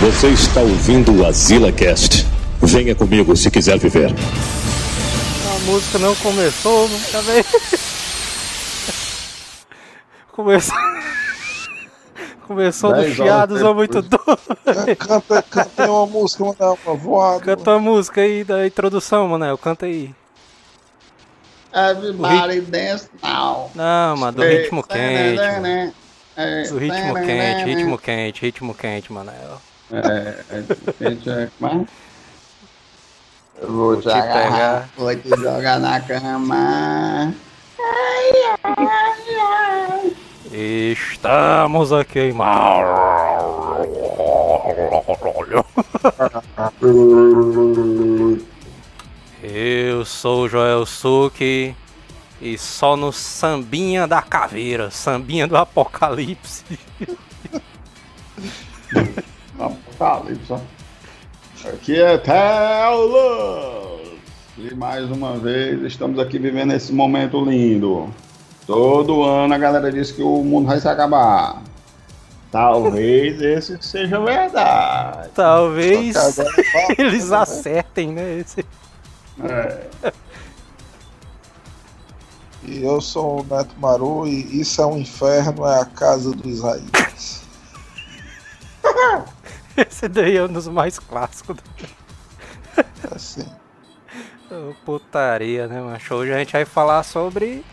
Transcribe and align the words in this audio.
Você 0.00 0.28
está 0.28 0.60
ouvindo 0.60 1.12
o 1.12 1.26
Azila 1.26 1.72
Cast. 1.72 2.24
Venha 2.62 2.94
comigo 2.94 3.34
se 3.36 3.50
quiser 3.50 3.78
viver. 3.78 4.10
A 4.10 5.58
música 5.70 5.98
não 5.98 6.14
começou, 6.16 6.88
nunca 6.88 7.20
veio. 7.22 7.44
Começou. 10.32 10.76
Começou 12.46 12.94
no 12.94 13.12
chiados 13.12 13.60
ou 13.60 13.74
muito 13.74 14.00
doido. 14.00 14.38
Canta, 14.96 15.42
canta 15.42 15.82
aí 15.82 15.90
uma 15.90 16.06
música, 16.06 16.44
Manel, 16.44 16.78
uma 16.86 16.94
voada. 16.94 17.40
Canta 17.40 17.72
a 17.72 17.78
música 17.78 18.20
aí 18.20 18.44
da 18.44 18.66
introdução, 18.66 19.26
Manel. 19.28 19.58
Canta 19.58 19.86
aí. 19.86 20.14
Everybody 21.74 22.60
dance 22.62 23.08
now. 23.22 23.70
Não, 23.74 24.16
mano, 24.16 24.36
do 24.38 24.42
ritmo 24.44 24.82
quente. 24.82 25.36
mano. 25.36 25.92
É, 26.36 26.62
Do 26.68 26.78
ritmo 26.78 27.14
quente, 27.14 27.64
ritmo 27.64 27.98
quente, 27.98 28.40
ritmo 28.42 28.74
quente, 28.74 29.12
Manel. 29.12 29.60
É, 29.90 30.44
é, 30.50 30.64
é 31.00 31.08
é? 31.42 31.48
Eu 33.60 33.72
vou 33.72 33.96
te 33.96 34.02
te 34.02 34.12
pegar. 34.12 34.88
vou 34.96 35.16
te 35.16 35.28
jogar 35.30 35.80
na 35.80 35.98
cama. 36.00 37.34
Estamos 40.52 41.92
a 41.92 42.04
queimar. 42.04 42.84
Eu 49.42 50.04
sou 50.04 50.44
o 50.44 50.48
Joel 50.48 50.84
Suki 50.84 51.74
e 52.42 52.58
só 52.58 52.94
no 52.94 53.10
Sambinha 53.10 54.06
da 54.06 54.20
Caveira, 54.20 54.90
Sambinha 54.90 55.46
do 55.46 55.56
Apocalipse. 55.56 56.78
Apocalipse. 59.58 60.54
Aqui 61.66 62.00
é 62.00 62.16
Telos. 62.18 64.08
E 64.56 64.74
mais 64.74 65.10
uma 65.10 65.36
vez 65.38 65.82
estamos 65.82 66.18
aqui 66.18 66.38
vivendo 66.38 66.72
esse 66.72 66.92
momento 66.92 67.44
lindo. 67.44 68.12
Todo 68.66 69.22
ano 69.22 69.54
a 69.54 69.58
galera 69.58 69.90
diz 69.90 70.10
que 70.12 70.22
o 70.22 70.42
mundo 70.42 70.66
vai 70.66 70.80
se 70.80 70.88
acabar. 70.88 71.62
Talvez 72.50 73.40
esse 73.42 73.76
seja 73.80 74.20
verdade. 74.20 75.30
Talvez 75.34 76.16
fala, 76.16 76.46
eles 76.98 77.30
né? 77.30 77.36
acertem, 77.36 78.12
né? 78.12 78.38
Esse- 78.38 78.64
É. 79.44 80.12
E 82.64 82.82
eu 82.84 83.00
sou 83.00 83.40
o 83.40 83.44
Neto 83.44 83.74
Maru 83.80 84.26
e 84.26 84.60
isso 84.60 84.82
é 84.82 84.86
um 84.86 84.98
inferno, 84.98 85.64
é 85.66 85.80
a 85.80 85.84
casa 85.86 86.32
dos 86.32 86.54
israelitas. 86.58 87.42
Esse 89.88 90.08
daí 90.08 90.36
é 90.36 90.42
um 90.44 90.48
dos 90.48 90.68
mais 90.68 90.98
clássicos. 90.98 91.56
Assim. 93.14 93.46
Ô, 94.50 94.74
Putaria, 94.84 95.66
né, 95.68 95.80
macho? 95.80 96.14
Hoje 96.14 96.32
a 96.32 96.38
gente 96.38 96.52
vai 96.52 96.64
falar 96.64 97.02
sobre 97.02 97.64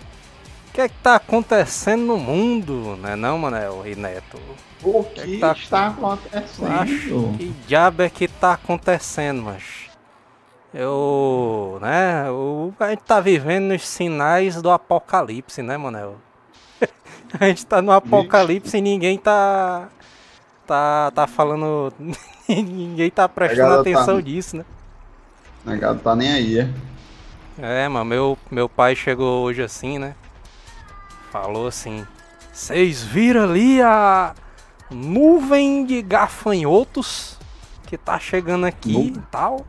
o 0.70 0.74
que 0.74 0.82
é 0.82 0.90
que 0.90 0.96
tá 1.02 1.16
acontecendo 1.16 2.06
no 2.06 2.18
mundo, 2.18 2.98
né 2.98 3.16
não, 3.16 3.38
Manel 3.38 3.84
e 3.86 3.96
Neto? 3.96 4.38
O 4.84 5.04
que 5.04 5.22
que 5.22 5.38
tá- 5.40 5.54
está 5.54 5.90
Macho, 5.90 6.00
acontecendo? 6.06 7.38
que 7.38 7.46
diabo 7.66 8.02
é 8.04 8.10
que 8.10 8.28
tá 8.28 8.54
acontecendo, 8.54 9.42
macho? 9.44 9.86
Eu, 10.74 11.80
né, 11.82 12.30
o, 12.30 12.74
a 12.78 12.90
gente 12.90 13.04
tá 13.04 13.22
vivendo 13.22 13.68
nos 13.72 13.88
sinais 13.88 14.62
do 14.62 14.70
apocalipse, 14.70 15.62
né, 15.62 15.78
Manel? 15.78 16.18
A 17.40 17.46
gente 17.48 17.66
tá 17.66 17.82
no 17.82 17.92
apocalipse 17.92 18.78
e 18.78 18.82
ninguém 18.82 19.18
tá, 19.18 19.88
tá, 20.66 21.12
tá 21.12 21.28
falando, 21.28 21.94
ninguém 22.48 23.10
tá 23.10 23.28
prestando 23.30 23.76
tá- 23.76 23.82
atenção 23.82 24.20
nisso, 24.20 24.58
né? 24.58 24.66
Negado 25.66 26.00
tá 26.00 26.16
nem 26.16 26.32
aí, 26.32 26.60
é? 26.60 26.70
É, 27.58 27.88
mano, 27.88 28.06
meu, 28.06 28.38
meu 28.52 28.68
pai 28.68 28.96
chegou 28.96 29.44
hoje 29.44 29.64
assim, 29.64 29.98
né? 29.98 30.14
Falou 31.32 31.68
assim: 31.68 32.06
Vocês 32.52 33.02
viram 33.02 33.44
ali 33.44 33.82
a 33.82 34.34
nuvem 34.92 35.86
de 35.86 36.02
gafanhotos 36.02 37.38
que 37.88 37.98
tá 37.98 38.20
chegando 38.20 38.66
aqui 38.66 39.14
e 39.16 39.20
tal? 39.32 39.66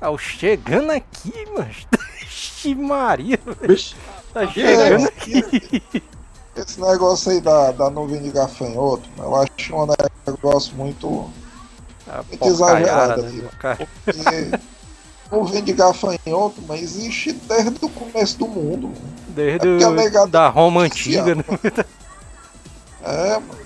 Eu 0.00 0.18
chegando 0.18 0.90
aqui, 0.90 1.32
mano. 1.56 1.70
Ixi, 2.22 2.74
Maria, 2.74 3.38
Vixe, 3.62 3.94
tá 4.32 4.46
chegando 4.46 5.06
aqui. 5.06 6.02
Esse 6.56 6.80
negócio 6.80 7.32
aí 7.32 7.40
da, 7.40 7.72
da 7.72 7.90
nuvem 7.90 8.22
de 8.22 8.30
gafanhoto, 8.30 9.08
eu 9.18 9.34
acho 9.36 9.74
um 9.74 9.86
negócio 10.26 10.74
muito. 10.76 11.28
A 12.08 12.22
Muito 12.22 12.44
exagerado 12.46 13.22
né. 13.22 13.48
Porque 14.04 14.60
nuvem 15.32 15.64
de 15.64 15.72
gafanhoto, 15.72 16.62
mas 16.68 16.82
existe 16.82 17.32
desde 17.32 17.84
o 17.84 17.88
começo 17.88 18.38
do 18.38 18.46
mundo. 18.46 18.88
mano. 18.88 19.14
Desde 19.28 19.82
É 19.82 19.88
o- 20.22 20.26
da 20.28 20.48
Roma 20.48 20.82
antiga, 20.82 21.34
né? 21.34 21.44
É, 23.06 23.32
mano. 23.38 23.64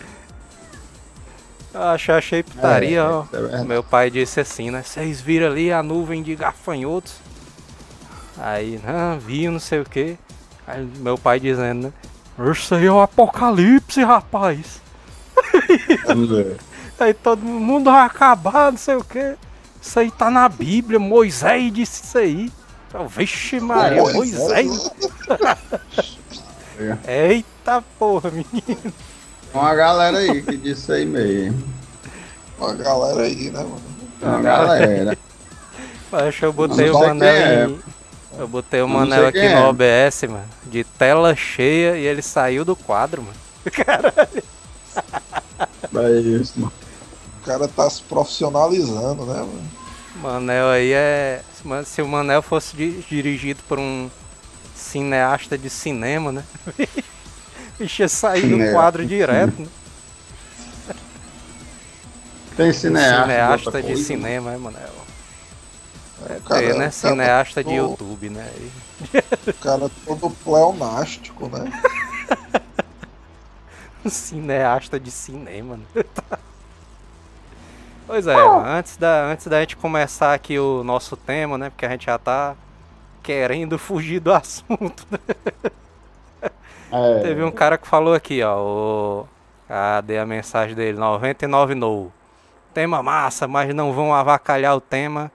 Achei, 1.75 2.15
achei 2.15 2.43
putaria, 2.43 2.99
É, 2.99 3.03
ó. 3.05 3.25
é 3.33 3.41
verdade. 3.41 3.67
Meu 3.69 3.85
pai 3.85 4.11
disse 4.11 4.41
assim, 4.41 4.71
né? 4.71 4.83
Vocês 4.83 5.21
viram 5.21 5.47
ali 5.47 5.71
a 5.73 5.81
nuvem 5.83 6.23
de 6.25 6.35
gafanhotos? 6.35 7.15
Aí, 8.37 8.81
não, 8.85 9.21
vi, 9.21 9.47
não 9.49 9.61
sei 9.61 9.81
o 9.81 9.85
que. 9.85 10.19
Aí 10.67 10.85
meu 10.97 11.17
pai 11.17 11.39
dizendo, 11.39 11.89
né? 11.89 11.93
Isso 12.53 12.75
aí 12.75 12.87
é 12.87 12.93
o 12.93 13.01
apocalipse, 13.01 14.03
rapaz. 14.05 14.81
Aí 16.99 17.15
todo 17.15 17.45
mundo 17.45 17.91
vai 17.91 18.05
acabar, 18.05 18.73
não 18.73 18.79
sei 18.79 18.97
o 18.97 19.05
que. 19.05 19.37
Isso 19.81 20.01
aí 20.01 20.11
tá 20.11 20.31
na 20.31 20.49
Bíblia, 20.49 20.99
Moisés 20.99 21.73
disse 21.73 22.03
isso 22.03 22.19
aí. 22.19 22.53
Eu, 22.93 23.07
Vixe 23.07 23.61
Maria, 23.61 24.03
Moisés. 24.03 24.91
Eita 27.07 27.85
porra, 27.99 28.31
menino. 28.31 28.53
Tem 28.65 28.93
uma 29.55 29.75
galera 29.75 30.19
aí 30.19 30.43
que 30.43 30.57
disse 30.57 30.91
aí 30.91 31.07
mesmo. 31.07 31.63
Uma 32.59 32.75
galera 32.75 33.23
aí, 33.23 33.51
né, 33.51 33.61
mano? 33.61 33.83
Tem 34.19 34.29
uma 34.29 34.41
galera. 34.41 35.19
Acho 36.13 36.39
que 36.39 36.45
eu 36.45 36.53
botei 36.53 36.91
o 36.91 37.15
não 37.15 37.79
Eu 38.39 38.47
botei 38.47 38.81
o 38.81 38.87
não 38.87 38.95
Manel 39.01 39.27
aqui 39.27 39.41
no 39.41 39.45
é. 39.45 39.69
OBS, 39.69 40.23
mano. 40.29 40.45
De 40.67 40.85
tela 40.85 41.35
cheia 41.35 41.97
e 41.99 42.07
ele 42.07 42.23
saiu 42.23 42.65
do 42.65 42.77
quadro, 42.77 43.23
mano. 43.23 43.37
É 45.95 46.21
isso, 46.21 46.53
mano. 46.57 46.73
O 47.41 47.45
cara 47.45 47.67
tá 47.67 47.89
se 47.89 48.03
profissionalizando, 48.03 49.25
né, 49.25 49.39
mano? 49.39 49.71
Manel 50.23 50.69
aí 50.69 50.93
é. 50.93 51.43
se 51.85 52.03
o 52.03 52.09
Manel 52.09 52.43
fosse 52.43 52.77
di- 52.77 53.03
dirigido 53.09 53.61
por 53.69 53.79
um 53.79 54.11
cineasta 54.75 55.57
de 55.57 55.71
cinema, 55.71 56.31
né? 56.31 56.45
Bicho 57.79 58.03
ia 58.03 58.09
sair 58.09 58.49
do 58.49 58.73
quadro 58.73 59.07
direto, 59.07 59.63
né? 59.63 59.69
Tem 62.57 62.73
cineasta. 62.73 63.23
cineasta 63.23 63.67
outra 63.67 63.83
de 63.83 63.89
coisa, 63.89 64.05
cinema, 64.05 64.53
é, 64.53 64.59
Manel? 64.59 65.08
É, 66.27 66.41
cara- 66.41 66.61
ter, 66.61 66.67
né? 66.69 66.73
o 66.73 66.79
cara 66.79 66.91
Cineasta 66.91 67.63
de 67.65 67.71
todo- 67.71 67.77
YouTube, 67.91 68.31
né? 68.31 68.51
O 69.47 69.53
cara 69.55 69.91
todo 70.05 70.31
pleonástico, 70.31 71.49
né? 71.49 71.71
Cineasta 74.09 74.99
de 74.99 75.11
cinema, 75.11 75.77
né? 75.77 76.05
Pois 78.07 78.27
é, 78.27 78.35
mano, 78.35 78.67
antes 78.67 78.97
da, 78.97 79.25
antes 79.27 79.47
da 79.49 79.61
gente 79.61 79.77
começar 79.77 80.33
aqui 80.33 80.59
o 80.59 80.83
nosso 80.83 81.15
tema, 81.15 81.59
né? 81.59 81.69
Porque 81.69 81.85
a 81.85 81.91
gente 81.91 82.07
já 82.07 82.17
tá 82.19 82.57
querendo 83.23 83.79
fugir 83.79 84.19
do 84.19 84.33
assunto, 84.33 85.07
né? 85.11 85.19
É, 86.91 87.21
Teve 87.21 87.45
um 87.45 87.51
cara 87.51 87.77
que 87.77 87.87
falou 87.87 88.15
aqui, 88.15 88.43
ó. 88.43 88.57
O... 88.59 89.29
Cadê 89.69 90.17
a 90.17 90.25
mensagem 90.25 90.75
dele? 90.75 90.97
99 90.99 91.75
no. 91.75 92.11
Tema 92.73 93.03
massa, 93.03 93.47
mas 93.47 93.75
não 93.75 93.93
vão 93.93 94.15
avacalhar 94.15 94.75
o 94.75 94.81
tema 94.81 95.31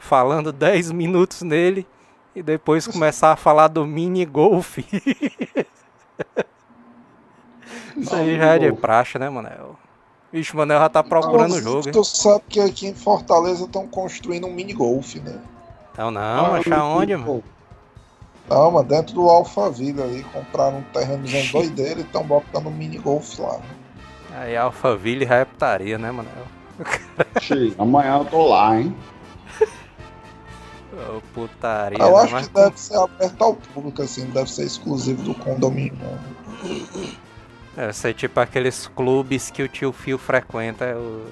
falando 0.00 0.50
10 0.52 0.90
minutos 0.90 1.42
nele 1.42 1.86
e 2.34 2.42
depois 2.42 2.86
começar 2.86 3.30
a 3.32 3.36
falar 3.36 3.68
do 3.68 3.86
mini 3.86 4.24
golf. 4.24 4.78
Isso 7.96 8.14
aí 8.14 8.36
já 8.36 8.54
é 8.54 8.58
de 8.58 8.72
praxe, 8.72 9.18
né, 9.18 9.28
Manel? 9.28 9.76
Vixe, 10.32 10.54
o 10.54 10.56
Manel 10.56 10.78
já 10.78 10.88
tá 10.88 11.02
procurando 11.02 11.54
o 11.54 11.60
jogo, 11.60 11.88
hein? 11.88 11.92
Tu 11.92 12.04
sabe 12.04 12.42
que 12.48 12.60
aqui 12.60 12.86
em 12.86 12.94
Fortaleza 12.94 13.64
estão 13.64 13.86
construindo 13.86 14.46
um 14.46 14.52
mini 14.52 14.72
golf, 14.72 15.16
né? 15.16 15.38
Então 15.92 16.10
não, 16.10 16.54
achar 16.54 16.84
onde, 16.84 17.16
mano? 17.16 17.42
Não, 18.48 18.70
mas 18.70 18.86
dentro 18.86 19.14
do 19.14 19.28
Alphaville 19.28 20.02
ali, 20.02 20.24
compraram 20.32 20.78
um 20.78 20.82
terrenozinho 20.92 21.50
doideiro 21.52 22.00
e 22.00 22.02
estão 22.02 22.24
botando 22.24 22.66
um 22.66 22.70
mini 22.70 22.98
golf 22.98 23.38
lá. 23.38 23.58
né? 23.58 23.64
Aí 24.32 24.56
Alphaville 24.56 25.26
já 25.26 25.36
é 25.36 25.44
putaria, 25.44 25.98
né, 25.98 26.10
Manel? 26.10 26.32
Oxi, 27.36 27.74
Amanhã 27.78 28.18
eu 28.18 28.24
tô 28.24 28.46
lá, 28.46 28.80
hein? 28.80 28.94
Putaria, 31.34 31.98
Eu 31.98 32.12
né? 32.12 32.22
acho 32.22 32.48
que 32.48 32.54
deve 32.54 32.80
ser 32.80 32.96
aberto 32.98 33.42
ao 33.42 33.54
público, 33.54 34.02
assim, 34.02 34.26
deve 34.30 34.50
ser 34.50 34.64
exclusivo 34.64 35.22
do 35.22 35.34
condomínio. 35.34 35.98
Deve 37.74 37.92
ser 37.92 38.14
tipo 38.14 38.38
aqueles 38.40 38.86
clubes 38.88 39.50
que 39.50 39.62
o 39.62 39.68
tio 39.68 39.92
Fio 39.92 40.18
frequenta. 40.18 40.84
é 40.84 40.94
O... 40.96 41.26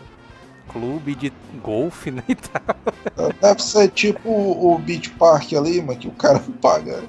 clube 0.68 1.14
de 1.14 1.32
golfe, 1.62 2.10
né? 2.10 2.22
E 2.28 2.34
tal. 2.34 3.32
Deve 3.40 3.62
ser 3.62 3.90
tipo 3.90 4.28
o 4.30 4.78
Beach 4.78 5.10
Park 5.10 5.52
ali, 5.54 5.80
mano, 5.82 5.98
que 5.98 6.08
o 6.08 6.12
cara 6.12 6.38
paga 6.60 7.02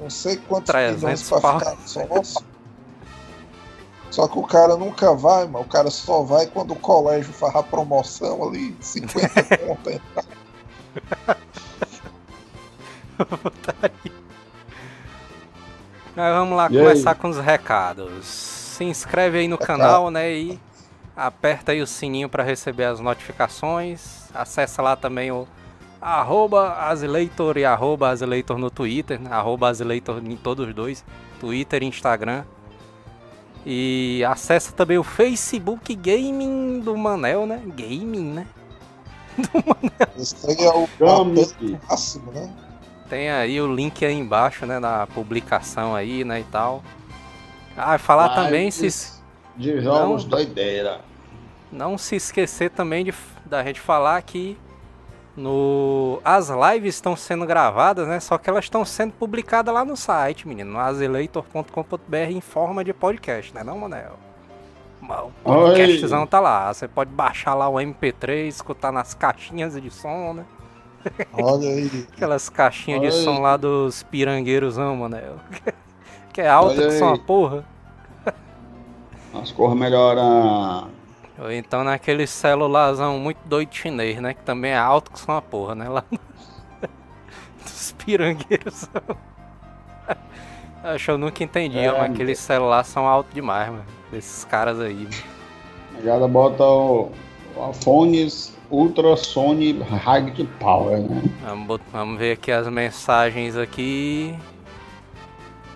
não 0.00 0.10
sei 0.10 0.36
quantos 0.36 0.66
300 0.66 1.02
milhões 1.02 1.28
pra 1.28 1.40
pau. 1.40 1.58
ficar 1.58 1.76
sócio. 1.86 2.44
Só 4.10 4.28
que 4.28 4.38
o 4.38 4.42
cara 4.42 4.76
nunca 4.76 5.12
vai, 5.14 5.44
mano. 5.46 5.64
O 5.64 5.68
cara 5.68 5.90
só 5.90 6.22
vai 6.22 6.46
quando 6.46 6.72
o 6.72 6.76
colégio 6.76 7.32
faz 7.32 7.54
a 7.56 7.62
promoção 7.62 8.46
ali, 8.48 8.76
50 8.80 9.42
conto. 9.58 9.90
Mas 16.16 16.34
vamos 16.34 16.56
lá 16.56 16.68
E 16.70 16.78
começar 16.78 17.14
com 17.16 17.28
os 17.28 17.38
recados. 17.38 18.24
Se 18.24 18.84
inscreve 18.84 19.38
aí 19.38 19.48
no 19.48 19.58
canal, 19.58 20.10
né? 20.10 20.32
E 20.32 20.60
aperta 21.16 21.72
aí 21.72 21.80
o 21.80 21.86
sininho 21.86 22.28
para 22.28 22.42
receber 22.42 22.84
as 22.84 23.00
notificações. 23.00 24.28
Acessa 24.34 24.82
lá 24.82 24.96
também 24.96 25.30
o 25.30 25.46
arroba 26.00 26.74
Azileitor 26.74 27.56
e 27.56 27.64
arroba 27.64 28.10
Azileitor 28.10 28.58
no 28.58 28.70
Twitter. 28.70 29.20
né? 29.20 29.30
Arroba 29.32 29.68
Azileitor 29.68 30.18
em 30.24 30.36
todos 30.36 30.68
os 30.68 30.74
dois. 30.74 31.04
Twitter 31.40 31.82
e 31.82 31.86
Instagram. 31.86 32.44
E 33.66 34.22
acessa 34.28 34.72
também 34.72 34.98
o 34.98 35.02
Facebook 35.02 35.94
Gaming 35.94 36.80
do 36.80 36.96
Manel, 36.96 37.46
né? 37.46 37.62
Gaming, 37.66 38.32
né? 38.32 38.46
Esse 40.16 40.46
aí 40.46 40.64
é 40.64 40.70
o 40.70 40.88
máximo, 41.88 42.30
né? 42.32 42.52
Tem 43.08 43.30
aí 43.30 43.60
o 43.60 43.72
link 43.72 44.04
aí 44.04 44.14
embaixo, 44.14 44.66
né? 44.66 44.78
Na 44.78 45.06
publicação 45.06 45.94
aí, 45.94 46.24
né? 46.24 46.40
E 46.40 46.44
tal. 46.44 46.82
Ah, 47.76 47.98
falar 47.98 48.30
também 48.30 48.70
se. 48.70 49.20
De 49.56 49.80
jogos 49.80 50.24
doideira. 50.24 51.00
Não 51.70 51.98
se 51.98 52.16
esquecer 52.16 52.70
também 52.70 53.04
de, 53.04 53.14
da 53.44 53.62
gente 53.64 53.80
falar 53.80 54.20
que 54.22 54.56
no, 55.36 56.20
as 56.24 56.48
lives 56.48 56.94
estão 56.94 57.16
sendo 57.16 57.44
gravadas, 57.44 58.06
né? 58.06 58.20
Só 58.20 58.38
que 58.38 58.48
elas 58.48 58.64
estão 58.64 58.84
sendo 58.84 59.12
publicadas 59.12 59.74
lá 59.74 59.84
no 59.84 59.96
site, 59.96 60.46
menino, 60.46 60.72
no 60.72 60.78
azeleitor.com.br 60.78 62.16
em 62.30 62.40
forma 62.40 62.84
de 62.84 62.92
podcast, 62.92 63.52
né, 63.54 63.64
não, 63.64 63.78
Manel? 63.78 64.16
O 65.44 65.52
podcastzão 65.52 66.26
tá 66.26 66.40
lá. 66.40 66.72
Você 66.72 66.88
pode 66.88 67.10
baixar 67.10 67.54
lá 67.54 67.68
o 67.68 67.74
MP3, 67.74 68.46
escutar 68.48 68.90
nas 68.90 69.12
caixinhas 69.12 69.80
de 69.80 69.90
som, 69.90 70.32
né? 70.32 70.44
Olha 71.32 71.68
aí. 71.68 72.06
Aquelas 72.12 72.48
caixinhas 72.48 73.00
de 73.00 73.06
Olha 73.08 73.16
aí. 73.16 73.24
som 73.24 73.40
lá 73.40 73.56
dos 73.56 74.02
pirangueiros, 74.04 74.76
não, 74.76 74.96
Manel. 74.96 75.36
que 76.32 76.40
é 76.40 76.48
alta 76.48 76.74
Olha 76.80 76.86
que 76.88 76.92
são 76.98 77.08
aí. 77.08 77.14
uma 77.14 77.18
porra. 77.24 77.64
As 79.34 79.50
cores 79.52 79.76
melhoram. 79.76 80.88
Ou 81.38 81.50
então 81.50 81.82
naquele 81.82 82.26
celularzão 82.26 83.18
muito 83.18 83.38
doido 83.44 83.74
chinês, 83.74 84.20
né? 84.20 84.32
Que 84.34 84.42
também 84.42 84.70
é 84.70 84.76
alto 84.78 85.10
que 85.10 85.18
são 85.18 85.34
uma 85.34 85.42
porra, 85.42 85.74
né? 85.74 85.88
Lá 85.88 86.04
no- 86.10 86.18
dos 87.64 87.92
pirangueiros. 87.98 88.88
Acho 90.84 91.04
que 91.06 91.10
eu 91.10 91.18
nunca 91.18 91.42
entendi, 91.42 91.78
É, 91.78 91.90
mas 91.90 92.10
aqueles 92.12 92.38
celulares 92.38 92.86
são 92.88 93.08
altos 93.08 93.34
demais, 93.34 93.70
mano. 93.70 93.84
Desses 94.12 94.44
caras 94.44 94.78
aí. 94.78 94.94
mano. 94.94 95.10
A 95.94 95.96
negada 95.98 96.28
bota 96.28 96.62
o, 96.62 97.10
o 97.56 97.70
iPhones 97.70 98.53
Ultra 98.74 99.16
Sony 99.16 99.72
High 99.72 100.48
Power, 100.58 100.98
né? 100.98 101.22
Vamos, 101.42 101.80
vamos 101.92 102.18
ver 102.18 102.32
aqui 102.32 102.50
as 102.50 102.68
mensagens 102.68 103.56
aqui. 103.56 104.34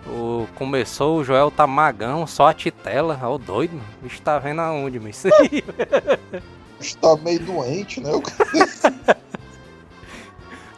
O, 0.05 0.47
começou, 0.55 1.19
o 1.19 1.23
Joel 1.23 1.49
tá 1.49 1.65
magão, 1.65 2.27
só 2.27 2.47
a 2.47 2.53
titela. 2.53 3.17
Ó, 3.23 3.35
o 3.35 3.37
doido, 3.37 3.73
mano. 3.73 3.85
O 3.99 4.03
bicho 4.03 4.21
tá 4.21 4.37
vendo 4.37 4.59
aonde, 4.59 4.99
mano? 4.99 5.11
Isso 5.11 5.27
aí. 5.33 5.63
Está 6.79 7.15
meio 7.17 7.39
doente, 7.39 8.01
né? 8.01 8.11
O 8.11 8.21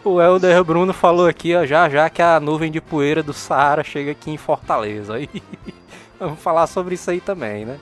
O 0.03 0.19
Helder 0.19 0.63
Bruno 0.63 0.93
falou 0.93 1.27
aqui, 1.27 1.55
ó, 1.55 1.63
já 1.63 1.87
já 1.87 2.09
que 2.09 2.23
a 2.23 2.39
nuvem 2.39 2.71
de 2.71 2.81
poeira 2.81 3.21
do 3.21 3.33
Saara 3.33 3.83
chega 3.83 4.11
aqui 4.11 4.31
em 4.31 4.37
Fortaleza. 4.37 5.13
Aí, 5.17 5.29
vamos 6.19 6.39
falar 6.39 6.65
sobre 6.65 6.95
isso 6.95 7.09
aí 7.11 7.21
também, 7.21 7.65
né? 7.65 7.79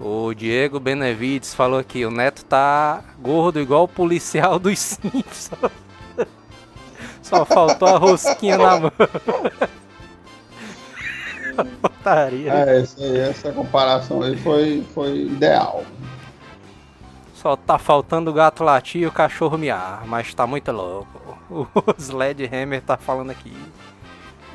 O 0.00 0.32
Diego 0.32 0.78
Benevides 0.78 1.54
falou 1.54 1.78
aqui, 1.78 2.04
o 2.04 2.10
Neto 2.10 2.44
tá 2.44 3.02
gordo 3.18 3.60
igual 3.60 3.84
o 3.84 3.88
policial 3.88 4.58
dos 4.58 4.78
Simpsons. 4.78 5.72
Só 7.22 7.44
faltou 7.44 7.88
a 7.88 7.98
rosquinha 7.98 8.56
na 8.56 8.80
mão. 8.80 8.92
Putaria. 11.82 12.52
É, 12.52 12.80
essa, 12.80 13.04
essa 13.04 13.52
comparação 13.52 14.22
aí 14.22 14.36
foi, 14.36 14.84
foi 14.94 15.22
ideal. 15.22 15.84
Só 17.34 17.56
tá 17.56 17.78
faltando 17.78 18.30
o 18.30 18.34
gato 18.34 18.64
latir 18.64 19.02
e 19.02 19.06
o 19.06 19.12
cachorro 19.12 19.58
miar, 19.58 20.04
mas 20.06 20.32
tá 20.34 20.46
muito 20.46 20.70
louco. 20.72 21.28
O 21.50 21.66
Sledgehammer 21.96 22.82
tá 22.82 22.98
falando 22.98 23.30
aqui. 23.30 23.56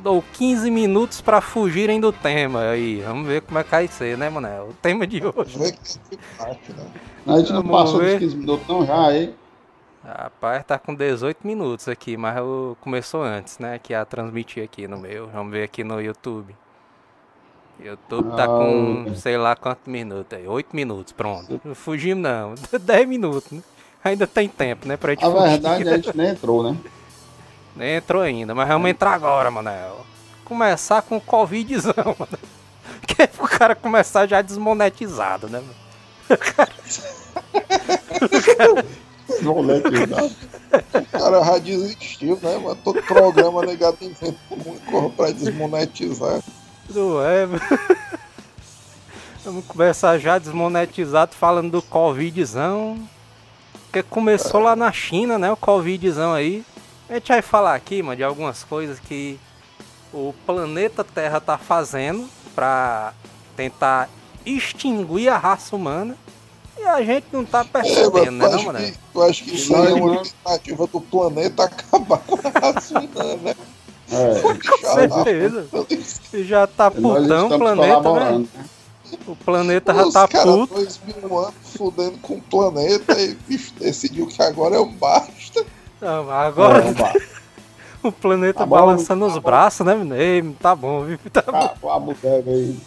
Dou 0.04 0.22
15 0.34 0.70
minutos 0.70 1.22
pra 1.22 1.40
fugirem 1.40 2.00
do 2.02 2.12
tema. 2.12 2.60
Aí, 2.72 3.02
vamos 3.02 3.26
ver 3.26 3.42
como 3.42 3.58
é 3.58 3.64
que 3.64 3.72
vai 3.72 3.88
ser, 3.88 4.18
né, 4.18 4.30
Manel? 4.30 4.68
O 4.72 4.74
tema 4.74 5.08
de 5.08 5.22
hoje. 5.26 5.58
né? 5.58 5.72
A 7.26 7.38
gente 7.40 7.54
não 7.54 7.64
passou 7.64 8.00
ver. 8.00 8.20
dos 8.20 8.34
15 8.34 8.36
minutos 8.36 8.68
não 8.68 8.86
já 8.86 9.08
aí. 9.08 9.34
Rapaz, 10.06 10.66
tá 10.66 10.78
com 10.78 10.94
18 10.94 11.48
minutos 11.48 11.88
aqui, 11.88 12.18
mas 12.18 12.36
eu 12.36 12.76
começou 12.82 13.24
antes, 13.24 13.58
né? 13.60 13.80
Que 13.82 13.94
a 13.94 14.04
transmitir 14.04 14.62
aqui 14.62 14.90
no 14.90 14.98
meu. 14.98 15.30
Vamos 15.30 15.54
ver 15.54 15.64
aqui 15.64 15.86
no 15.86 16.02
YouTube. 16.02 16.54
YouTube 17.82 18.36
tá 18.36 18.46
com 18.46 19.06
Ah. 19.10 19.16
sei 19.16 19.38
lá 19.38 19.56
quantos 19.56 19.88
minutos 19.88 20.38
aí. 20.38 20.46
8 20.46 20.76
minutos, 20.76 21.14
pronto. 21.14 21.62
Não 21.64 21.74
Fugimos 21.74 22.22
não. 22.22 22.56
10 22.78 23.08
minutos, 23.08 23.50
né? 23.52 23.64
Ainda 24.04 24.28
tem 24.28 24.50
tempo, 24.50 24.86
né? 24.86 24.98
Pra 24.98 25.12
gente 25.14 25.24
A 25.24 25.32
fugir. 25.32 25.48
verdade, 25.50 25.88
a 25.88 25.96
gente 25.96 26.18
nem 26.18 26.28
entrou, 26.32 26.62
né? 26.62 26.78
Nem 27.76 27.96
entrou 27.96 28.22
ainda, 28.22 28.54
mas 28.54 28.68
vamos 28.68 28.90
entrar 28.90 29.14
agora, 29.14 29.50
Manel. 29.50 30.06
Começar 30.46 31.02
com 31.02 31.18
o 31.18 31.22
Covidzão, 31.22 31.94
mano. 32.18 32.40
Que 33.08 33.24
é 33.24 33.28
pro 33.28 33.48
cara 33.48 33.76
começar 33.76 34.28
já 34.28 34.42
desmonetizado, 34.42 35.50
né, 35.50 35.60
mano? 35.60 36.40
Desmonetizado. 39.28 40.36
O 40.94 41.06
cara 41.20 41.44
já 41.44 41.58
desistiu, 41.58 42.40
né? 42.42 42.60
Mas 42.64 42.78
todo 42.84 43.02
programa 43.04 43.66
negado 43.66 43.98
inventa 44.02 44.38
alguma 44.50 44.80
coisa 44.80 45.10
pra 45.10 45.32
desmonetizar. 45.32 46.42
Não 46.90 47.24
é, 47.24 47.46
mano. 47.46 47.62
Vamos 49.44 49.66
começar 49.66 50.18
já 50.20 50.38
desmonetizado 50.38 51.36
falando 51.36 51.72
do 51.72 51.82
Covidzão. 51.82 52.98
Que 53.92 54.02
começou 54.02 54.60
lá 54.62 54.76
na 54.76 54.92
China, 54.92 55.38
né? 55.38 55.52
O 55.52 55.58
Covidzão 55.58 56.34
aí. 56.34 56.64
A 57.10 57.14
gente 57.16 57.28
vai 57.28 57.42
falar 57.42 57.76
aqui, 57.76 58.02
mano, 58.02 58.16
de 58.16 58.24
algumas 58.24 58.64
coisas 58.64 59.00
que 59.00 59.40
o 60.14 60.34
planeta 60.46 61.04
Terra 61.04 61.40
tá 61.40 61.58
fazendo 61.58 62.28
pra 62.56 63.14
tentar 63.56 64.10
extinguir 64.46 65.30
a 65.30 65.38
raça 65.38 65.76
humana. 65.76 66.16
E 66.78 66.84
a 66.86 67.02
gente 67.04 67.28
não 67.32 67.46
tá 67.46 67.62
É, 67.62 67.64
percebendo, 67.66 68.32
né, 68.32 68.48
não, 68.50 68.52
eu 68.60 68.64
mano? 68.64 68.80
acho, 68.80 68.92
que, 68.92 69.00
eu 69.14 69.24
acho 69.24 69.44
que 69.44 69.56
isso 69.56 69.76
aí 69.76 69.92
é 69.92 69.94
uma 69.94 70.24
tentativa 70.24 70.88
do 70.88 71.02
planeta 71.02 71.64
acabar 71.66 72.18
com 72.20 72.36
a 72.36 72.60
raça 72.60 73.00
humana, 73.00 73.36
né? 73.38 73.56
É, 74.12 74.42
Com 74.42 74.78
certeza. 74.94 75.68
E 76.34 76.44
já 76.44 76.68
tá 76.68 76.90
nós 76.90 77.22
putão 77.22 77.48
o 77.48 77.58
planeta, 77.60 78.14
né? 78.14 78.38
né? 78.40 78.66
O 79.28 79.36
planeta 79.36 79.94
já 79.94 80.06
Os 80.08 80.14
tá 80.14 80.28
caras 80.28 80.54
puto. 80.54 80.74
dois 80.74 81.00
mil 81.06 81.38
anos 81.40 81.54
fudendo 81.78 82.18
com 82.18 82.36
o 82.36 82.42
planeta 82.42 83.20
e 83.22 83.36
bicho, 83.48 83.72
decidiu 83.80 84.28
que 84.28 84.42
agora 84.42 84.76
é 84.76 84.80
um 84.80 84.92
basta. 84.92 85.64
Não, 86.04 86.30
agora 86.30 86.84
o 88.04 88.12
planeta 88.12 88.60
Tá 88.60 88.66
bom, 88.66 88.76
balançando 88.76 89.26
os 89.26 89.36
tá 89.36 89.40
braços, 89.40 89.86
né? 89.86 89.96
menino? 89.96 90.16
Ei, 90.16 90.42
tá 90.60 90.76
bom, 90.76 91.04
viu? 91.06 91.18
Tá 91.32 91.42
bom. 91.42 91.68
tá, 91.82 92.00
bodega 92.00 92.52
aí. 92.52 92.78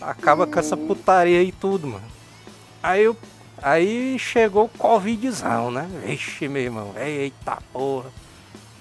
Acaba 0.00 0.46
com 0.46 0.58
essa 0.58 0.76
putaria 0.76 1.40
aí 1.40 1.52
tudo, 1.52 1.86
mano. 1.86 2.04
Aí, 2.82 3.02
eu- 3.04 3.16
aí 3.62 4.18
chegou 4.18 4.64
o 4.64 4.68
Covidzão, 4.78 5.70
né? 5.70 5.88
Vixe, 6.04 6.48
meu 6.48 6.62
irmão. 6.62 6.92
Eita 6.96 7.58
porra. 7.72 8.10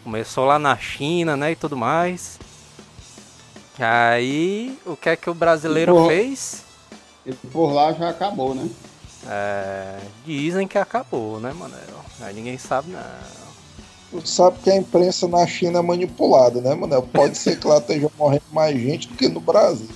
Começou 0.04 0.46
lá 0.46 0.60
na 0.60 0.78
China, 0.78 1.36
né? 1.36 1.52
E 1.52 1.56
tudo 1.56 1.76
mais. 1.76 2.38
Aí, 3.80 4.78
o 4.86 4.96
que 4.96 5.10
é 5.10 5.16
que 5.16 5.30
o 5.30 5.34
brasileiro 5.34 5.94
Porra. 5.94 6.08
fez? 6.10 6.64
E 7.26 7.34
por 7.34 7.74
lá 7.74 7.92
já 7.92 8.10
acabou, 8.10 8.54
né? 8.56 8.70
É, 9.28 10.00
dizem 10.26 10.68
que 10.68 10.78
acabou, 10.78 11.40
né, 11.40 11.52
Manel? 11.54 11.80
Aí 12.22 12.34
ninguém 12.34 12.58
sabe, 12.58 12.92
não. 12.92 13.00
Tu 14.12 14.28
sabe 14.28 14.60
que 14.64 14.70
a 14.70 14.76
imprensa 14.76 15.28
na 15.28 15.46
China 15.46 15.80
é 15.80 15.82
manipulada, 15.82 16.62
né, 16.62 16.74
mano? 16.74 17.02
Pode 17.02 17.38
ser 17.38 17.60
que 17.60 17.68
lá 17.68 17.78
esteja 17.78 18.10
morrendo 18.18 18.46
mais 18.52 18.80
gente 18.80 19.08
do 19.08 19.16
que 19.16 19.28
no 19.28 19.40
Brasil. 19.40 19.90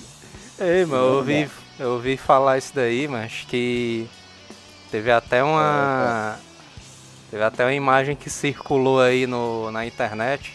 Ei, 0.58 0.84
mano, 0.84 1.04
eu 1.04 1.14
ouvi, 1.14 1.50
eu 1.78 1.90
ouvi 1.92 2.16
falar 2.16 2.58
isso 2.58 2.72
daí, 2.74 3.08
mas 3.08 3.46
que 3.48 4.06
teve 4.90 5.10
até 5.10 5.42
uma. 5.42 6.38
Teve 7.30 7.42
até 7.42 7.64
uma 7.64 7.72
imagem 7.72 8.16
que 8.16 8.28
circulou 8.28 9.00
aí 9.00 9.26
no, 9.26 9.70
na 9.70 9.86
internet. 9.86 10.54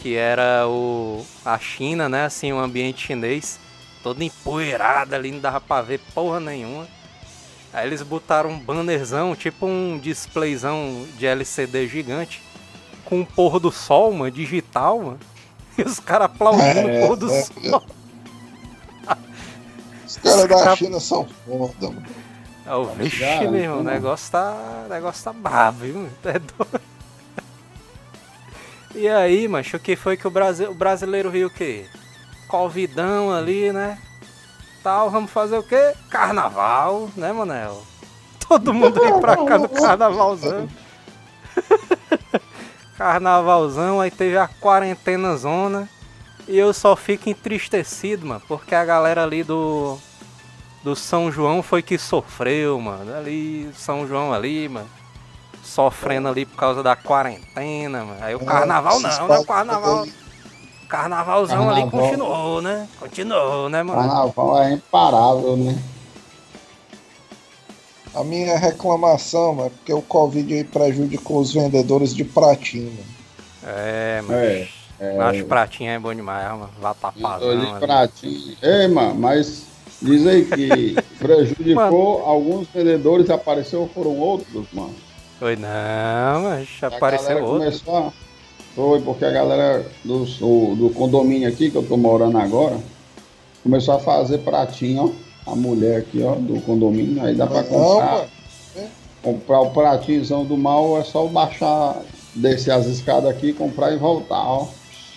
Que 0.00 0.14
era 0.14 0.66
o. 0.66 1.26
a 1.44 1.58
China, 1.58 2.08
né? 2.08 2.24
Assim, 2.24 2.52
o 2.52 2.58
ambiente 2.58 3.06
chinês, 3.08 3.58
todo 4.02 4.22
empoeirado 4.22 5.14
ali, 5.14 5.32
não 5.32 5.40
dava 5.40 5.60
pra 5.60 5.82
ver 5.82 6.00
porra 6.14 6.38
nenhuma. 6.40 6.86
Aí 7.72 7.86
eles 7.86 8.02
botaram 8.02 8.50
um 8.50 8.58
bannerzão, 8.58 9.36
tipo 9.36 9.66
um 9.66 9.98
displayzão 9.98 11.06
de 11.18 11.26
LCD 11.26 11.86
gigante, 11.86 12.42
com 13.04 13.20
o 13.20 13.26
pôr 13.26 13.60
do 13.60 13.70
sol, 13.70 14.12
mano, 14.12 14.30
digital, 14.30 14.98
mano. 15.00 15.20
E 15.78 15.82
os 15.82 16.00
caras 16.00 16.26
aplaudindo 16.26 16.88
É, 16.88 17.04
o 17.04 17.06
pôr 17.06 17.16
do 17.16 17.30
é, 17.32 17.42
sol. 17.42 17.82
Os 20.06 20.16
caras 20.16 20.42
da 20.42 20.48
Cara- 20.48 20.76
China 20.76 20.98
são 20.98 21.24
foda, 21.46 21.88
mano. 21.88 22.06
É 22.66 22.74
o 22.74 22.84
vixe, 22.86 23.16
ligado, 23.16 23.50
meu 23.50 23.60
irmão, 23.60 23.78
o 23.78 23.80
então, 23.82 23.92
negócio 23.94 24.32
tá. 24.32 24.84
O 24.86 24.88
negócio 24.90 25.24
tá 25.24 25.32
bravo, 25.32 25.78
viu? 25.80 26.08
É 26.24 26.32
doido. 26.40 26.80
E 28.94 29.08
aí, 29.08 29.46
macho, 29.46 29.76
o 29.76 29.80
que 29.80 29.94
foi 29.94 30.16
que 30.16 30.26
o, 30.26 30.30
Brasi- 30.30 30.66
o 30.66 30.74
brasileiro 30.74 31.30
viu 31.30 31.46
o 31.46 31.50
quê? 31.50 31.86
Covidão 32.48 33.30
ali, 33.32 33.72
né? 33.72 33.98
Tal, 34.88 35.10
vamos 35.10 35.30
fazer 35.30 35.58
o 35.58 35.62
quê? 35.62 35.92
Carnaval, 36.08 37.10
né, 37.14 37.30
Manel? 37.30 37.82
Todo 38.48 38.72
mundo 38.72 39.02
aí 39.04 39.20
pra 39.20 39.36
cá 39.36 39.58
no 39.58 39.68
carnavalzão. 39.68 40.66
Carnavalzão, 42.96 44.00
aí 44.00 44.10
teve 44.10 44.38
a 44.38 44.48
quarentena 44.48 45.36
zona. 45.36 45.86
E 46.48 46.56
eu 46.56 46.72
só 46.72 46.96
fico 46.96 47.28
entristecido, 47.28 48.24
mano, 48.24 48.40
porque 48.48 48.74
a 48.74 48.82
galera 48.82 49.24
ali 49.24 49.44
do 49.44 49.98
do 50.82 50.96
São 50.96 51.30
João 51.30 51.62
foi 51.62 51.82
que 51.82 51.98
sofreu, 51.98 52.80
mano. 52.80 53.14
Ali, 53.14 53.70
São 53.74 54.08
João 54.08 54.32
ali, 54.32 54.70
mano. 54.70 54.88
Sofrendo 55.62 56.28
ali 56.28 56.46
por 56.46 56.56
causa 56.56 56.82
da 56.82 56.96
quarentena, 56.96 58.06
mano. 58.06 58.24
Aí 58.24 58.34
o 58.34 58.40
carnaval 58.40 58.98
não, 59.00 59.28
né? 59.28 59.38
O 59.38 59.44
carnaval. 59.44 60.06
Carnavalzão 60.88 61.68
ali 61.68 61.82
Carnaval. 61.82 62.08
continuou, 62.08 62.62
né? 62.62 62.88
Continuou, 62.98 63.68
né, 63.68 63.82
mano? 63.82 64.00
Carnaval 64.00 64.62
é 64.62 64.72
imparável, 64.72 65.56
né? 65.56 65.78
A 68.14 68.24
minha 68.24 68.58
reclamação, 68.58 69.54
mano, 69.54 69.66
é 69.66 69.70
porque 69.70 69.92
o 69.92 70.02
Covid 70.02 70.52
aí 70.52 70.64
prejudicou 70.64 71.40
os 71.40 71.52
vendedores 71.52 72.14
de 72.14 72.24
pratinho, 72.24 72.90
mano. 72.90 73.18
É, 73.64 74.22
mano. 74.22 74.40
É. 74.40 74.68
é 74.98 75.18
Acho 75.20 75.44
pratinha 75.44 75.92
é 75.92 75.98
bom 75.98 76.14
demais, 76.14 76.50
mano. 76.52 76.70
Vá 76.80 76.94
tapazão. 76.94 77.48
Olhe 77.48 77.66
ali. 77.66 77.80
pratinho. 77.80 78.56
Ei, 78.62 78.88
mano, 78.88 79.14
mas 79.14 79.66
diz 80.00 80.26
aí 80.26 80.44
que 80.46 80.96
prejudicou 81.18 82.24
alguns 82.24 82.66
vendedores 82.68 83.28
e 83.28 83.32
apareceu 83.32 83.88
foram 83.94 84.16
outros, 84.16 84.66
mano. 84.72 84.94
Foi 85.38 85.54
não, 85.54 86.42
mas 86.42 86.68
apareceu 86.82 87.44
outro. 87.44 87.58
Começou 87.58 87.96
a... 87.96 88.27
Foi 88.74 89.00
porque 89.00 89.24
a 89.24 89.30
galera 89.30 89.84
do, 90.04 90.24
do, 90.24 90.74
do 90.76 90.90
condomínio 90.90 91.48
aqui, 91.48 91.70
que 91.70 91.76
eu 91.76 91.82
tô 91.82 91.96
morando 91.96 92.38
agora, 92.38 92.76
começou 93.62 93.94
a 93.94 93.98
fazer 93.98 94.38
pratinho, 94.38 95.14
ó. 95.24 95.28
A 95.52 95.56
mulher 95.56 96.00
aqui, 96.00 96.22
ó, 96.22 96.34
do 96.34 96.60
condomínio, 96.60 97.24
aí 97.24 97.34
dá 97.34 97.46
pra 97.46 97.62
comprar. 97.64 98.16
mano. 98.18 98.28
Comprar 99.22 99.60
o 99.62 99.70
pratinhozão 99.70 100.44
do 100.44 100.56
mal 100.58 100.98
é 100.98 101.04
só 101.04 101.26
baixar, 101.26 102.02
descer 102.34 102.70
as 102.70 102.86
escadas 102.86 103.30
aqui, 103.30 103.52
comprar 103.54 103.92
e 103.92 103.96
voltar, 103.96 104.36
ó. 104.46 104.68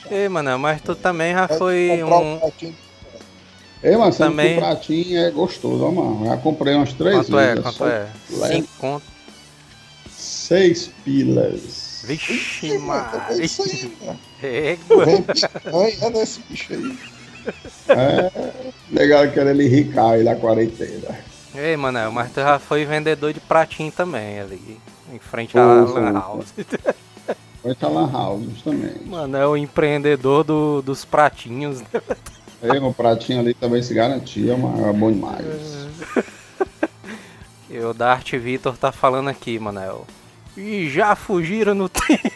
Ei, 0.10 0.28
mano, 0.30 0.58
mas 0.58 0.82
tu 0.82 0.96
também 0.96 1.34
já 1.34 1.46
Vai 1.48 1.58
foi 1.58 2.04
um. 2.04 2.40
pratinho. 2.40 2.76
Ei, 3.84 3.98
mas 3.98 4.16
sendo 4.16 4.30
Também- 4.30 4.54
que 4.54 4.58
o 4.58 4.62
pratinho 4.62 5.20
é 5.20 5.32
gostoso, 5.32 5.84
ó, 5.84 5.92
mano. 5.92 6.26
Já 6.26 6.38
comprei 6.38 6.76
umas 6.76 6.94
três 6.94 7.16
Quanto 7.28 7.38
é? 7.40 7.48
vezes. 7.56 7.64
Quanto 7.64 7.78
só 7.78 7.88
é? 7.88 8.08
Cinco 8.48 8.68
conto. 8.80 9.04
Seis 10.10 10.90
pilas. 11.04 11.81
Vixe, 12.04 12.72
É 13.30 13.44
isso 13.44 13.64
aí, 13.64 13.98
mano. 14.06 14.20
Égua. 14.42 15.06
Vem 15.06 15.22
picanha 15.22 16.10
nesse 16.10 16.40
bicho 16.50 16.74
aí. 16.74 16.98
É, 17.90 18.32
legal 18.92 19.28
querendo 19.32 19.62
enricar 19.62 20.12
aí 20.12 20.24
na 20.24 20.36
quarentena. 20.36 21.18
Ei, 21.56 21.76
mano, 21.76 22.12
mas 22.12 22.32
tu 22.32 22.40
já 22.40 22.58
foi 22.60 22.86
vendedor 22.86 23.34
de 23.34 23.40
pratinho 23.40 23.92
também 23.92 24.40
ali. 24.40 24.80
Em 25.14 25.20
frente 25.20 25.58
à 25.58 25.64
Foi, 25.64 25.76
Lan 25.76 25.88
foi. 25.88 26.12
House. 26.14 26.54
Vai 27.64 27.74
estar 27.74 27.90
lá 27.90 28.02
houses 28.04 28.62
também. 28.64 28.96
Mano, 29.06 29.38
é 29.38 29.46
o 29.46 29.56
empreendedor 29.58 30.44
do- 30.44 30.82
dos 30.82 31.04
pratinhos. 31.06 31.82
né? 31.82 31.88
Ei, 32.64 32.80
meu 32.80 32.94
pratinho 32.94 33.40
ali 33.40 33.54
também 33.54 33.82
se 33.84 33.94
garantia, 33.94 34.56
mas 34.58 34.80
é 34.80 34.94
bom 34.94 35.12
demais. 35.12 35.46
E 37.70 37.80
o 37.80 37.94
Dart 37.94 38.32
Vitor 38.34 38.78
tá 38.78 38.92
falando 38.92 39.30
aqui, 39.30 39.58
Manel. 39.60 40.06
E 40.58 40.90
já 40.90 41.16
fugiram 41.16 41.74
no 41.74 41.88
tempo. 41.90 42.32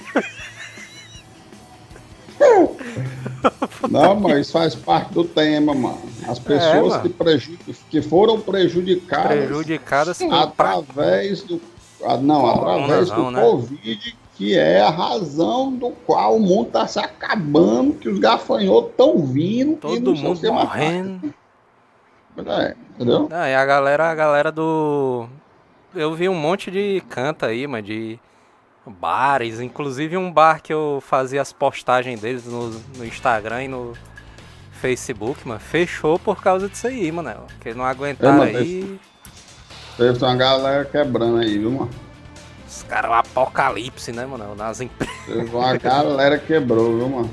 Não, 3.89 4.15
mas 4.19 4.51
faz 4.51 4.75
parte 4.75 5.13
do 5.13 5.23
tema, 5.23 5.73
mano. 5.73 6.01
As 6.27 6.39
pessoas 6.39 6.97
mano. 6.97 7.09
que, 7.39 7.73
que 7.89 8.01
foram 8.01 8.39
prejudicadas 8.39 9.45
Prejudicadas 9.45 10.17
pra... 10.17 10.41
através 10.41 11.43
do. 11.43 11.61
Não, 12.21 12.45
através 12.45 13.09
do 13.09 13.31
né? 13.31 13.41
Covid, 13.41 14.17
que 14.35 14.57
é 14.57 14.81
a 14.81 14.89
razão 14.89 15.73
do 15.73 15.91
qual 16.05 16.35
o 16.35 16.39
mundo 16.39 16.71
tá 16.71 16.87
se 16.87 16.99
acabando, 16.99 17.93
que 17.93 18.09
os 18.09 18.19
gafanhotos 18.19 18.91
estão 18.91 19.25
vindo. 19.25 19.73
e 19.73 19.77
Todo 19.77 20.13
não 20.13 20.21
mundo 20.21 20.53
morrendo. 20.53 21.33
É, 22.37 22.75
entendeu? 22.95 23.29
Ah, 23.31 23.49
e 23.49 23.55
a 23.55 23.65
galera, 23.65 24.11
a 24.11 24.15
galera 24.15 24.51
do. 24.51 25.27
Eu 25.95 26.13
vi 26.13 26.27
um 26.29 26.35
monte 26.35 26.69
de 26.69 27.01
canta 27.09 27.47
aí, 27.47 27.65
mano, 27.65 27.83
de 27.83 28.19
bares, 28.85 29.59
inclusive 29.59 30.17
um 30.17 30.31
bar 30.31 30.61
que 30.61 30.73
eu 30.73 31.01
fazia 31.01 31.41
as 31.41 31.51
postagens 31.53 32.19
deles 32.21 32.45
no, 32.45 32.69
no 32.69 33.05
Instagram 33.05 33.63
e 33.63 33.67
no 33.67 33.93
Facebook, 34.81 35.47
mano, 35.47 35.59
fechou 35.59 36.19
por 36.19 36.41
causa 36.41 36.67
disso 36.69 36.87
aí, 36.87 37.11
mano. 37.11 37.33
Que 37.61 37.73
não 37.73 37.85
aguentaram 37.85 38.43
É, 38.43 38.57
aí. 38.57 38.99
Teve 39.97 40.23
uma 40.23 40.35
galera 40.35 40.85
quebrando 40.85 41.37
aí, 41.37 41.57
viu, 41.57 41.71
mano? 41.71 41.89
Os 42.67 42.83
caras, 42.83 43.09
o 43.09 43.13
apocalipse, 43.13 44.11
né, 44.11 44.25
mano? 44.25 44.53
Nas 44.55 44.81
empresas. 44.81 45.15
Teve 45.25 45.55
uma 45.55 45.77
galera 45.77 46.37
quebrou, 46.37 46.97
viu, 46.97 47.09
mano? 47.09 47.31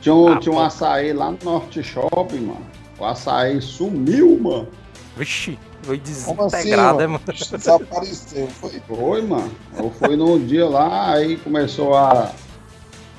Tinha 0.00 0.14
um, 0.14 0.32
Ah, 0.32 0.38
tinha 0.38 0.52
um 0.52 0.56
pô. 0.58 0.62
açaí 0.62 1.12
lá 1.12 1.30
no 1.32 1.38
Norte 1.42 1.82
Shopping, 1.82 2.40
mano. 2.40 2.66
O 2.98 3.04
açaí 3.04 3.60
sumiu, 3.60 4.38
mano. 4.40 4.68
Vixe, 5.16 5.58
foi 5.82 6.00
Como 6.24 6.42
assim, 6.44 6.56
desintegrado, 6.56 6.98
né, 6.98 7.06
mano? 7.06 7.20
Desapareceu, 7.26 8.48
foi. 8.48 8.82
Foi, 8.86 9.22
mano. 9.22 9.50
Eu 9.76 9.90
fui 9.90 10.16
num 10.16 10.38
dia 10.44 10.68
lá, 10.68 11.12
aí 11.12 11.36
começou 11.36 11.94
a, 11.94 12.30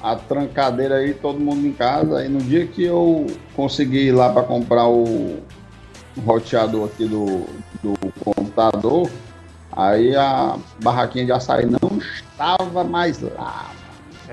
a 0.02 0.16
trancadeira 0.16 0.96
aí, 0.96 1.14
todo 1.14 1.40
mundo 1.40 1.68
em 1.68 1.74
casa. 1.74 2.20
Aí 2.20 2.30
no 2.30 2.40
dia 2.40 2.66
que 2.66 2.84
eu 2.84 3.28
consegui 3.56 4.08
ir 4.08 4.12
lá 4.12 4.32
pra 4.32 4.44
comprar 4.44 4.88
o, 4.88 5.40
o 6.16 6.22
roteador 6.26 6.86
aqui 6.86 7.06
do, 7.06 7.46
do 7.84 7.94
computador, 8.24 9.10
aí 9.72 10.16
a 10.16 10.58
barraquinha 10.82 11.26
de 11.26 11.32
açaí 11.32 11.66
não 11.66 11.98
estava 11.98 12.84
mais 12.84 13.20
lá. 13.20 13.72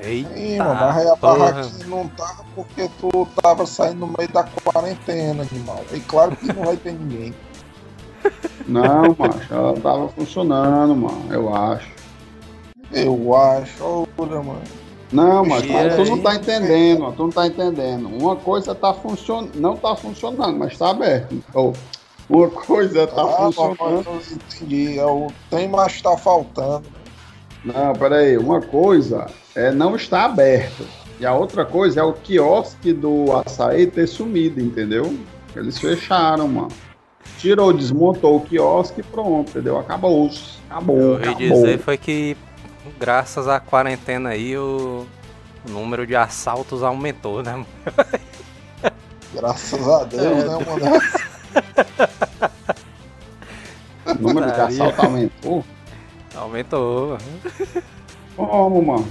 Eita, 0.02 0.38
Ih, 0.38 0.56
mano, 0.58 0.74
mas 0.76 0.96
aí 0.96 1.08
a 1.08 1.16
porra. 1.16 1.38
barraquinha 1.38 1.86
não 1.88 2.08
tava 2.08 2.44
porque 2.54 2.88
tu 3.00 3.28
tava 3.42 3.66
saindo 3.66 4.06
no 4.06 4.14
meio 4.16 4.30
da 4.32 4.44
quarentena, 4.44 5.42
animal. 5.50 5.84
E 5.92 6.00
claro 6.00 6.36
que 6.36 6.46
não 6.52 6.64
vai 6.64 6.76
ter 6.76 6.92
ninguém. 6.92 7.34
Não, 8.66 9.16
macho, 9.18 9.52
ela 9.52 9.74
tava 9.80 10.08
funcionando, 10.08 10.94
mano, 10.94 11.32
eu 11.32 11.54
acho. 11.54 11.90
Eu 12.92 13.36
acho, 13.36 14.06
olha, 14.18 14.42
mano. 14.42 14.62
Não, 15.12 15.44
mas 15.44 15.62
Gira 15.62 15.96
tu 15.96 16.04
não 16.04 16.18
tá 16.18 16.36
entendendo, 16.36 17.12
tu 17.12 17.22
não 17.24 17.30
tá 17.30 17.46
entendendo. 17.46 18.08
Uma 18.08 18.36
coisa 18.36 18.74
tá 18.74 18.94
funcionando, 18.94 19.56
não 19.56 19.76
tá 19.76 19.96
funcionando, 19.96 20.56
mas 20.56 20.78
tá 20.78 20.90
aberto. 20.90 21.42
Ou, 21.52 21.72
uma 22.28 22.48
coisa 22.48 23.08
tá 23.08 23.22
ah, 23.22 23.46
funcionando. 23.46 23.76
papai, 23.76 23.94
eu 23.94 24.22
entendi. 24.30 24.98
É 24.98 25.04
o 25.04 25.26
tem, 25.50 25.68
mas 25.68 26.00
tá 26.00 26.16
faltando. 26.16 26.84
Não, 27.64 27.92
peraí, 27.94 28.38
uma 28.38 28.60
coisa 28.60 29.26
é 29.54 29.72
não 29.72 29.96
estar 29.96 30.26
aberto. 30.26 30.86
E 31.18 31.26
a 31.26 31.34
outra 31.34 31.64
coisa 31.64 32.00
é 32.00 32.02
o 32.02 32.12
quiosque 32.12 32.92
do 32.92 33.36
açaí 33.36 33.86
ter 33.86 34.06
sumido, 34.06 34.60
entendeu? 34.60 35.14
Eles 35.54 35.78
fecharam, 35.78 36.48
mano. 36.48 36.70
Tirou, 37.38 37.72
desmontou 37.72 38.36
o 38.36 38.40
quiosque 38.40 39.00
e 39.00 39.02
pronto, 39.02 39.50
entendeu? 39.50 39.78
Acabou. 39.78 40.30
Acabou. 40.68 40.96
Eu 40.98 41.10
ouvi 41.12 41.22
acabou. 41.24 41.38
dizer 41.48 41.78
foi 41.78 41.96
que 41.96 42.36
graças 42.98 43.48
à 43.48 43.58
quarentena 43.58 44.30
aí 44.30 44.56
o, 44.58 45.06
o 45.66 45.70
número 45.70 46.06
de 46.06 46.14
assaltos 46.14 46.82
aumentou, 46.82 47.42
né? 47.42 47.52
mano? 47.52 47.66
Graças 49.32 49.88
a 49.88 50.02
Deus, 50.04 50.22
É. 50.24 50.34
né, 50.34 50.44
mano? 50.44 51.00
O 54.06 54.14
número 54.14 54.46
de 54.46 54.52
Putaria. 54.52 54.64
assalto 54.64 55.02
aumentou. 55.02 55.64
Aumentou. 56.34 57.08
mano. 57.10 57.20
Como, 58.36 58.82
mano? 58.82 59.08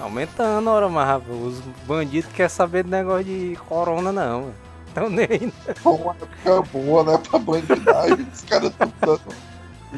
Aumentando, 0.00 0.70
ora, 0.70 0.88
mas 0.88 1.06
rapaz, 1.06 1.30
os 1.30 1.60
bandidos 1.86 2.30
querem 2.32 2.48
saber 2.48 2.82
do 2.84 2.90
negócio 2.90 3.24
de 3.24 3.56
corona 3.68 4.10
não, 4.12 4.40
mano. 4.42 4.54
Então 4.94 5.10
nem. 5.10 5.52
Foi 5.82 5.92
uma 5.94 6.12
época 6.12 6.62
boa, 6.72 7.02
né, 7.02 7.18
pra 7.28 7.36
bandidagem. 7.40 8.28
Os 8.32 8.42
caras 8.42 8.70
estão 8.70 8.92
dando 9.00 9.20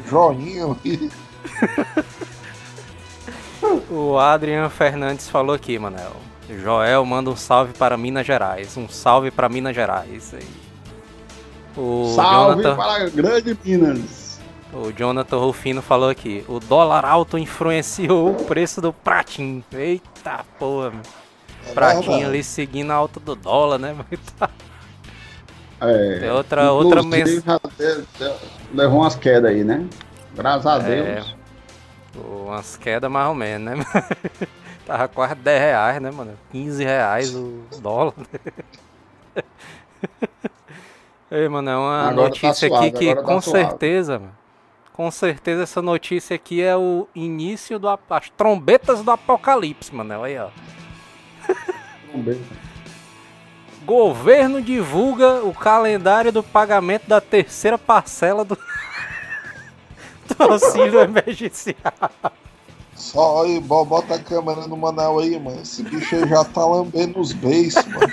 joinha 0.09 0.65
ali. 0.65 1.11
O 3.91 4.17
Adrian 4.17 4.67
Fernandes 4.69 5.29
falou 5.29 5.55
aqui, 5.55 5.77
Manel. 5.77 6.15
Joel 6.49 7.05
manda 7.05 7.29
um 7.29 7.35
salve 7.35 7.73
para 7.73 7.95
Minas 7.95 8.25
Gerais. 8.25 8.75
Um 8.75 8.89
salve 8.89 9.29
para 9.29 9.47
Minas 9.47 9.75
Gerais. 9.75 10.33
Aí. 10.33 10.47
O 11.75 12.13
Salve 12.15 12.63
Jonathan, 12.63 12.75
para 12.75 13.03
a 13.05 13.09
grande 13.09 13.57
Minas. 13.63 14.39
o 14.73 14.91
Jonathan 14.91 15.37
Rufino 15.37 15.81
falou 15.83 16.09
aqui: 16.09 16.43
o 16.47 16.59
dólar 16.59 17.05
alto 17.05 17.37
influenciou 17.37 18.31
o 18.31 18.45
preço 18.45 18.81
do 18.81 18.91
pratinho. 18.91 19.63
Eita 19.71 20.43
porra, 20.57 20.89
meu. 20.89 21.01
É 21.67 21.73
pratinho 21.73 22.27
ali 22.27 22.43
seguindo 22.43 22.89
a 22.91 22.95
alta 22.95 23.19
do 23.19 23.35
dólar, 23.35 23.77
né? 23.77 23.93
Mas 24.09 24.19
tá- 24.39 24.49
É, 25.79 26.19
Tem 26.19 26.31
outra- 26.31 26.71
outra 26.71 27.01
inclusive, 27.01 27.31
mens- 27.31 27.43
já 27.43 27.59
de- 27.77 28.01
de- 28.01 28.35
Levou 28.73 28.99
umas 29.01 29.15
quedas 29.15 29.51
aí, 29.51 29.63
né? 29.63 29.85
Graças 30.33 30.65
a 30.65 30.77
É. 30.89 31.13
Deus. 31.15 31.35
Umas 32.15 32.75
quedas 32.77 33.11
mais 33.11 33.27
ou 33.29 33.35
menos, 33.35 33.77
né? 33.77 33.85
Tava 34.87 35.07
quase 35.07 35.35
10 35.35 35.61
reais, 35.61 36.01
né, 36.01 36.09
mano? 36.11 36.33
15 36.51 36.83
reais 36.83 37.35
o 37.35 37.63
dólar. 37.79 38.13
Ei, 41.29 41.47
mano, 41.49 41.69
é 41.69 41.75
uma 41.77 42.01
Agora 42.09 42.15
tá 42.15 42.23
notícia 42.23 42.69
suave, 42.69 42.87
aqui 42.87 42.97
que 42.99 43.15
tá 43.15 43.21
com 43.21 43.41
suave. 43.41 43.59
certeza, 43.69 44.19
mano. 44.19 44.31
Com 44.93 45.11
certeza 45.11 45.63
essa 45.63 45.81
notícia 45.81 46.35
aqui 46.35 46.61
é 46.63 46.75
o 46.75 47.07
início 47.13 47.77
do 47.77 47.87
as 47.87 48.29
trombetas 48.35 49.03
do 49.03 49.11
apocalipse, 49.11 49.93
mano. 49.93 50.19
Olha 50.21 50.25
aí, 50.25 50.37
ó. 50.39 52.17
Beijo. 52.17 52.41
Governo 53.87 54.61
divulga 54.61 55.43
o 55.45 55.53
calendário 55.53 56.29
do 56.29 56.43
pagamento 56.43 57.07
da 57.07 57.21
terceira 57.21 57.77
parcela 57.77 58.43
do, 58.43 58.55
do 60.27 60.43
auxílio 60.43 60.99
emergencial. 60.99 61.77
Só 62.93 63.43
aí, 63.45 63.61
bo- 63.61 63.85
bota 63.85 64.15
a 64.15 64.19
câmera 64.19 64.67
no 64.67 64.75
Manel 64.75 65.19
aí, 65.19 65.39
mano. 65.39 65.61
Esse 65.61 65.83
bicho 65.83 66.15
aí 66.17 66.27
já 66.27 66.43
tá 66.43 66.65
lambendo 66.65 67.17
os 67.21 67.31
beiços, 67.31 67.85
mano. 67.85 68.11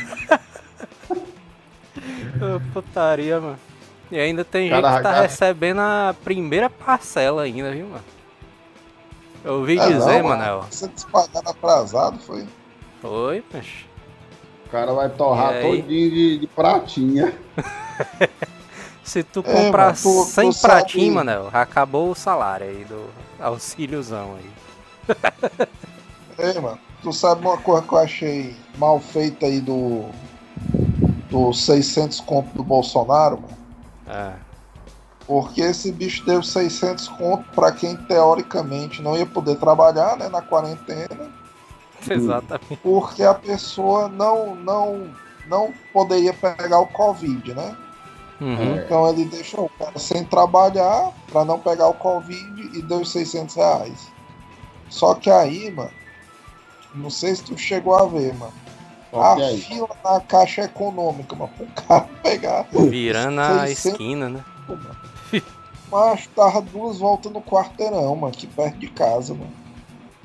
Putaria, 2.73 3.41
mano. 3.41 3.59
E 4.13 4.19
ainda 4.19 4.45
tem 4.45 4.71
Cara, 4.71 4.83
gente 4.89 4.97
que 4.99 5.03
tá 5.03 5.11
cara. 5.11 5.23
recebendo 5.23 5.81
a 5.81 6.15
primeira 6.23 6.71
parcela 6.71 7.43
ainda, 7.43 7.73
viu, 7.73 7.89
mano? 7.89 8.05
Eu 9.45 9.55
ouvi 9.55 9.77
É, 9.79 9.87
dizer, 9.89 10.23
não, 10.23 10.29
Manel. 10.31 10.65
Você 10.71 10.89
pagaram 11.11 11.51
atrasado, 11.51 12.19
foi? 12.21 12.47
Foi, 13.03 13.43
mas. 13.53 13.67
O 14.75 14.77
cara 14.77 14.93
vai 14.93 15.09
torrar 15.09 15.61
todinho 15.61 16.11
de, 16.11 16.39
de 16.39 16.47
pratinha. 16.49 17.33
Se 19.05 19.23
tu 19.23 19.39
É, 19.47 19.53
comprar 19.65 19.85
mano, 19.95 19.97
tu- 20.03 20.25
100 20.25 20.51
tu 20.51 20.53
sabe- 20.53 20.75
pratinhos, 20.75 21.15
Manel, 21.15 21.49
acabou 21.53 22.11
o 22.11 22.15
salário 22.17 22.67
aí 22.67 22.85
do 22.85 23.07
auxíliozão 23.39 24.35
aí. 24.37 25.17
É, 26.37 26.59
mano. 26.59 26.77
Tu 27.05 27.13
sabe 27.13 27.43
uma 27.47 27.57
coisa 27.57 27.87
que 27.87 27.93
eu 27.95 27.99
achei 27.99 28.57
mal 28.77 28.99
feita 28.99 29.47
aí 29.47 29.61
do. 29.61 30.07
dos 31.31 31.65
600 31.67 32.19
conto 32.19 32.49
do 32.57 32.65
Bolsonaro, 32.65 33.41
mano? 33.43 33.57
É. 34.09 34.33
Porque 35.25 35.61
esse 35.61 35.93
bicho 35.93 36.27
deu 36.27 36.43
600 36.43 37.07
conto 37.11 37.45
pra 37.55 37.71
quem 37.71 37.97
teoricamente 37.97 39.01
não 39.01 39.17
ia 39.17 39.25
poder 39.25 39.57
trabalhar, 39.57 40.17
né, 40.17 40.29
na 40.29 40.43
quarentena, 40.43 41.14
Exatamente. 42.13 42.77
porque 42.83 43.23
a 43.23 43.35
pessoa 43.35 44.09
não 44.09 44.55
não 44.55 45.11
não 45.47 45.73
poderia 45.93 46.33
pegar 46.33 46.81
o 46.81 46.87
covid, 46.87 47.55
né? 47.55 47.77
Uhum. 48.41 48.77
É. 48.77 48.85
Então 48.85 49.09
ele 49.09 49.25
deixou 49.27 49.67
o 49.67 49.69
cara 49.79 49.99
sem 49.99 50.25
trabalhar 50.25 51.13
pra 51.31 51.45
não 51.45 51.59
pegar 51.59 51.89
o 51.89 51.95
covid 51.95 52.79
e 52.79 52.83
deu 52.83 53.01
os 53.01 53.13
600 53.13 53.55
reais. 53.55 54.13
Só 54.89 55.15
que 55.15 55.31
aí, 55.31 55.71
mano, 55.71 55.91
não 56.95 57.11
sei 57.11 57.35
se 57.35 57.43
tu 57.45 57.57
chegou 57.57 57.95
a 57.95 58.07
ver, 58.07 58.35
mano. 58.35 58.53
A 59.13 59.17
Só 59.17 59.37
que 59.37 59.43
aí. 59.43 59.61
fila 59.61 59.97
na 60.05 60.21
caixa 60.21 60.63
econômica, 60.63 61.37
mano, 61.37 61.51
pro 61.57 61.67
cara 61.67 62.09
pegar. 62.23 62.67
Virando 62.73 63.41
a 63.41 63.67
600 63.67 63.85
esquina, 63.85 64.29
né? 64.29 64.45
Macho, 65.91 66.29
tava 66.31 66.61
duas 66.61 66.99
voltas 66.99 67.31
no 67.31 67.41
quarteirão, 67.41 68.17
mano, 68.17 68.33
aqui 68.35 68.47
perto 68.47 68.79
de 68.79 68.89
casa, 68.89 69.33
mano. 69.35 69.64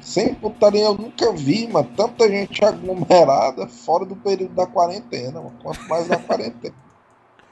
Sem 0.01 0.33
putaria, 0.33 0.85
eu 0.85 0.93
nunca 0.95 1.31
vi, 1.33 1.67
mano, 1.67 1.89
tanta 1.95 2.27
gente 2.29 2.63
aglomerada 2.63 3.67
fora 3.67 4.05
do 4.05 4.15
período 4.15 4.53
da 4.53 4.65
quarentena, 4.65 5.39
mano. 5.41 5.53
Quanto 5.61 5.87
mais 5.87 6.07
da 6.07 6.17
quarentena. 6.17 6.75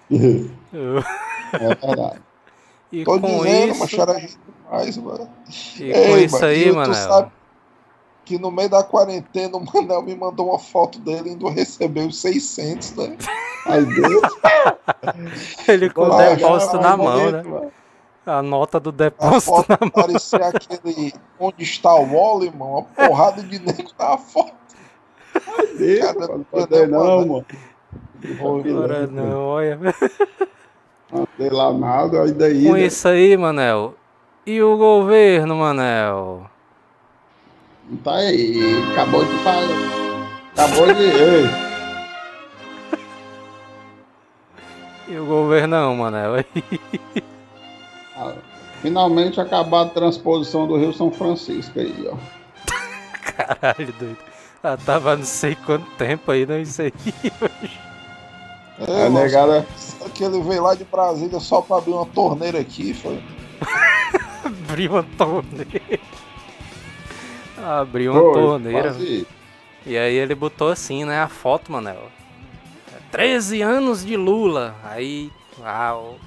É 1.54 1.76
verdade. 1.76 2.22
E 2.92 3.04
Tô 3.06 3.20
com 3.20 3.28
dizendo, 3.44 3.72
isso, 3.72 3.80
mas 3.80 3.94
era 3.94 4.20
gente 4.20 4.38
demais, 4.66 4.98
mano. 4.98 5.30
e 5.80 5.92
com 5.94 5.98
Ei, 5.98 6.24
isso 6.26 6.36
mano, 6.36 6.48
aí, 6.48 6.72
Manel. 6.72 6.94
sabe 6.94 7.32
que 8.26 8.38
no 8.38 8.52
meio 8.52 8.70
da 8.70 8.84
quarentena 8.84 9.58
o 9.58 9.64
Manel 9.66 10.02
me 10.02 10.16
mandou 10.16 10.50
uma 10.50 10.60
foto 10.60 11.00
dele 11.00 11.32
indo 11.32 11.48
receber 11.50 12.06
os 12.06 12.20
600, 12.20 12.96
né? 12.96 13.18
Ai, 13.66 13.84
Deus. 13.86 14.22
Ele 15.68 15.90
com 15.90 16.04
o 16.04 16.18
depósito 16.18 16.80
na 16.80 16.98
mão, 16.98 17.32
né? 17.32 17.44
mano. 17.44 17.72
A 18.28 18.42
nota 18.42 18.78
do 18.78 18.90
A 18.90 18.94
depósito 18.94 19.42
foto 19.42 19.70
na 19.70 19.78
mão. 19.80 19.90
parecia 19.90 20.48
aquele 20.48 21.14
onde 21.40 21.64
está 21.64 21.96
o 21.96 22.06
Wally, 22.06 22.52
mano. 22.52 22.72
Uma 22.72 22.84
porrada 22.84 23.42
de 23.42 23.58
nego 23.60 23.90
na 23.98 24.18
foto. 24.18 24.54
Deus, 25.78 26.00
Cara, 26.00 26.20
mano. 26.20 26.38
Não 26.38 26.44
pode 26.44 26.88
não, 26.88 27.28
mano. 27.28 27.46
Ora 28.84 29.08
não, 29.08 29.46
olha. 29.46 29.80
Não 31.10 31.26
sei 31.38 31.50
lá 31.50 31.72
nada, 31.72 32.24
aí 32.24 32.34
daí. 32.34 32.66
Com 32.66 32.74
né? 32.74 32.82
isso 32.82 33.08
aí, 33.08 33.38
Manel. 33.38 33.96
E 34.46 34.62
o 34.62 34.76
governo, 34.78 35.56
Manel? 35.56 36.50
Tá 38.04 38.16
aí, 38.16 38.60
acabou 38.92 39.24
de 39.24 39.32
falar. 39.38 39.68
Acabou 40.54 40.94
de. 40.94 41.04
Ei, 41.04 41.46
E 45.08 45.18
o 45.18 45.26
governo 45.26 45.78
não, 45.78 45.96
Manel? 45.96 46.44
finalmente 48.88 49.42
acabou 49.42 49.80
a 49.80 49.86
transposição 49.90 50.66
do 50.66 50.78
Rio 50.78 50.94
São 50.94 51.12
Francisco 51.12 51.78
aí, 51.78 52.10
ó. 52.10 52.16
Caralho, 53.36 53.94
doido. 54.00 54.18
Ah, 54.64 54.78
tava 54.78 55.16
não 55.18 55.26
sei 55.26 55.56
quanto 55.56 55.90
tempo 55.98 56.32
aí, 56.32 56.46
não 56.46 56.64
sei. 56.66 56.94
É, 58.80 59.06
É, 59.06 59.10
mano, 59.10 59.26
negada. 59.26 59.66
só 59.76 60.08
que 60.10 60.24
ele 60.24 60.42
veio 60.42 60.64
lá 60.64 60.74
de 60.74 60.86
Brasília 60.86 61.40
só 61.40 61.62
pra 61.62 61.78
abrir 61.78 61.92
uma 61.92 62.06
torneira 62.06 62.60
aqui, 62.60 62.94
foi. 62.94 63.22
Abriu 64.46 64.92
uma 64.92 65.04
torneira. 65.04 66.00
Abriu 67.58 68.14
uma 68.14 68.34
torneira. 68.34 68.82
quase. 68.84 69.28
E 69.86 69.98
aí 69.98 70.16
ele 70.16 70.34
botou 70.36 70.70
assim, 70.70 71.04
né, 71.04 71.20
a 71.22 71.28
foto, 71.28 71.72
Manel. 71.72 72.10
13 73.12 73.62
anos 73.62 74.06
de 74.06 74.16
Lula. 74.16 74.76
Aí, 74.84 75.32
ah, 75.64 75.96
o, 75.98 76.18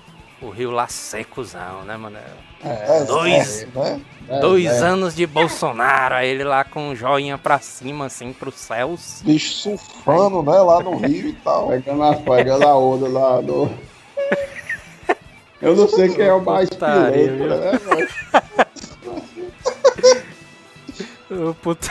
o 0.42 0.50
rio 0.50 0.70
lá 0.70 0.88
secozão, 0.88 1.82
né, 1.84 1.96
Manel? 1.96 2.49
É, 2.62 3.04
Dois. 3.04 3.62
é, 3.62 3.66
né? 3.78 4.00
É, 4.28 4.38
Dois 4.40 4.66
é. 4.66 4.78
anos 4.78 5.14
de 5.16 5.26
Bolsonaro, 5.26 6.14
aí 6.14 6.28
ele 6.28 6.44
lá 6.44 6.62
com 6.62 6.90
o 6.90 6.94
joinha 6.96 7.36
pra 7.38 7.58
cima, 7.58 8.06
assim, 8.06 8.32
pros 8.32 8.54
céus. 8.54 9.20
Bicho 9.24 9.52
surfando, 9.52 10.42
né? 10.42 10.58
Lá 10.58 10.80
no 10.82 10.96
Rio 10.96 11.28
e 11.28 11.32
tal. 11.32 11.68
Pegando 11.68 12.02
a, 12.04 12.14
pegando 12.14 12.64
a 12.64 12.76
onda 12.76 13.08
lá 13.08 13.40
do. 13.40 13.68
Eu 15.60 15.74
não 15.76 15.88
sei 15.88 16.08
quem 16.10 16.24
é 16.26 16.32
o 16.32 16.40
mais 16.40 16.68
Putaria, 16.70 17.28
piloto, 17.32 17.60
né? 17.60 17.80
mas- 17.88 18.10
puta. 21.62 21.88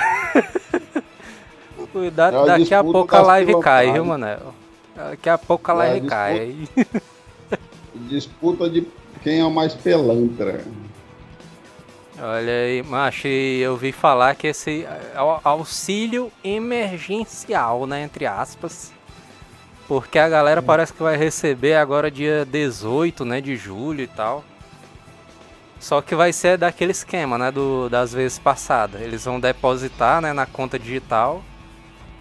Cuidado, 1.92 2.38
É 2.38 2.46
daqui 2.46 2.74
a 2.74 2.84
pouco 2.84 3.16
a 3.16 3.22
live 3.22 3.60
cai, 3.62 3.92
viu. 3.92 4.06
Manel? 4.06 4.54
Daqui 4.96 5.30
a 5.30 5.38
pouco 5.38 5.72
a 5.72 5.74
É 5.74 5.76
a 5.76 5.80
live 5.80 6.00
disputa- 6.02 6.16
cai. 6.16 6.56
Disputa 7.96 8.70
de 8.70 8.88
quem 9.24 9.40
é 9.40 9.46
o 9.46 9.52
mais 9.52 9.74
pelantra. 9.74 10.64
Olha 12.22 12.52
aí, 12.52 12.84
macho, 12.84 13.28
eu 13.28 13.78
vi 13.78 13.92
falar 13.94 14.36
que 14.36 14.48
esse 14.48 14.86
au- 15.16 15.40
auxílio 15.44 16.30
emergencial, 16.44 17.88
né, 17.88 18.04
entre 18.04 18.26
aspas, 18.26 18.92
porque 19.88 20.20
a 20.20 20.28
galera 20.28 20.62
parece 20.62 20.92
que 20.94 21.02
vai 21.02 21.16
receber 21.16 21.76
agora 21.76 22.12
dia 22.12 22.46
18, 22.46 23.24
né, 23.24 23.40
de 23.40 23.56
julho 23.56 24.02
e 24.02 24.08
tal. 24.08 24.44
Só 25.80 26.02
que 26.02 26.14
vai 26.14 26.34
ser 26.34 26.58
daquele 26.58 26.92
esquema, 26.92 27.38
né, 27.38 27.52
do, 27.52 27.88
das 27.90 28.12
vezes 28.14 28.38
passadas. 28.38 29.02
Eles 29.02 29.24
vão 29.24 29.40
depositar, 29.40 30.22
né, 30.22 30.34
na 30.34 30.46
conta 30.46 30.78
digital. 30.78 31.42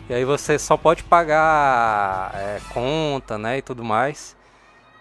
E 0.08 0.14
aí 0.14 0.24
você 0.24 0.58
só 0.61 0.76
pode 0.76 1.02
pagar 1.02 2.30
é, 2.34 2.61
conta, 2.72 3.37
né, 3.37 3.58
e 3.58 3.62
tudo 3.62 3.82
mais. 3.82 4.37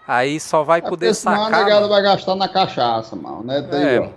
Aí 0.08 0.40
só 0.40 0.62
vai 0.64 0.78
É 0.78 0.82
poder 0.82 1.08
porque 1.08 1.14
senão 1.20 1.34
a 1.42 1.44
sacar. 1.44 1.58
negada 1.64 1.80
mano. 1.82 1.88
vai 1.92 2.02
gastar 2.02 2.34
na 2.34 2.48
cachaça, 2.48 3.14
mano, 3.14 3.44
né? 3.44 3.60
Tem, 3.60 3.82
É, 3.82 4.00
ó. 4.00 4.08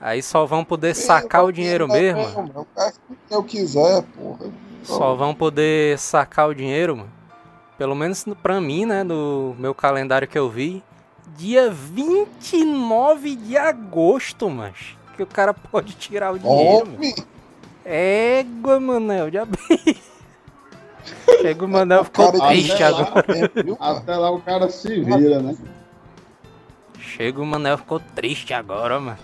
Aí 0.00 0.22
só 0.22 0.46
vão 0.46 0.64
poder 0.64 0.94
sacar 0.94 1.44
o 1.44 1.52
dinheiro 1.52 1.86
mesmo. 1.86 2.22
mano. 2.34 2.50
Eu 2.54 2.66
gasto 2.74 3.00
o 3.10 3.14
que 3.28 3.34
eu 3.34 3.42
quiser, 3.44 4.02
porra. 4.16 4.50
Só 4.82 5.14
vão 5.14 5.34
poder 5.34 5.98
sacar 5.98 6.48
o 6.48 6.54
dinheiro, 6.54 6.96
mano. 6.96 7.10
Pelo 7.76 7.94
menos 7.94 8.24
no- 8.24 8.34
pra 8.34 8.58
mim, 8.58 8.86
né? 8.86 9.02
No 9.04 9.54
meu 9.58 9.74
calendário 9.74 10.26
que 10.26 10.38
eu 10.38 10.48
vi. 10.48 10.82
Dia 11.36 11.70
29 11.70 13.36
de 13.36 13.56
agosto, 13.58 14.48
mas 14.48 14.96
Que 15.16 15.22
o 15.22 15.26
cara 15.26 15.52
pode 15.70 15.94
tirar 15.94 16.32
o 16.32 16.38
dinheiro, 16.38 16.86
mano. 16.86 16.96
Homem, 16.96 17.14
Égua, 17.84 18.80
Manel, 18.80 19.30
já 19.30 19.44
bem. 19.44 19.96
Chega 21.40 21.64
o 21.64 21.68
Manel 21.68 22.04
ficou 22.04 22.32
triste 22.32 22.82
lá. 22.82 22.88
agora. 22.88 23.24
mano? 23.28 23.76
Até 23.80 24.16
lá 24.16 24.30
o 24.30 24.40
cara 24.40 24.68
se 24.68 25.00
vira, 25.00 25.40
né? 25.40 25.56
Chega 26.98 27.40
o 27.40 27.46
Manel 27.46 27.78
ficou 27.78 28.00
triste 28.00 28.52
agora, 28.52 28.98
mano. 29.00 29.18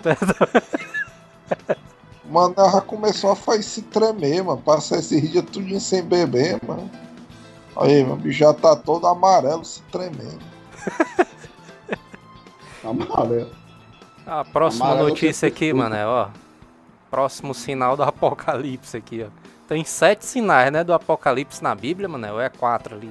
Mano, 2.31 2.55
ela 2.57 2.71
já 2.71 2.81
começou 2.81 3.33
a 3.33 3.37
fazer 3.37 3.63
se 3.63 3.83
tremer, 3.83 4.43
mano. 4.43 4.61
Passar 4.63 4.99
esses 4.99 5.31
dias 5.31 5.45
tudinho 5.45 5.81
sem 5.81 6.03
beber, 6.03 6.59
mano. 6.67 6.91
Aí, 7.77 8.03
meu 8.05 8.17
bicho 8.17 8.39
já 8.39 8.55
tá 8.55 8.75
todo 8.77 9.07
amarelo 9.07 9.65
se 9.65 9.83
tremendo. 9.91 10.41
Amarelo. 12.85 13.51
A 14.27 14.45
próxima 14.45 14.87
Amarelo 14.87 15.09
notícia 15.09 15.49
aqui, 15.49 15.71
tudo. 15.71 15.79
mano, 15.79 15.95
é, 15.95 16.07
ó. 16.07 16.29
Próximo 17.11 17.55
sinal 17.55 17.97
do 17.97 18.03
apocalipse 18.03 18.97
aqui, 18.97 19.27
ó. 19.27 19.42
Tem 19.73 19.85
sete 19.85 20.27
sinais, 20.27 20.71
né, 20.71 20.85
do 20.85 20.93
apocalipse 20.93 21.63
na 21.63 21.75
Bíblia, 21.75 22.07
mano, 22.07 22.35
ou 22.35 22.39
é 22.43 22.51
quatro 22.51 22.95
ali? 22.95 23.11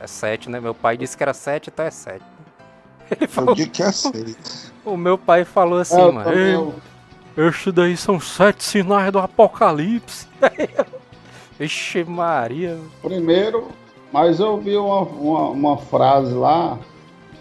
É 0.00 0.06
sete, 0.06 0.48
né? 0.48 0.60
Meu 0.60 0.72
pai 0.72 0.96
disse 0.96 1.16
que 1.16 1.22
era 1.24 1.34
sete, 1.34 1.68
então 1.68 1.84
é 1.84 1.90
sete. 1.90 2.22
Ele 3.10 3.24
Eu 3.24 3.28
falou, 3.28 3.54
digo 3.56 3.68
que 3.72 3.82
é 3.82 3.90
seis. 3.90 4.72
o 4.84 4.96
meu 4.96 5.18
pai 5.18 5.44
falou 5.44 5.80
assim, 5.80 5.96
É, 6.00 6.04
eu 6.04 6.12
mano. 6.12 6.30
também, 6.30 6.40
"Ei, 6.44 6.54
eu- 6.54 7.72
daí 7.72 7.96
são 7.96 8.20
sete 8.20 8.62
sinais 8.62 9.10
do 9.10 9.18
apocalipse. 9.18 10.28
Ixi, 11.58 12.04
Maria. 12.04 12.78
Primeiro, 13.02 13.66
mas 14.12 14.38
eu 14.38 14.58
vi 14.58 14.76
uma, 14.76 15.00
uma, 15.00 15.50
uma 15.50 15.76
frase 15.76 16.34
lá, 16.34 16.78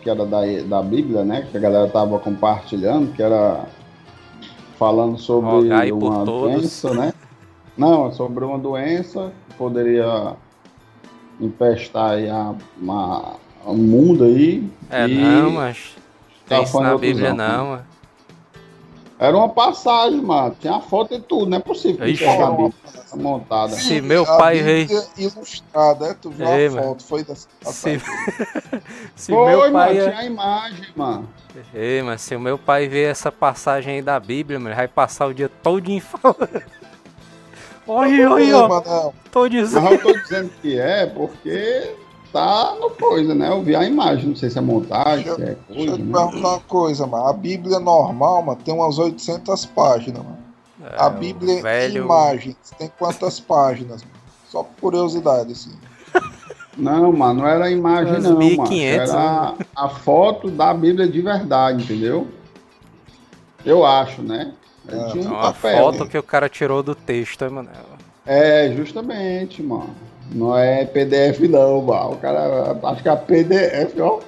que 0.02 0.10
era 0.10 0.26
da, 0.26 0.40
da 0.68 0.82
Bíblia, 0.82 1.24
né? 1.24 1.48
Que 1.52 1.56
a 1.56 1.60
galera 1.60 1.88
tava 1.88 2.18
compartilhando, 2.18 3.14
que 3.14 3.22
era 3.22 3.66
falando 4.80 5.20
sobre 5.20 5.52
Rogai 5.52 5.90
por 5.92 5.98
uma 6.04 6.26
todos. 6.26 6.52
doença, 6.62 6.94
né? 6.96 7.14
Não, 7.78 8.12
sobre 8.12 8.44
uma 8.44 8.58
doença 8.58 9.32
que 9.50 9.56
poderia 9.56 10.36
empestar 11.40 12.12
aí 12.12 12.30
a, 12.30 12.56
uma, 12.80 13.36
o 13.64 13.74
mundo 13.76 14.24
aí. 14.26 14.68
É, 14.90 15.08
e 15.08 15.16
não, 15.16 15.52
mas. 15.52 15.96
Tem 16.48 16.64
isso 16.64 16.80
na 16.80 16.98
Bíblia, 16.98 17.34
não. 17.34 17.58
não, 17.58 17.66
mano. 17.72 17.86
Era 19.20 19.36
uma 19.36 19.50
passagem, 19.50 20.22
mano. 20.22 20.56
Tinha 20.60 20.76
a 20.76 20.82
foto 20.82 21.14
e 21.16 21.20
tudo, 21.20 21.50
não 21.50 21.58
é 21.58 21.60
possível 21.60 22.06
que 22.06 22.24
uma 22.24 22.70
passagem 22.72 23.24
montada. 23.24 23.70
Se 23.70 24.00
meu 24.00 24.24
A 24.24 24.38
pai 24.38 24.62
Bíblia 24.62 25.04
ilustrada, 25.18 26.08
é? 26.08 26.14
Tu 26.14 26.30
viu 26.30 26.48
Ei, 26.48 26.68
a 26.68 26.72
mano. 26.72 26.84
foto, 26.84 27.04
foi 27.04 27.24
dessa 27.24 27.48
Se, 27.64 28.00
se 29.16 29.32
Foi, 29.32 29.46
meu 29.50 29.60
mano, 29.60 29.74
pai. 29.74 29.98
é- 29.98 30.04
tinha 30.10 30.20
a 30.20 30.26
imagem, 30.26 30.86
mano. 30.96 31.30
Ei, 31.74 32.02
mas 32.04 32.22
se 32.22 32.36
o 32.36 32.40
meu 32.40 32.58
pai 32.60 32.88
ver 32.88 33.10
essa 33.10 33.32
passagem 33.32 33.96
aí 33.96 34.02
da 34.04 34.20
Bíblia, 34.20 34.60
mano, 34.60 34.70
ele 34.70 34.76
vai 34.76 34.88
passar 34.88 35.26
o 35.26 35.34
dia 35.34 35.50
todinho 35.50 36.02
falando. 36.02 36.62
Olha, 37.88 38.32
olha, 38.32 38.44
Ei, 38.44 38.54
ó. 38.54 38.68
Manel, 38.68 39.14
Tô 39.32 39.42
Mas 39.42 39.52
dizendo. 39.52 39.88
eu 39.88 39.98
tô 40.02 40.14
dizendo 40.14 40.52
que 40.62 40.78
é 40.80 41.06
porque 41.06 41.94
tá 42.34 42.76
no 42.80 42.90
coisa, 42.92 43.34
né? 43.34 43.50
Eu 43.50 43.62
vi 43.64 43.76
a 43.76 43.84
imagem, 43.86 44.30
não 44.30 44.36
sei 44.36 44.50
se 44.50 44.58
é 44.58 44.62
montagem, 44.62 45.24
se 45.24 45.42
é 45.42 45.46
Deixa 45.46 45.58
eu 45.70 45.76
coisa, 45.76 45.96
te 45.96 46.02
né? 46.04 46.12
perguntar 46.14 46.48
uma 46.50 46.60
coisa, 46.62 47.08
mano. 47.08 47.28
A 47.28 47.34
Bíblia 47.34 47.80
normal, 47.80 48.44
mano, 48.44 48.60
tem 48.64 48.74
umas 48.74 48.98
800 48.98 49.66
páginas, 49.68 50.24
mano. 50.24 50.38
É, 50.84 50.96
A 51.02 51.10
Bíblia 51.10 51.62
velho- 51.62 52.04
imagens 52.04 52.56
tem 52.78 52.92
quantas 53.00 53.40
páginas? 53.40 54.02
mano? 54.04 54.14
Só 54.50 54.64
por 54.64 54.76
curiosidade, 54.80 55.52
assim. 55.52 55.72
Não, 56.78 57.12
mano, 57.12 57.42
não 57.42 57.48
era 57.48 57.66
a 57.66 57.72
imagem, 57.72 58.20
não, 58.22 58.34
mano. 58.36 58.70
1500, 58.70 59.10
Era 59.10 59.56
a 59.76 59.90
foto 59.90 60.50
da 60.52 60.74
Bíblia 60.74 61.08
de 61.08 61.22
verdade, 61.22 61.84
entendeu? 61.84 62.28
Eu 63.66 63.84
acho, 63.86 64.22
né? 64.22 64.54
É, 64.90 64.96
É 64.96 64.98
um 65.16 65.22
uma 65.28 65.54
papel. 65.54 65.78
foto 65.78 66.08
que 66.08 66.18
o 66.18 66.24
cara 66.24 66.48
tirou 66.50 66.82
do 66.84 66.96
texto, 66.96 67.44
hein, 67.44 67.50
mano. 67.52 67.70
É, 68.26 68.72
justamente, 68.76 69.62
mano. 69.64 69.96
Não 70.32 70.58
é 70.58 70.84
PDF, 70.86 71.40
não, 71.50 71.82
mano. 71.82 72.12
O 72.14 72.18
cara, 72.18 72.78
acho 72.84 73.02
que 73.04 73.10
é 73.10 73.16
PDF, 73.16 73.96
ó. 74.02 74.20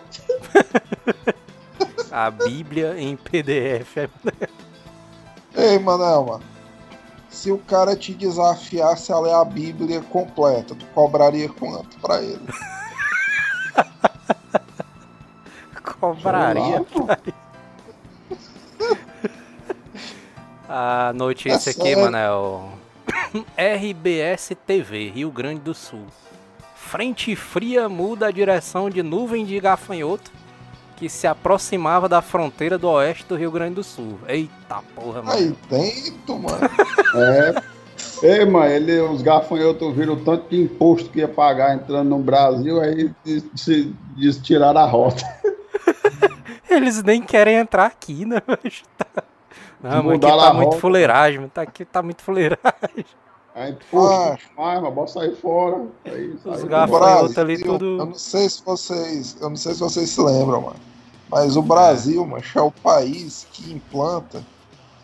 A 2.12 2.32
Bíblia 2.32 2.96
em 2.98 3.16
PDF. 3.16 3.98
é- 3.98 4.10
Ei, 5.56 5.78
Manel, 5.80 6.26
mano. 6.26 6.44
Se 7.30 7.52
o 7.52 7.58
cara 7.60 7.96
te 7.96 8.14
desafiasse 8.14 9.12
a 9.14 9.20
ler 9.20 9.34
a 9.34 9.46
Bíblia 9.46 10.02
completa, 10.02 10.74
tu 10.74 10.86
cobraria 10.88 11.48
quanto 11.50 12.00
pra 12.00 12.22
ele? 12.22 12.40
Cobraria. 16.00 16.84
Sei 16.94 17.02
lá, 17.06 17.18
A 20.70 21.12
notícia 21.16 21.72
É 21.72 21.74
aqui, 21.74 21.96
o 21.96 22.70
RBS 23.58 24.52
TV, 24.68 25.10
Rio 25.10 25.32
Grande 25.32 25.62
do 25.62 25.74
Sul. 25.74 26.06
Frente 26.76 27.36
fria 27.36 27.90
muda 27.90 28.28
a 28.28 28.32
direção 28.32 28.88
de 28.90 29.02
nuvem 29.02 29.46
de 29.46 29.60
gafanhoto 29.60 30.32
que 30.96 31.10
se 31.10 31.26
aproximava 31.26 32.08
da 32.08 32.22
fronteira 32.22 32.78
do 32.78 32.88
oeste 32.90 33.26
do 33.26 33.36
Rio 33.36 33.50
Grande 33.50 33.76
do 33.76 33.84
Sul. 33.84 34.20
Eita 34.28 34.80
porra, 34.96 35.24
mano. 35.24 35.32
Aí 35.38 35.56
dentro, 35.70 36.38
mano. 36.38 36.60
É. 37.16 37.80
Ei, 38.22 38.46
mano, 38.46 38.66
ele, 38.72 39.00
os 39.00 39.24
gafanhotos 39.24 39.96
viram 39.96 40.14
o 40.14 40.24
tanto 40.24 40.48
de 40.50 40.62
imposto 40.62 41.10
que 41.10 41.20
ia 41.20 41.28
pagar 41.28 41.74
entrando 41.74 42.08
no 42.10 42.20
Brasil, 42.20 42.80
aí 42.80 43.12
se 43.56 43.96
des- 44.16 44.38
tiraram 44.38 44.80
a 44.80 44.86
rota. 44.86 45.24
Eles 46.70 47.02
nem 47.02 47.22
querem 47.22 47.56
entrar 47.56 47.88
aqui, 47.88 48.26
né? 48.26 48.38
Não, 49.82 50.04
mas 50.04 50.16
aqui 50.18 50.20
tá 50.28 50.54
muito 50.54 50.76
fuleiragem, 50.78 51.40
mano. 51.40 51.52
Tá 51.54 51.62
aqui 51.62 51.86
tá 51.86 52.04
muito 52.04 52.22
fuleiragem. 52.22 53.06
Aí, 53.56 53.72
imposto 53.72 54.44
Ah. 54.58 54.80
mas 54.82 54.94
bota 54.94 55.12
sair 55.12 55.36
fora. 55.36 55.86
Aí, 56.06 56.38
Os 56.46 56.64
gafanhotos 56.64 57.38
ali 57.38 57.62
tudo- 57.62 57.98
Eu 58.00 58.06
não 58.08 58.14
sei 58.14 58.50
se 58.50 58.64
vocês. 58.64 59.38
Eu 59.42 59.50
não 59.50 59.56
sei 59.58 59.74
se 59.74 59.80
vocês 59.80 60.10
se 60.10 60.22
lembram, 60.22 60.62
mano. 60.62 60.76
Mas 61.30 61.56
o 61.56 61.62
Brasil, 61.62 62.26
mano, 62.26 62.44
é 62.56 62.62
o 62.62 62.72
país 62.72 63.48
que 63.52 63.72
implanta 63.72 64.44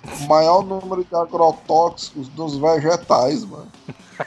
o 0.04 0.28
maior 0.28 0.64
número 0.64 1.04
de 1.04 1.16
agrotóxicos 1.16 2.28
dos 2.30 2.56
vegetais, 2.58 3.44
mano. 3.46 3.68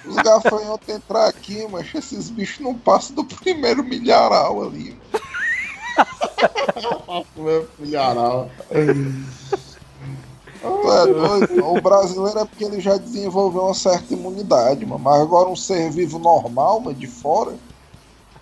Os 0.04 0.16
gafanhotos 0.16 0.88
entrar 0.94 1.26
aqui, 1.28 1.66
mas 1.70 1.92
esses 1.94 2.28
bichos 2.30 2.61
não 2.61 2.74
passam 2.74 3.16
do 3.16 3.24
primeiro 3.24 3.82
milharal 3.84 4.62
ali, 4.62 4.96
mano. 5.12 5.24
Meu 7.37 7.66
filharal. 7.76 8.50
Tu 10.61 10.92
é 10.92 11.07
doido? 11.07 11.66
O 11.66 11.81
brasileiro 11.81 12.38
é 12.40 12.44
porque 12.44 12.64
ele 12.64 12.81
já 12.81 12.97
desenvolveu 12.97 13.64
uma 13.64 13.75
certa 13.75 14.12
imunidade, 14.14 14.85
mano. 14.85 15.03
Mas 15.03 15.21
agora 15.21 15.49
um 15.49 15.57
ser 15.57 15.90
vivo 15.90 16.18
normal, 16.18 16.81
mano, 16.81 16.97
de 16.97 17.07
fora. 17.07 17.55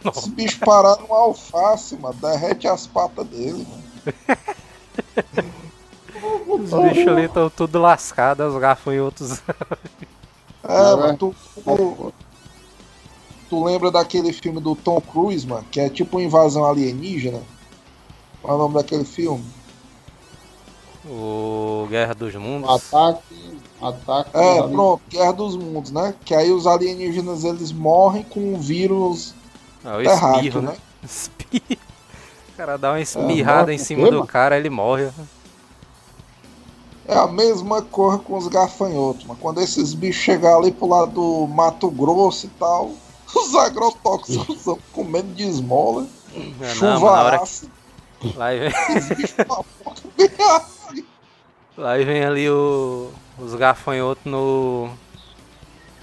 Esse 0.04 0.30
bicho 0.30 0.60
parar 0.60 0.96
numa 1.00 1.16
alface, 1.16 1.96
mano, 1.96 2.14
derrete 2.20 2.68
as 2.68 2.86
patas 2.86 3.26
dele, 3.26 3.66
mano. 3.68 3.84
Os 6.48 6.70
bichos 6.70 7.08
ali 7.08 7.24
estão 7.24 7.50
tudo 7.50 7.78
lascados, 7.80 8.54
os 8.54 8.60
gafanhotos. 8.60 9.42
É, 10.68 10.82
Não, 10.82 10.96
mano, 10.98 11.12
é? 11.12 11.16
tu, 11.16 11.34
tu, 11.62 12.14
tu 13.48 13.64
lembra 13.64 13.90
daquele 13.90 14.32
filme 14.32 14.60
do 14.60 14.74
Tom 14.74 15.00
Cruise, 15.00 15.46
mano, 15.46 15.64
que 15.70 15.78
é 15.78 15.88
tipo 15.88 16.20
invasão 16.20 16.64
alienígena? 16.64 17.40
Qual 18.42 18.54
é 18.54 18.56
o 18.56 18.58
nome 18.62 18.74
daquele 18.74 19.04
filme? 19.04 19.44
O 21.08 21.86
Guerra 21.88 22.14
dos 22.14 22.34
Mundos. 22.34 22.68
Ataque. 22.92 23.58
Ataque. 23.80 24.30
É, 24.34 24.62
pronto, 24.62 25.02
Guerra 25.08 25.32
dos 25.32 25.56
Mundos, 25.56 25.90
né? 25.90 26.14
Que 26.24 26.34
aí 26.34 26.50
os 26.50 26.66
alienígenas 26.66 27.44
eles 27.44 27.70
morrem 27.72 28.24
com 28.24 28.54
um 28.54 28.58
vírus 28.58 29.34
É 29.84 29.90
o 29.90 30.00
espirro, 30.00 30.62
né? 30.62 30.72
né? 30.72 30.76
Espirro. 31.04 31.80
O 32.52 32.56
cara 32.56 32.76
dá 32.76 32.92
uma 32.92 33.00
espirrada 33.00 33.60
morre 33.62 33.74
em 33.74 33.78
cima 33.78 34.10
do 34.10 34.26
cara, 34.26 34.56
ele 34.56 34.70
morre. 34.70 35.10
É 37.06 37.14
a 37.16 37.26
mesma 37.28 37.82
coisa 37.82 38.18
com 38.18 38.36
os 38.36 38.48
gafanhotos, 38.48 39.24
mas 39.26 39.38
quando 39.38 39.60
esses 39.60 39.94
bichos 39.94 40.22
chegar 40.22 40.56
ali 40.56 40.72
pro 40.72 40.88
lado 40.88 41.12
do 41.12 41.46
Mato 41.46 41.88
Grosso 41.88 42.46
e 42.46 42.48
tal, 42.58 42.90
os 43.32 43.54
agrotóxicos 43.54 44.48
estão 44.56 44.78
comendo 44.92 45.32
de 45.34 45.44
esmola, 45.44 46.06
É, 46.34 46.38
não, 46.60 46.74
chuva 46.74 46.98
na 46.98 47.22
hora 47.22 47.42
ácida, 47.42 47.70
que 48.18 48.36
lá 48.36 48.50
vem, 48.50 48.66
esses 48.66 49.08
bichos 49.08 49.36
na 49.36 49.44
porta 49.44 50.08
bem 50.16 50.30
assim. 50.50 51.04
Lá 51.76 51.96
vem 51.98 52.24
ali 52.24 52.48
o, 52.50 53.10
os 53.38 53.54
gafanhotos 53.54 54.24
no. 54.24 54.90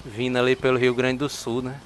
vindo 0.04 0.38
ali 0.38 0.54
pelo 0.56 0.78
Rio 0.78 0.94
Grande 0.94 1.18
do 1.18 1.28
Sul, 1.28 1.62
né? 1.62 1.80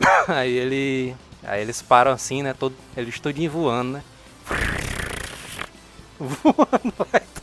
Aí 0.28 0.52
ele. 0.52 1.14
Aí 1.42 1.62
eles 1.62 1.80
param 1.80 2.12
assim, 2.12 2.42
né? 2.42 2.52
Todo, 2.52 2.74
eles 2.96 3.18
tudinho 3.20 3.50
voando, 3.50 3.92
né? 3.92 4.02
Voando 6.18 6.94
lá. 6.98 7.08
e- 7.14 7.38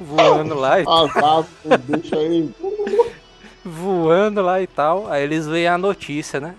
Voando 0.00 0.54
lá 0.54 0.80
e 0.80 0.84
Ah, 0.86 1.08
tá, 1.12 1.44
deixa 1.86 2.16
aí. 2.18 2.50
voando 3.64 4.42
lá 4.42 4.60
e 4.60 4.66
tal. 4.66 5.10
Aí 5.10 5.22
eles 5.22 5.46
veem 5.46 5.68
a 5.68 5.78
notícia, 5.78 6.40
né? 6.40 6.54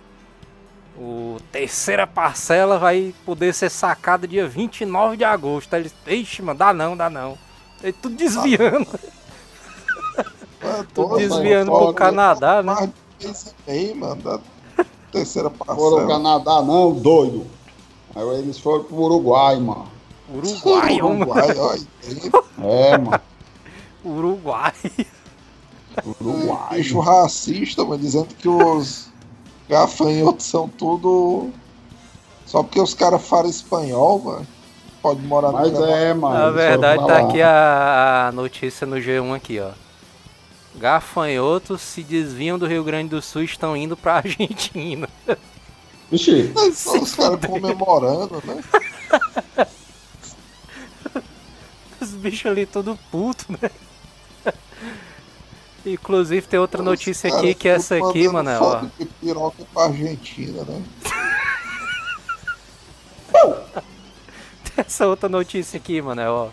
O 0.97 1.37
terceira 1.51 2.07
parcela 2.07 2.77
vai 2.79 3.13
poder 3.25 3.53
ser 3.53 3.69
sacada 3.69 4.27
dia 4.27 4.47
29 4.47 5.17
de 5.17 5.23
agosto. 5.25 5.73
Aí 5.73 5.81
eles, 5.81 5.95
ixi, 6.07 6.41
mano, 6.41 6.57
dá 6.59 6.73
não, 6.73 6.95
dá 6.95 7.09
não. 7.09 7.37
Aí 7.83 7.93
tudo 7.93 8.15
desviando, 8.15 8.87
É, 10.61 10.83
tudo 10.93 11.17
desviando 11.17 11.71
mano. 11.71 11.85
pro 11.85 11.93
Canadá, 11.93 12.63
né? 12.63 12.73
Mais 12.73 12.89
de 13.19 13.27
mês 13.27 13.55
e 13.67 13.71
meio, 13.71 13.95
mano. 13.97 14.21
Dá 14.21 14.39
terceira 15.11 15.49
Foram 15.49 15.71
ao 15.73 15.77
parcela. 15.91 16.07
Canadá, 16.07 16.61
não, 16.63 16.91
doido. 16.93 17.45
Aí 18.15 18.27
eles 18.39 18.57
foram 18.57 18.83
pro 18.85 18.95
Uruguai, 18.95 19.59
mano. 19.59 19.87
Uruguai. 20.33 21.01
Uruguai, 21.01 21.57
ó, 21.57 21.71
aí, 21.71 21.87
É, 22.63 22.97
mano. 22.97 23.21
Uruguai. 24.03 24.73
Uruguai. 26.19 26.77
bicho 26.77 26.99
racista, 26.99 27.83
mano, 27.85 28.01
dizendo 28.01 28.27
que 28.35 28.47
os 28.49 29.07
gafanhotos 29.69 30.45
são 30.45 30.67
tudo. 30.67 31.51
Só 32.45 32.63
porque 32.63 32.79
os 32.79 32.93
caras 32.93 33.25
falam 33.27 33.49
espanhol, 33.49 34.19
mano. 34.19 34.47
Pode 35.05 35.21
morar 35.21 35.51
no 35.51 35.59
Mas 35.59 35.71
Canadá. 35.71 35.97
é, 35.97 36.13
mano. 36.15 36.33
Na 36.33 36.49
verdade, 36.49 37.05
tá 37.05 37.17
aqui 37.19 37.39
a, 37.39 38.27
a 38.29 38.31
notícia 38.31 38.87
no 38.87 38.95
G1 38.95 39.35
aqui, 39.35 39.59
ó. 39.59 39.69
Gafanhotos 40.77 41.79
se 41.83 42.01
desviam 42.01 42.57
do 42.57 42.65
Rio 42.65 42.83
Grande 42.83 43.09
do 43.09 43.21
Sul 43.21 43.43
e 43.43 43.45
estão 43.45 43.77
indo 43.77 43.95
pra 43.95 44.15
Argentina. 44.25 45.07
Vixe, 46.09 46.51
Só 46.73 46.97
os 46.97 47.13
caras 47.13 47.39
comemorando, 47.45 48.41
né? 48.45 48.63
Os 52.01 52.09
bichos 52.13 52.51
ali 52.51 52.65
todo 52.65 52.97
puto, 53.11 53.45
né? 53.49 53.69
Inclusive 55.85 56.47
tem 56.47 56.59
outra 56.59 56.81
notícia 56.81 57.31
aqui 57.31 57.53
que 57.53 57.69
é 57.69 57.73
essa 57.73 57.95
aqui, 57.95 58.27
mano, 58.27 58.49
ó. 58.59 58.81
de 58.97 59.05
piroca 59.05 59.63
pra 59.71 59.83
Argentina, 59.83 60.63
né? 60.63 60.83
Essa 64.85 65.07
outra 65.07 65.29
notícia 65.29 65.77
aqui, 65.77 66.01
mano, 66.01 66.21
ó. 66.27 66.49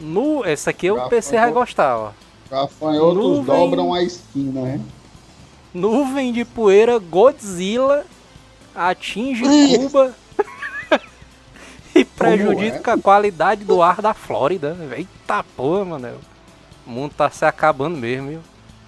No, 0.00 0.44
essa 0.44 0.70
aqui 0.70 0.90
o 0.90 0.94
Gafanhoto. 0.94 1.16
PC 1.16 1.36
vai 1.36 1.52
gostar, 1.52 1.96
ó. 1.96 2.10
gafanhotos 2.48 3.16
Nuvem. 3.16 3.44
dobram 3.44 3.92
a 3.92 4.02
esquina, 4.02 4.62
né? 4.62 4.80
Nuvem 5.74 6.32
de 6.32 6.44
poeira 6.44 6.98
Godzilla 6.98 8.06
atinge. 8.74 9.42
Cuba 9.76 10.14
e 11.94 12.04
prejudica 12.04 12.94
a 12.94 12.98
qualidade 12.98 13.64
do 13.64 13.82
ar 13.82 14.00
da 14.00 14.14
Flórida. 14.14 14.76
Eita 14.96 15.44
porra, 15.56 15.84
mano. 15.84 16.18
O 16.86 16.90
mundo 16.90 17.12
tá 17.16 17.28
se 17.28 17.44
acabando 17.44 17.96
mesmo, 17.96 18.28
viu? 18.28 18.40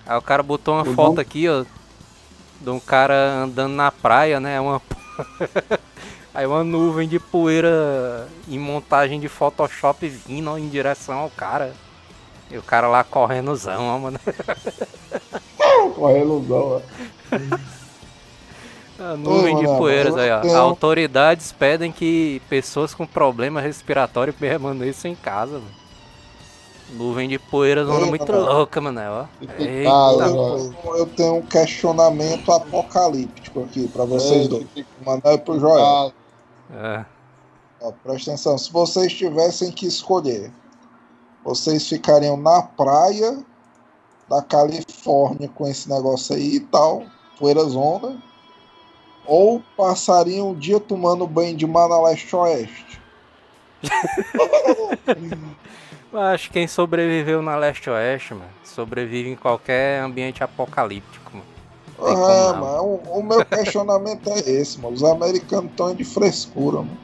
Aí 0.06 0.16
o 0.16 0.22
cara 0.22 0.42
botou 0.42 0.74
uma 0.74 0.82
O 0.82 0.94
foto 0.94 1.20
aqui, 1.20 1.48
ó, 1.48 1.64
de 2.60 2.70
um 2.70 2.80
cara 2.80 3.42
andando 3.44 3.74
na 3.74 3.90
praia, 3.90 4.38
né? 4.40 4.60
Uma... 4.60 4.80
Aí 6.32 6.46
uma 6.46 6.62
nuvem 6.62 7.08
de 7.08 7.18
poeira 7.18 8.28
em 8.48 8.58
montagem 8.58 9.18
de 9.18 9.28
Photoshop 9.28 10.06
vindo 10.08 10.56
em 10.56 10.68
direção 10.68 11.18
ao 11.18 11.30
cara. 11.30 11.72
E 12.50 12.56
o 12.58 12.62
cara 12.62 12.88
lá 12.88 13.02
correndozão, 13.04 13.86
ó, 13.86 13.98
mano. 13.98 14.18
Correndo 15.94 16.44
ó. 16.50 16.80
A 19.02 19.16
nuvem 19.16 19.56
de 19.56 19.62
mano, 19.64 19.78
poeiras 19.78 20.14
eu 20.14 20.20
aí, 20.20 20.30
ó. 20.30 20.40
tenho- 20.40 20.56
Autoridades 20.58 21.52
pedem 21.52 21.90
que 21.90 22.42
pessoas 22.50 22.92
com 22.92 23.06
problema 23.06 23.58
respiratório 23.58 24.30
permaneçam 24.32 25.10
em 25.10 25.14
casa, 25.14 25.54
mano. 25.54 25.80
Nuvem 26.92 27.26
de 27.28 27.38
poeiras, 27.38 27.88
onda 27.88 28.04
Ei, 28.04 28.10
muito 28.10 28.30
mano. 28.30 28.44
louca, 28.44 28.78
mano. 28.80 29.00
Ó. 29.00 29.24
Eita, 29.58 29.90
ó. 29.90 30.96
Eu 30.96 31.06
tenho 31.06 31.36
um 31.36 31.42
questionamento 31.42 32.52
apocalíptico 32.52 33.62
aqui 33.62 33.88
pra 33.88 34.04
vocês 34.04 34.48
dois. 34.48 34.66
Mandar 35.06 35.30
aí 35.30 35.38
pro 35.38 35.58
Joel. 35.58 36.12
É. 36.72 37.04
Presta 38.02 38.30
atenção, 38.30 38.58
se 38.58 38.70
vocês 38.70 39.12
tivessem 39.12 39.72
que 39.72 39.86
escolher, 39.86 40.52
vocês 41.42 41.88
ficariam 41.88 42.36
na 42.36 42.62
praia 42.62 43.42
da 44.28 44.42
Califórnia 44.42 45.48
com 45.48 45.66
esse 45.66 45.88
negócio 45.88 46.36
aí 46.36 46.56
e 46.56 46.60
tal, 46.60 47.04
poeira 47.38 47.64
zona, 47.64 48.22
ou 49.26 49.62
passariam 49.76 50.52
o 50.52 50.56
dia 50.56 50.78
tomando 50.78 51.26
banho 51.26 51.56
de 51.56 51.66
mar 51.66 51.88
na 51.88 52.00
leste-oeste? 52.02 53.00
Acho 56.12 56.48
que 56.48 56.54
quem 56.54 56.68
sobreviveu 56.68 57.40
na 57.40 57.56
leste-oeste, 57.56 58.34
mano, 58.34 58.50
sobrevive 58.64 59.30
em 59.30 59.36
qualquer 59.36 60.02
ambiente 60.02 60.44
apocalíptico, 60.44 61.30
mano. 61.32 61.49
É, 62.08 62.52
mano, 62.52 63.00
o, 63.06 63.18
o 63.18 63.22
meu 63.22 63.44
questionamento 63.44 64.30
é 64.30 64.38
esse, 64.38 64.78
mano. 64.80 64.94
Os 64.94 65.04
americanos 65.04 65.70
estão 65.70 65.94
de 65.94 66.04
frescura, 66.04 66.78
mano. 66.78 66.98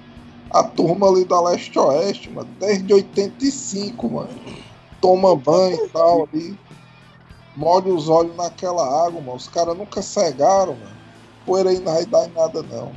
A 0.50 0.62
turma 0.62 1.08
ali 1.08 1.24
da 1.24 1.40
leste-oeste, 1.40 2.30
mano, 2.30 2.48
desde 2.58 2.94
85, 2.94 4.08
mano. 4.08 4.28
Toma 5.00 5.36
banho 5.36 5.84
e 5.84 5.88
tal 5.88 6.28
ali. 6.32 6.58
Molha 7.56 7.92
os 7.92 8.08
olhos 8.08 8.34
naquela 8.36 9.06
água, 9.06 9.20
mano. 9.20 9.34
Os 9.34 9.48
caras 9.48 9.76
nunca 9.76 10.00
cegaram, 10.02 10.74
mano. 10.74 10.96
Poeira 11.44 11.70
aí 11.70 11.80
não 11.80 11.92
vai 11.92 12.06
dar 12.06 12.26
em 12.26 12.32
nada, 12.32 12.62
não. 12.62 12.92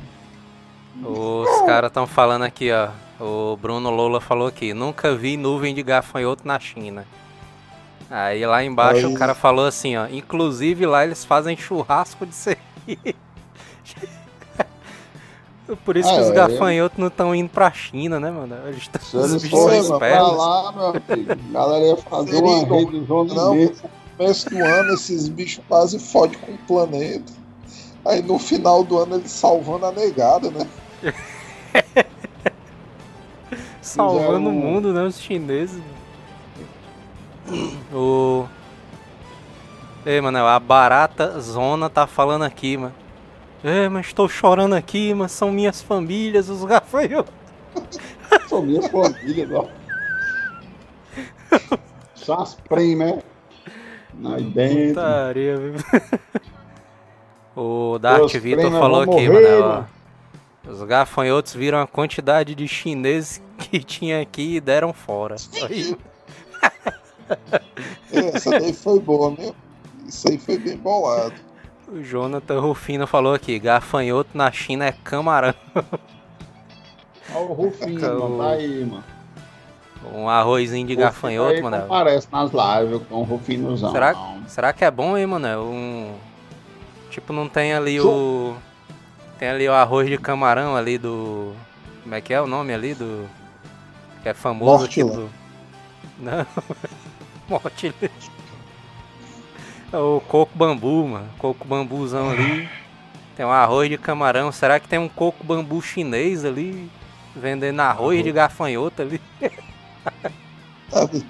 Os 1.02 1.60
caras 1.62 1.88
estão 1.88 2.06
falando 2.06 2.42
aqui, 2.42 2.70
ó. 2.72 2.90
O 3.22 3.56
Bruno 3.56 3.90
Lola 3.90 4.20
falou 4.20 4.48
aqui: 4.48 4.72
nunca 4.72 5.14
vi 5.14 5.36
nuvem 5.36 5.74
de 5.74 5.82
gafanhoto 5.82 6.46
na 6.46 6.58
China. 6.58 7.06
Aí 8.10 8.44
lá 8.44 8.64
embaixo 8.64 9.06
Aí. 9.06 9.14
o 9.14 9.16
cara 9.16 9.34
falou 9.34 9.64
assim, 9.66 9.96
ó. 9.96 10.06
Inclusive 10.08 10.84
lá 10.84 11.04
eles 11.04 11.24
fazem 11.24 11.56
churrasco 11.56 12.26
de 12.26 12.34
cerveja. 12.34 13.14
Por 15.84 15.96
isso 15.96 16.08
que 16.08 16.16
Ah, 16.18 16.22
os 16.22 16.30
é, 16.30 16.32
gafanhotos 16.32 16.98
não 16.98 17.06
estão 17.06 17.32
indo 17.32 17.48
pra 17.48 17.70
China, 17.70 18.18
né, 18.18 18.28
mano? 18.28 18.56
Eles 18.66 18.78
estão 18.82 19.00
os 19.20 19.34
bichos 19.34 19.50
são 19.50 19.60
fossem 19.68 19.98
pra 19.98 20.08
espertos. 20.08 20.36
lá, 20.36 20.72
meu 20.72 21.00
filho, 21.00 21.32
a 21.32 21.52
galera 21.52 21.84
ia 21.86 21.96
fazer 21.96 22.36
uma 22.42 22.64
rede 22.66 23.00
no 23.00 23.06
começo 24.18 24.50
do 24.50 24.64
ano 24.64 24.94
esses 24.94 25.28
bichos 25.28 25.62
quase 25.68 25.98
fodem 26.00 26.36
com 26.40 26.52
o 26.54 26.58
planeta. 26.66 27.32
Aí 28.04 28.20
no 28.20 28.36
final 28.38 28.82
do 28.82 28.98
ano 28.98 29.14
eles 29.16 29.30
salvando 29.30 29.86
a 29.86 29.92
negada, 29.92 30.50
né? 30.50 30.66
Salvando 33.80 34.20
Fizeram 34.26 34.44
o 34.44 34.48
um- 34.48 34.52
mundo, 34.52 34.92
né? 34.92 35.02
Os 35.04 35.20
chineses. 35.20 35.80
O. 37.92 38.46
Ei, 40.06 40.20
mano, 40.20 40.38
a 40.46 40.58
barata 40.58 41.38
zona 41.40 41.90
tá 41.90 42.06
falando 42.06 42.42
aqui, 42.44 42.76
mano. 42.76 42.94
É, 43.62 43.88
mas 43.88 44.06
estou 44.06 44.28
chorando 44.28 44.74
aqui, 44.74 45.12
mas 45.12 45.32
são 45.32 45.50
minhas 45.52 45.82
famílias, 45.82 46.48
os 46.48 46.64
gafanhotos. 46.64 47.32
São 48.48 48.62
minhas 48.62 48.86
famílias, 48.88 49.50
ó. 49.52 49.68
Só 52.14 52.34
as 52.42 52.54
primas, 52.54 53.16
né? 54.14 54.34
Aí 54.36 54.44
dentro. 54.44 54.88
Putaria, 54.94 55.56
viu? 55.56 55.74
O 57.56 57.98
Darth 57.98 58.22
Os 58.26 58.32
Vitor 58.32 58.70
falou 58.70 59.02
aqui, 59.02 59.28
morrer, 59.28 59.28
mano. 59.28 59.68
mano. 59.68 59.88
ó. 60.66 60.70
Os 60.70 60.82
gafanhotos 60.84 61.52
viram 61.52 61.80
a 61.80 61.86
quantidade 61.86 62.54
de 62.54 62.66
chineses 62.68 63.42
que 63.58 63.80
tinha 63.82 64.20
aqui 64.22 64.56
e 64.56 64.60
deram 64.60 64.92
fora. 64.92 65.34
Aí, 65.68 65.96
Essa 68.12 68.50
daí 68.50 68.72
foi 68.72 68.98
boa, 69.00 69.30
meu. 69.30 69.54
Isso 70.06 70.28
aí 70.28 70.38
foi 70.38 70.58
bem 70.58 70.76
bolado. 70.76 71.34
o 71.88 72.02
Jonathan 72.02 72.60
Rufino 72.60 73.06
falou 73.06 73.34
aqui: 73.34 73.58
gafanhoto 73.58 74.30
na 74.36 74.50
China 74.50 74.86
é 74.86 74.92
camarão. 74.92 75.54
Olha 77.34 77.44
o 77.44 77.52
Rufinho, 77.52 77.94
Fica 78.00 78.14
o- 78.16 78.20
mano, 78.30 78.38
tá 78.38 78.50
aí, 78.50 78.84
mano. 78.84 79.04
Um 80.14 80.28
arrozinho 80.28 80.86
de 80.86 80.96
gafanhoto, 80.96 81.62
mano. 81.62 81.76
Aparece 81.76 82.26
nas 82.32 82.50
lives 82.50 83.06
com 83.06 83.16
o 83.16 83.22
Rufinozão. 83.22 83.92
Será, 83.92 84.14
será 84.48 84.72
que 84.72 84.84
é 84.84 84.90
bom, 84.90 85.16
hein, 85.16 85.26
mano? 85.26 85.62
Um. 85.62 86.14
Tipo, 87.10 87.32
não 87.32 87.48
tem 87.48 87.74
ali 87.74 88.00
o. 88.00 88.54
Tem 89.38 89.48
ali 89.48 89.68
o 89.68 89.72
arroz 89.72 90.08
de 90.08 90.16
camarão 90.18 90.74
ali 90.74 90.96
do. 90.98 91.54
Como 92.02 92.14
é 92.14 92.20
que 92.20 92.32
é 92.32 92.40
o 92.40 92.46
nome 92.46 92.72
ali 92.72 92.94
do. 92.94 93.28
Que 94.22 94.30
é 94.30 94.34
famoso 94.34 94.84
aqui 94.86 95.04
Mortila. 95.04 95.26
do. 95.26 95.30
Não. 96.18 96.46
Morte. 97.50 97.92
É 99.92 99.96
o 99.96 100.22
coco 100.28 100.56
bambu, 100.56 101.08
mano. 101.08 101.28
Coco 101.36 101.66
bambuzão 101.66 102.30
ali. 102.30 102.68
Tem 103.36 103.44
um 103.44 103.50
arroz 103.50 103.88
de 103.88 103.98
camarão. 103.98 104.52
Será 104.52 104.78
que 104.78 104.86
tem 104.86 105.00
um 105.00 105.08
coco 105.08 105.42
bambu 105.42 105.82
chinês 105.82 106.44
ali? 106.44 106.88
Vendendo 107.34 107.80
arroz 107.80 108.22
de 108.22 108.30
gafanhoto 108.30 109.02
ali. 109.02 109.20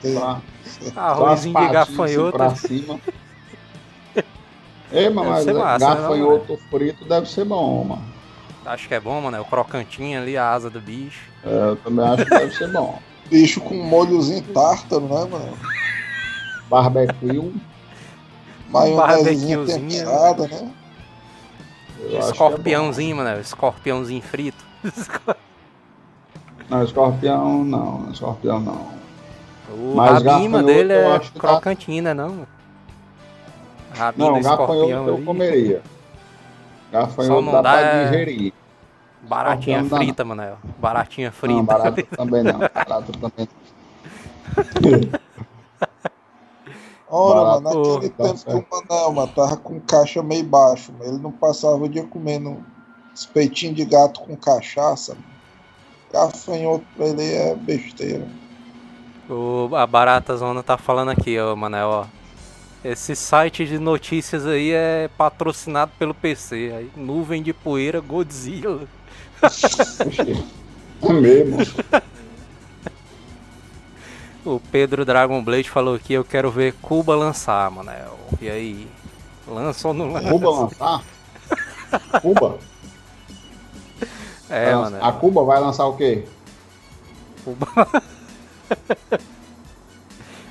Ter. 0.02 0.18
Tá. 0.18 0.40
Arrozinho 0.94 1.58
de 1.58 1.68
gafanhoto. 1.68 2.36
Pra 2.36 2.54
cima. 2.54 3.00
Ei, 4.92 5.08
mano, 5.08 5.30
mas 5.30 5.46
massa, 5.46 5.88
né, 5.88 6.00
gafanhoto 6.00 6.58
frito 6.68 7.04
deve 7.04 7.28
ser 7.30 7.44
bom, 7.44 7.84
mano. 7.84 8.04
Acho 8.66 8.88
que 8.88 8.94
é 8.94 9.00
bom, 9.00 9.20
mano. 9.20 9.36
É 9.36 9.40
o 9.40 9.44
crocantinho 9.44 10.20
ali, 10.20 10.36
a 10.36 10.50
asa 10.50 10.68
do 10.68 10.80
bicho. 10.80 11.30
É, 11.44 11.70
eu 11.70 11.76
também 11.76 12.04
acho 12.06 12.24
que 12.24 12.30
deve 12.30 12.54
ser 12.54 12.72
bom. 12.72 12.98
Bicho 13.30 13.60
com 13.60 13.74
molhozinho 13.74 14.42
tártaro, 14.52 15.02
né, 15.02 15.28
mano? 15.30 15.58
Barbecue. 16.70 17.52
Maionezinha 18.70 19.64
temperada, 19.66 20.46
né? 20.46 20.60
né? 20.62 20.72
É 22.12 22.18
escorpiãozinho, 22.20 23.12
é 23.12 23.14
mano. 23.24 23.40
Escorpiãozinho 23.40 24.22
frito. 24.22 24.64
não, 26.68 26.84
escorpião 26.84 27.64
não. 27.64 28.10
Escorpião 28.12 28.60
não. 28.60 29.00
O 29.70 29.94
Mas 29.96 30.22
rabima 30.22 30.62
dele 30.62 30.92
é 30.92 31.18
tá- 31.18 31.30
crocantina, 31.38 32.14
dá... 32.14 32.22
não. 32.26 32.46
Rabima, 33.92 34.30
não, 34.30 34.40
gafanhoto 34.40 35.08
eu 35.10 35.22
comeria. 35.24 35.82
Gafanhoto 36.92 37.50
dá, 37.52 37.62
dá 37.62 37.72
pra 37.72 38.04
digerir. 38.04 38.52
Baratinha 39.22 39.82
escorpião 39.82 39.98
frita, 40.06 40.24
Manel. 40.24 40.58
Baratinha 40.78 41.32
frita. 41.32 41.60
Não, 41.60 41.66
também 42.16 42.42
não. 42.42 42.60
Também 42.60 43.48
não. 45.12 45.19
Ora, 47.10 47.60
Barato, 47.60 47.62
mano, 47.62 47.92
naquele 47.92 48.08
tá 48.10 48.24
tempo 48.24 48.38
certo. 48.38 48.62
que 48.68 48.74
o 48.74 48.88
Manel, 48.88 49.12
mano, 49.12 49.32
tava 49.34 49.56
com 49.56 49.80
caixa 49.80 50.22
meio 50.22 50.44
baixo, 50.44 50.92
mano. 50.92 51.10
Ele 51.10 51.18
não 51.20 51.32
passava 51.32 51.76
o 51.76 51.88
dia 51.88 52.06
comendo 52.06 52.64
os 53.12 53.26
peitinhos 53.26 53.74
de 53.76 53.84
gato 53.84 54.20
com 54.20 54.36
cachaça. 54.36 55.14
mano. 55.14 55.26
Gafanhoto 56.12 56.84
pra 56.96 57.06
ele 57.06 57.34
é 57.34 57.54
besteira. 57.54 58.26
O, 59.28 59.74
a 59.74 59.86
Barata 59.86 60.36
Zona 60.36 60.62
tá 60.62 60.76
falando 60.76 61.10
aqui, 61.10 61.38
ó, 61.38 61.54
Manel, 61.56 61.88
ó. 61.88 62.06
Esse 62.84 63.14
site 63.14 63.66
de 63.66 63.78
notícias 63.78 64.46
aí 64.46 64.70
é 64.70 65.10
patrocinado 65.18 65.92
pelo 65.98 66.14
PC. 66.14 66.72
Aí, 66.74 66.90
nuvem 66.96 67.42
de 67.42 67.52
poeira, 67.52 68.00
Godzilla. 68.00 68.86
É 71.02 71.12
mesmo. 71.14 71.56
O 74.44 74.58
Pedro 74.72 75.04
Dragon 75.04 75.42
Blade 75.42 75.68
falou 75.68 75.94
aqui, 75.94 76.14
eu 76.14 76.24
quero 76.24 76.50
ver 76.50 76.72
Cuba 76.80 77.14
lançar, 77.14 77.70
Manel. 77.70 78.18
E 78.40 78.48
aí? 78.48 78.88
Lança 79.46 79.88
ou 79.88 79.94
não 79.94 80.12
lança? 80.12 80.28
Cuba 80.30 80.50
lançar? 80.50 81.04
Cuba? 82.22 82.58
É, 84.48 84.64
Vai 84.66 84.74
Manel. 84.74 84.80
lançar- 84.92 85.08
A 85.08 85.12
Cuba 85.12 85.44
vai 85.44 85.60
lançar 85.60 85.86
o 85.86 85.96
quê? 85.96 86.24
Cuba... 87.44 87.66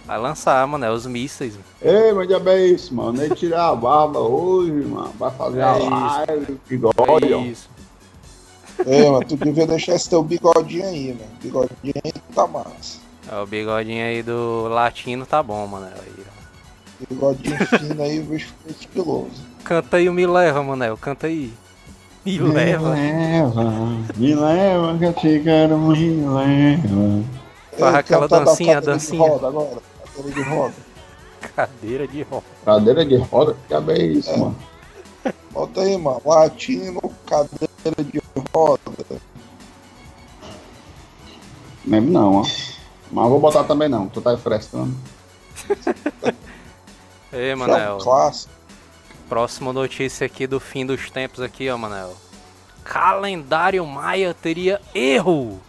Vai 0.05 0.17
lançar, 0.17 0.65
Manel, 0.65 0.93
os 0.93 1.05
mísseis. 1.05 1.53
Ei, 1.79 2.11
mas 2.13 2.27
diabo 2.27 2.49
é 2.49 2.65
isso, 2.65 2.95
mano. 2.95 3.11
Nem 3.11 3.29
tirar 3.29 3.67
a 3.69 3.75
barba 3.75 4.17
hoje, 4.19 4.71
mano. 4.71 5.13
Vai 5.19 5.29
fazer 5.29 5.59
É 5.59 5.63
a 5.63 5.77
isso. 5.77 5.89
live, 5.91 6.59
bigode, 6.67 7.31
ó. 7.31 7.41
Isso. 7.41 7.69
É, 8.87 9.07
mano, 9.07 9.23
tu 9.23 9.37
devia 9.37 9.67
deixar 9.67 9.93
esse 9.93 10.09
teu 10.09 10.23
bigodinho 10.23 10.83
aí, 10.83 11.13
mano. 11.13 11.29
Bigodinho 11.43 11.93
aí 12.03 12.11
tá 12.33 12.47
massa. 12.47 12.97
Ó, 13.31 13.43
O 13.43 13.47
bigodinho 13.47 14.03
aí 14.03 14.23
do 14.23 14.67
latino 14.67 15.25
tá 15.25 15.41
bom, 15.41 15.65
Manel. 15.67 15.93
Aí, 15.95 16.25
ó. 16.27 17.05
Bigodinho 17.09 17.57
fino 17.79 18.03
aí, 18.03 18.19
o 18.19 18.23
bicho 18.23 18.53
fica 18.59 18.71
estiloso. 18.71 19.49
Canta 19.63 19.97
aí 19.97 20.09
o 20.09 20.13
Me 20.13 20.25
Leva, 20.25 20.63
Manel. 20.63 20.97
Canta 20.97 21.27
aí. 21.27 21.53
Me 22.25 22.37
leva. 22.37 22.89
leva, 22.89 23.63
me 24.17 24.35
leva, 24.35 24.97
que 24.97 25.05
eu 25.05 25.13
te 25.13 25.39
quero, 25.39 25.77
me 25.77 25.95
leva. 26.27 27.23
Faz 27.77 27.95
aquela 27.95 28.27
cantar 28.27 28.39
da 28.39 28.45
dancinha, 28.45 28.75
cadeira 28.75 28.93
dancinha. 28.93 29.23
De 29.23 29.29
roda 29.29 29.47
agora, 29.47 29.77
cadeira 30.13 30.33
de 30.33 30.41
roda. 30.43 30.73
Cadeira 31.55 32.07
de 32.07 32.21
roda. 32.23 32.43
Cadeira 32.65 33.05
de 33.05 33.15
roda, 33.15 33.53
que 33.53 33.67
diabo 33.69 33.91
é 33.91 33.97
isso, 33.97 34.37
mano? 34.37 34.55
Bota 35.51 35.81
aí, 35.81 35.97
mano. 35.97 36.21
Latino, 36.25 37.01
cadeira 37.25 38.03
de 38.03 38.21
roda. 38.53 38.81
Lembro 41.87 42.11
não, 42.11 42.35
ó. 42.35 42.45
Mas 43.11 43.29
vou 43.29 43.39
botar 43.39 43.63
também 43.63 43.89
não, 43.89 44.07
tu 44.07 44.21
tá 44.21 44.37
frescando. 44.37 44.95
Ei, 47.33 47.49
É 47.51 47.55
Manel. 47.55 47.97
clássico. 47.97 48.51
Próxima 49.27 49.71
notícia 49.71 50.25
aqui 50.25 50.47
do 50.47 50.59
fim 50.59 50.85
dos 50.85 51.09
tempos 51.11 51.41
aqui, 51.41 51.69
ó, 51.69 51.77
Manel. 51.77 52.15
Calendário 52.83 53.85
Maia 53.85 54.33
teria 54.33 54.81
erro 54.95 55.59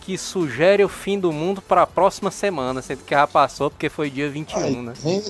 que 0.00 0.18
sugere 0.18 0.82
o 0.82 0.88
fim 0.88 1.16
do 1.18 1.30
mundo 1.32 1.62
para 1.62 1.82
a 1.82 1.86
próxima 1.86 2.30
semana, 2.32 2.82
sendo 2.82 3.04
que 3.04 3.14
já 3.14 3.24
passou 3.26 3.70
porque 3.70 3.88
foi 3.88 4.10
dia 4.10 4.28
21, 4.28 4.58
Ai, 4.60 4.70
né? 4.72 4.92
tem 4.96 5.22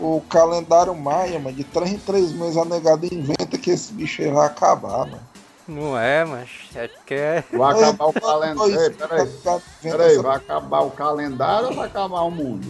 o 0.00 0.20
calendário 0.22 0.94
maia, 0.94 1.38
mano, 1.38 1.54
de 1.54 1.64
3 1.64 1.92
em 1.92 1.98
3 1.98 2.32
meses 2.32 2.56
a 2.56 2.64
negada 2.64 3.06
inventa 3.06 3.58
que 3.58 3.70
esse 3.70 3.92
bicho 3.92 4.22
aí 4.22 4.30
vai 4.30 4.46
acabar, 4.46 5.00
mano. 5.06 5.20
Não 5.66 5.98
é, 5.98 6.24
mas 6.24 6.48
é 6.74 6.88
porque 6.88 7.14
é. 7.14 7.44
Vai 7.52 7.72
acabar 7.74 8.04
o 8.06 8.12
calendário. 8.12 8.80
Ei, 8.80 8.90
peraí, 8.90 9.22
inventa 9.22 9.62
peraí, 9.82 10.18
vai 10.18 10.36
acabar 10.36 10.80
o 10.80 10.90
calendário 10.90 11.68
ou 11.68 11.74
vai 11.74 11.86
acabar 11.86 12.20
o 12.22 12.30
mundo? 12.30 12.66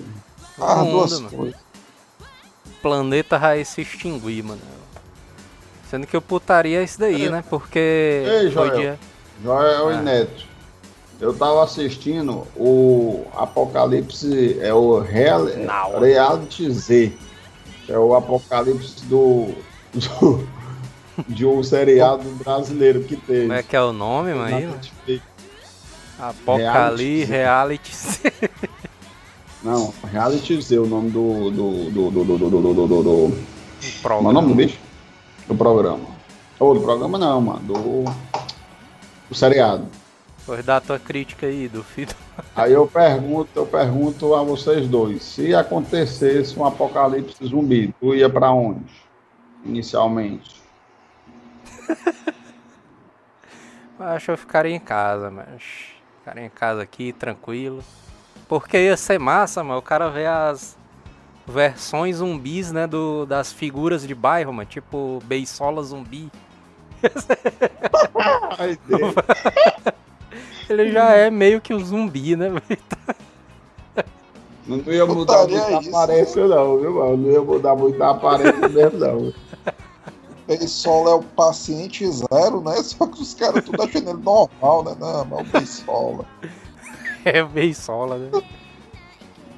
mundo, 0.59 0.85
duas 0.85 1.13
mano. 1.21 1.31
coisas. 1.37 1.61
O 2.67 2.81
planeta 2.83 3.39
vai 3.39 3.65
se 3.65 3.81
extinguir, 3.83 4.45
Manel. 4.45 4.63
Sendo 5.91 6.07
que 6.07 6.15
eu 6.17 6.23
putaria 6.23 6.83
isso 6.83 6.99
daí, 7.01 7.29
né? 7.29 7.43
Porque 7.51 7.79
Ei, 8.27 8.51
Joel. 8.51 8.77
dia. 8.77 8.99
Joel 9.43 9.91
e 9.91 9.95
Ah. 9.95 10.03
Neto. 10.03 10.45
Eu 11.21 11.33
tava 11.35 11.65
assistindo 11.65 12.47
o 12.57 13.25
Apocalipse, 13.37 14.59
é 14.61 14.73
o 14.75 14.99
Real, 15.01 15.45
Não. 15.45 16.01
Reality 16.01 16.71
Z. 16.71 17.13
que 17.87 17.93
É 17.93 17.99
o 17.99 18.15
Apocalipse 18.15 19.05
do, 19.07 19.55
do- 19.93 20.49
de 21.29 21.47
um 21.47 21.63
seriado 21.63 22.29
brasileiro 22.31 23.03
que 23.05 23.17
teve. 23.17 23.43
Como 23.43 23.53
é 23.53 23.63
que 23.63 23.77
é 23.77 23.83
o 23.83 23.93
nome, 23.93 24.35
mano? 24.35 24.79
Apocalipse 26.19 27.25
Reality. 27.25 27.93
Não, 29.63 29.95
Reality 30.13 30.61
Z, 30.61 30.79
o 30.79 30.87
nome 30.87 31.11
do. 31.11 31.51
do. 31.51 31.91
do. 31.91 32.11
do. 32.11 32.25
do. 32.25 32.39
do. 32.39 32.49
do. 32.49 32.75
do. 32.75 32.87
do. 32.87 33.03
do. 33.03 33.39
É 33.83 33.89
o 33.89 34.03
programa. 34.03 34.33
nome 34.33 34.49
do 34.49 34.55
bicho? 34.55 34.79
Do 35.49 35.55
programa. 35.55 36.07
Ou 36.59 36.75
do 36.75 36.81
programa 36.81 37.19
não, 37.19 37.41
mano. 37.41 37.61
Do. 37.61 38.05
Do 39.29 39.35
seriado. 39.35 39.87
Pois 40.47 40.63
dá 40.65 40.77
a 40.77 40.81
tua 40.81 40.99
crítica 40.99 41.47
aí 41.47 41.69
do 41.69 41.83
filho. 41.83 42.15
Aí 42.55 42.73
eu 42.73 42.87
pergunto, 42.87 43.49
eu 43.55 43.65
pergunto 43.65 44.35
a 44.35 44.43
vocês 44.43 44.87
dois, 44.87 45.23
se 45.23 45.55
acontecesse 45.55 46.59
um 46.59 46.65
apocalipse 46.65 47.43
zumbi, 47.47 47.95
tu 47.99 48.15
ia 48.15 48.29
pra 48.29 48.51
onde? 48.51 48.85
Inicialmente. 49.65 50.64
Acho 53.99 54.27
que 54.27 54.31
eu 54.33 54.39
ficaria 54.39 54.75
em 54.75 54.81
casa, 54.81 55.31
mas. 55.31 55.63
Ficaria 56.19 56.45
em 56.45 56.51
casa 56.51 56.83
aqui, 56.83 57.13
tranquilo. 57.13 57.83
Porque 58.49 58.79
ia 58.79 58.97
ser 58.97 59.19
massa, 59.19 59.63
mano. 59.63 59.79
O 59.79 59.83
cara 59.83 60.09
vê 60.09 60.27
as 60.27 60.77
versões 61.47 62.17
zumbis, 62.17 62.73
né? 62.73 62.87
Do, 62.87 63.27
das 63.27 63.53
figuras 63.53 64.07
de 64.07 64.15
bairro, 64.15 64.53
mano. 64.53 64.69
Tipo, 64.69 65.23
Beisola 65.25 65.83
zumbi. 65.83 66.31
Ele 70.69 70.91
já 70.91 71.13
é 71.13 71.31
meio 71.31 71.61
que 71.61 71.75
um 71.75 71.85
zumbi, 71.85 72.37
né? 72.37 72.49
velho? 72.49 72.81
Não 74.67 74.79
ia 74.93 75.05
mudar 75.05 75.47
muito 75.47 75.63
a 75.63 75.81
isso, 75.81 75.95
aparência 75.95 76.47
não, 76.47 76.79
viu, 76.79 76.95
mano? 76.95 77.17
Não 77.19 77.31
ia 77.31 77.43
mudar 77.43 77.77
muito 77.77 78.03
a 78.03 78.11
aparência 78.11 78.69
mesmo, 78.69 78.99
não. 78.99 79.33
Beisola 80.47 81.11
é 81.11 81.15
o 81.15 81.23
paciente 81.23 82.07
zero, 82.11 82.61
né? 82.61 82.77
Só 82.85 83.07
que 83.07 83.21
os 83.23 83.35
caras 83.35 83.65
tudo 83.65 83.83
achando 83.83 84.11
ele 84.11 84.23
normal, 84.23 84.85
né? 84.85 84.97
Não, 85.01 85.25
mas 85.25 85.41
o 85.41 85.51
Beisola. 85.53 86.25
É 87.27 87.43
Beisola, 87.43 88.19
né? 88.19 88.43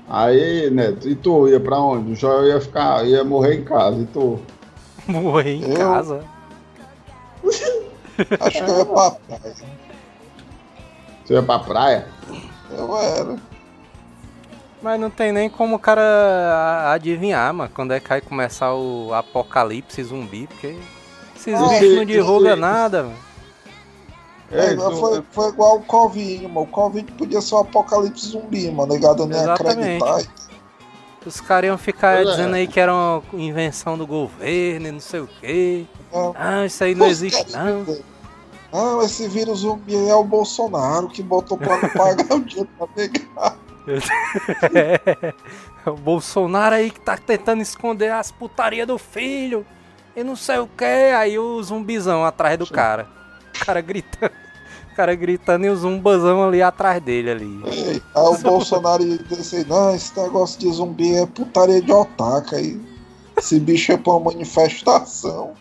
Aí, 0.08 0.70
Neto, 0.70 1.08
e 1.08 1.16
tu 1.16 1.48
ia 1.48 1.58
pra 1.58 1.80
onde? 1.80 2.12
O 2.12 2.14
Joel 2.14 2.46
ia 2.46 2.60
ficar, 2.60 3.04
ia 3.04 3.24
morrer 3.24 3.56
em 3.56 3.64
casa, 3.64 4.00
e 4.00 4.06
tu? 4.06 4.38
Morrer 5.08 5.54
em 5.56 5.62
Eu? 5.72 5.76
casa. 5.76 6.24
Acho 8.40 8.64
que 8.64 8.70
eu 8.70 8.76
ia 8.78 8.84
pra 8.86 9.10
praia. 9.10 9.54
Você 11.24 11.34
ia 11.34 11.42
pra 11.42 11.58
praia? 11.58 12.08
Eu 12.70 12.96
era. 12.96 13.36
Mas 14.86 15.00
não 15.00 15.10
tem 15.10 15.32
nem 15.32 15.50
como 15.50 15.74
o 15.74 15.78
cara 15.80 16.92
adivinhar, 16.92 17.52
mano, 17.52 17.68
quando 17.74 17.90
é 17.92 17.98
que 17.98 18.08
vai 18.08 18.20
começar 18.20 18.72
o 18.72 19.12
apocalipse 19.12 20.00
zumbi, 20.04 20.46
porque 20.46 20.76
esses 21.34 21.54
Ah, 21.54 21.66
bichos 21.70 21.96
não 21.96 22.04
divulgam 22.04 22.52
isso- 22.52 22.60
nada, 22.60 23.02
mano. 23.02 23.16
É, 24.52 24.76
tu- 24.76 24.96
foi, 24.96 25.22
foi 25.32 25.48
igual 25.48 25.78
o 25.78 25.82
Covid, 25.82 26.46
mano. 26.46 26.60
O 26.60 26.66
Covid 26.68 27.10
podia 27.14 27.40
ser 27.40 27.56
um 27.56 27.58
apocalipse 27.58 28.28
zumbi, 28.28 28.70
mano. 28.70 28.92
Negado 28.92 29.26
nem 29.26 29.40
Exatamente. 29.40 30.04
acreditar. 30.04 30.32
Os 31.26 31.40
caras 31.40 31.66
iam 31.66 31.76
ficar 31.78 32.20
é. 32.20 32.24
dizendo 32.24 32.54
aí 32.54 32.68
que 32.68 32.78
era 32.78 32.94
uma 32.94 33.20
invenção 33.32 33.98
do 33.98 34.06
governo 34.06 34.86
e 34.86 34.92
não 34.92 35.00
sei 35.00 35.18
o 35.18 35.26
quê. 35.40 35.84
É. 36.12 36.30
Ah, 36.36 36.64
isso 36.64 36.84
aí 36.84 36.94
não 36.94 37.06
existe 37.08 37.50
não. 37.50 37.84
Não, 38.72 39.02
esse 39.02 39.26
vírus 39.26 39.58
zumbi 39.60 39.96
aí 39.96 40.08
é 40.10 40.14
o 40.14 40.22
Bolsonaro 40.22 41.08
que 41.08 41.24
botou 41.24 41.58
pra 41.58 41.76
não 41.82 41.88
pagar 41.90 42.32
o 42.36 42.44
dinheiro 42.44 42.68
pra 42.78 42.86
pegar. 42.86 43.56
É, 44.74 45.32
o 45.88 45.94
Bolsonaro 45.94 46.74
aí 46.74 46.90
que 46.90 47.00
tá 47.00 47.16
tentando 47.16 47.62
esconder 47.62 48.10
as 48.12 48.32
putaria 48.32 48.84
do 48.84 48.98
filho 48.98 49.64
e 50.16 50.24
não 50.24 50.34
sei 50.34 50.58
o 50.58 50.66
que. 50.66 50.84
Aí 50.84 51.38
o 51.38 51.62
zumbizão 51.62 52.24
atrás 52.24 52.58
do 52.58 52.66
cara. 52.66 53.06
O 53.54 53.64
cara 53.64 53.80
gritando. 53.80 54.32
O 54.92 54.96
cara 54.96 55.14
gritando 55.14 55.66
e 55.66 55.70
o 55.70 55.76
zumbazão 55.76 56.42
ali 56.42 56.62
atrás 56.62 57.00
dele 57.02 57.30
ali. 57.30 57.60
Ei, 57.66 58.02
Aí 58.14 58.24
o 58.24 58.38
Bolsonaro 58.38 59.04
disse 59.04 59.64
não, 59.66 59.94
esse 59.94 60.18
negócio 60.18 60.58
de 60.58 60.72
zumbi 60.72 61.14
é 61.14 61.26
putaria 61.26 61.82
de 61.82 61.92
otaca. 61.92 62.56
Aí 62.56 62.80
esse 63.36 63.60
bicho 63.60 63.92
é 63.92 63.96
pra 63.96 64.14
uma 64.14 64.32
manifestação. 64.32 65.52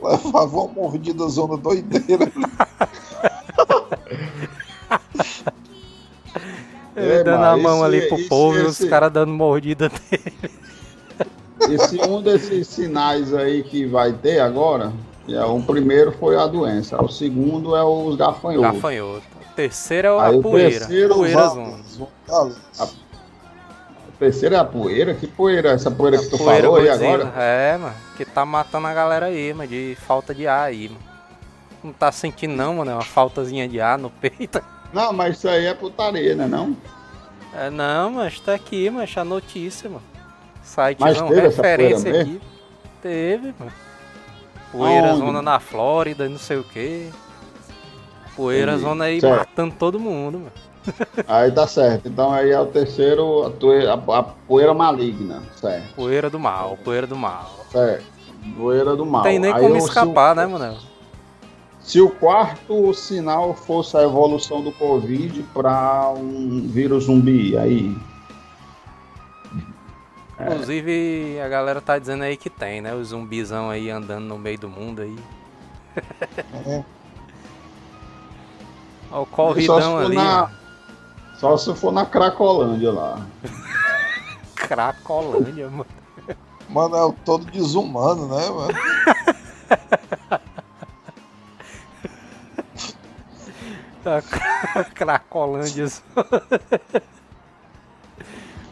Levava 0.00 0.60
uma 0.60 0.72
mordida 0.74 1.26
zona 1.28 1.56
doideira. 1.56 2.30
Ele 6.98 7.12
É, 7.12 7.24
dando 7.24 7.44
a 7.44 7.56
mão 7.56 7.76
esse- 7.76 7.84
ali 7.84 8.08
pro 8.08 8.18
esse- 8.18 8.28
povo 8.28 8.58
e 8.58 8.62
os 8.62 8.80
esse- 8.80 8.88
caras 8.88 9.12
dando 9.12 9.32
mordida 9.32 9.90
nele. 10.10 10.50
E 11.70 11.78
se 11.86 12.00
um 12.02 12.22
desses 12.22 12.66
sinais 12.68 13.34
aí 13.34 13.62
que 13.62 13.84
vai 13.86 14.12
ter 14.12 14.40
agora, 14.40 14.92
é, 15.28 15.44
o 15.44 15.60
primeiro 15.62 16.12
foi 16.12 16.36
a 16.36 16.46
doença, 16.46 17.02
o 17.02 17.08
segundo 17.08 17.74
é 17.76 17.84
os 17.84 18.16
gafanhotos. 18.16 18.72
Gafanhoto. 18.76 19.22
O 19.50 19.54
terceiro 19.54 20.08
é 20.08 20.10
a 20.18 20.24
Aí 20.26 20.36
o 20.36 20.42
poeira. 20.42 20.70
terceiro, 20.78 21.14
poeira. 21.16 21.40
Fortaleza. 21.50 22.58
O 24.08 24.18
terceiro 24.18 24.54
é 24.54 24.58
a 24.58 24.64
poeira? 24.64 25.14
Que 25.14 25.26
poeira? 25.26 25.70
Essa 25.70 25.90
poeira 25.90 26.18
que 26.18 26.26
tu 26.26 26.38
Poeira 26.38 26.62
falou 26.68 26.76
aí 26.80 26.88
agora? 26.88 27.32
É, 27.36 27.76
mano. 27.76 27.94
Que 28.16 28.24
tá 28.24 28.44
matando 28.44 28.86
a 28.86 28.94
galera 28.94 29.26
aí, 29.26 29.52
mano. 29.52 29.68
De 29.68 29.96
falta 30.06 30.34
de 30.34 30.46
ar 30.46 30.64
aí, 30.68 30.88
mano. 30.88 31.00
Não 31.84 31.92
tá 31.92 32.10
sentindo 32.10 32.54
não, 32.56 32.74
mano. 32.76 32.90
É 32.90 32.94
uma 32.94 33.02
faltazinha 33.04 33.68
de 33.68 33.80
ar 33.80 33.98
no 33.98 34.10
peito. 34.10 34.60
Não, 34.92 35.12
mas 35.12 35.36
isso 35.38 35.48
aí 35.48 35.66
é 35.66 35.74
putaria, 35.74 36.34
né 36.34 36.46
não? 36.46 36.76
É, 37.54 37.70
não, 37.70 38.10
mas 38.10 38.38
tá 38.40 38.54
aqui, 38.54 38.90
mas 38.90 39.16
a 39.16 39.24
notícia, 39.24 39.88
mano. 39.88 40.02
Site 40.62 41.00
Mas 41.00 41.18
não, 41.18 41.28
referência 41.28 42.20
aqui. 42.20 42.40
Teve, 43.02 43.54
mano. 43.58 43.72
Poeira 44.70 45.10
Aonde? 45.12 45.18
zona 45.24 45.40
na 45.42 45.58
Flórida, 45.58 46.26
e 46.26 46.28
não 46.28 46.38
sei 46.38 46.58
o 46.58 46.64
que. 46.64 47.10
Poeira 48.36 48.72
Entendi. 48.72 48.84
zona 48.86 49.04
aí 49.04 49.20
Certo. 49.20 49.38
matando 49.38 49.74
todo 49.78 49.98
mundo, 49.98 50.38
mano. 50.40 50.52
Aí 51.28 51.50
tá 51.52 51.66
certo. 51.66 52.08
Então 52.08 52.32
aí 52.32 52.50
é 52.50 52.58
o 52.58 52.64
terceiro, 52.66 53.44
a, 53.44 53.92
a- 54.14 54.18
a 54.20 54.22
poeira 54.22 54.72
maligna. 54.72 55.42
Certo, 55.56 55.94
Poeira 55.94 56.30
do 56.30 56.38
mal, 56.38 56.78
poeira 56.82 57.06
do 57.06 57.16
mal. 57.16 57.66
certo. 57.70 58.06
Poeira 58.56 58.96
do 58.96 59.04
mal. 59.04 59.22
Não 59.22 59.30
tem 59.30 59.38
nem 59.38 59.52
Aí 59.52 59.60
como 59.60 59.76
escapar, 59.76 60.34
né, 60.34 60.46
mano? 60.46 60.78
Se 61.88 62.00
o 62.02 62.10
quarto 62.10 62.92
sinal 62.92 63.54
fosse 63.54 63.96
a 63.96 64.02
evolução 64.02 64.62
do 64.62 64.70
Covid 64.70 65.42
para 65.54 66.10
um 66.10 66.68
vírus 66.68 67.04
zumbi, 67.04 67.56
aí. 67.56 67.96
É. 70.38 70.52
Inclusive, 70.52 71.40
a 71.40 71.48
galera 71.48 71.80
tá 71.80 71.98
dizendo 71.98 72.24
aí 72.24 72.36
que 72.36 72.50
tem, 72.50 72.82
né? 72.82 72.94
Os 72.94 73.08
zumbizão 73.08 73.70
aí 73.70 73.88
andando 73.88 74.26
no 74.26 74.36
meio 74.36 74.58
do 74.58 74.68
mundo 74.68 75.00
aí. 75.00 75.18
É. 76.66 76.84
Ó, 79.10 79.22
o 79.22 79.24
Só 79.24 79.24
se 79.24 79.34
corridão 79.34 79.92
for 79.92 80.04
ali, 80.04 80.16
na-. 80.16 80.50
Só 81.38 81.56
se 81.56 81.74
for 81.74 81.90
na 81.90 82.04
Cracolândia 82.04 82.92
lá. 82.92 83.26
Cracolândia, 84.54 85.70
mano. 85.70 85.86
Mano, 86.68 86.96
é 86.96 87.02
o 87.02 87.14
todo 87.24 87.50
desumano, 87.50 88.28
né, 88.28 88.50
mano? 88.50 88.74
Cra- 94.28 94.84
Cracolândia. 94.94 95.86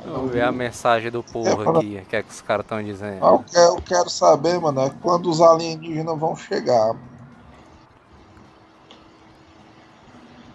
Vamos 0.04 0.30
ver 0.30 0.42
a 0.42 0.52
mensagem 0.52 1.10
do 1.10 1.22
povo 1.22 1.78
aqui. 1.78 1.98
O 2.02 2.06
que 2.06 2.16
é 2.16 2.22
que 2.22 2.30
os 2.30 2.40
caras 2.40 2.64
estão 2.64 2.82
dizendo? 2.82 3.24
Ah, 3.24 3.30
Eu 3.32 3.44
quero, 3.50 3.74
eu 3.76 3.82
quero 3.82 4.10
saber, 4.10 4.60
mano, 4.60 4.80
é 4.82 4.90
quando 5.02 5.28
os 5.28 5.40
alienígenas 5.40 6.18
vão 6.18 6.36
chegar. 6.36 6.94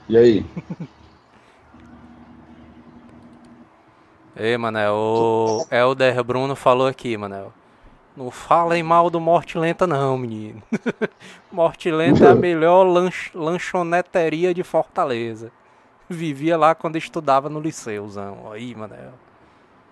E 0.08 0.18
aí? 0.18 0.46
Ei, 4.36 4.58
Manel, 4.58 4.94
o 4.94 5.66
Elder 5.70 6.24
Bruno 6.24 6.56
falou 6.56 6.88
aqui, 6.88 7.16
Manel. 7.18 7.54
Não 8.16 8.30
falem 8.30 8.84
mal 8.84 9.10
do 9.10 9.22
Morte 9.22 9.58
Lenta, 9.58 9.88
não, 9.88 10.18
menino. 10.18 10.62
Morte 11.52 11.90
Lenta 11.90 12.26
é 12.26 12.32
a 12.32 12.36
melhor 12.36 12.84
lanch- 12.84 13.32
lanchoneteria 13.34 14.54
de 14.54 14.64
Fortaleza. 14.64 15.52
Vivia 16.10 16.58
lá 16.58 16.76
quando 16.76 16.98
estudava 16.98 17.50
no 17.50 17.60
liceuzão. 17.60 18.52
Aí, 18.52 18.76
Manel. 18.76 19.14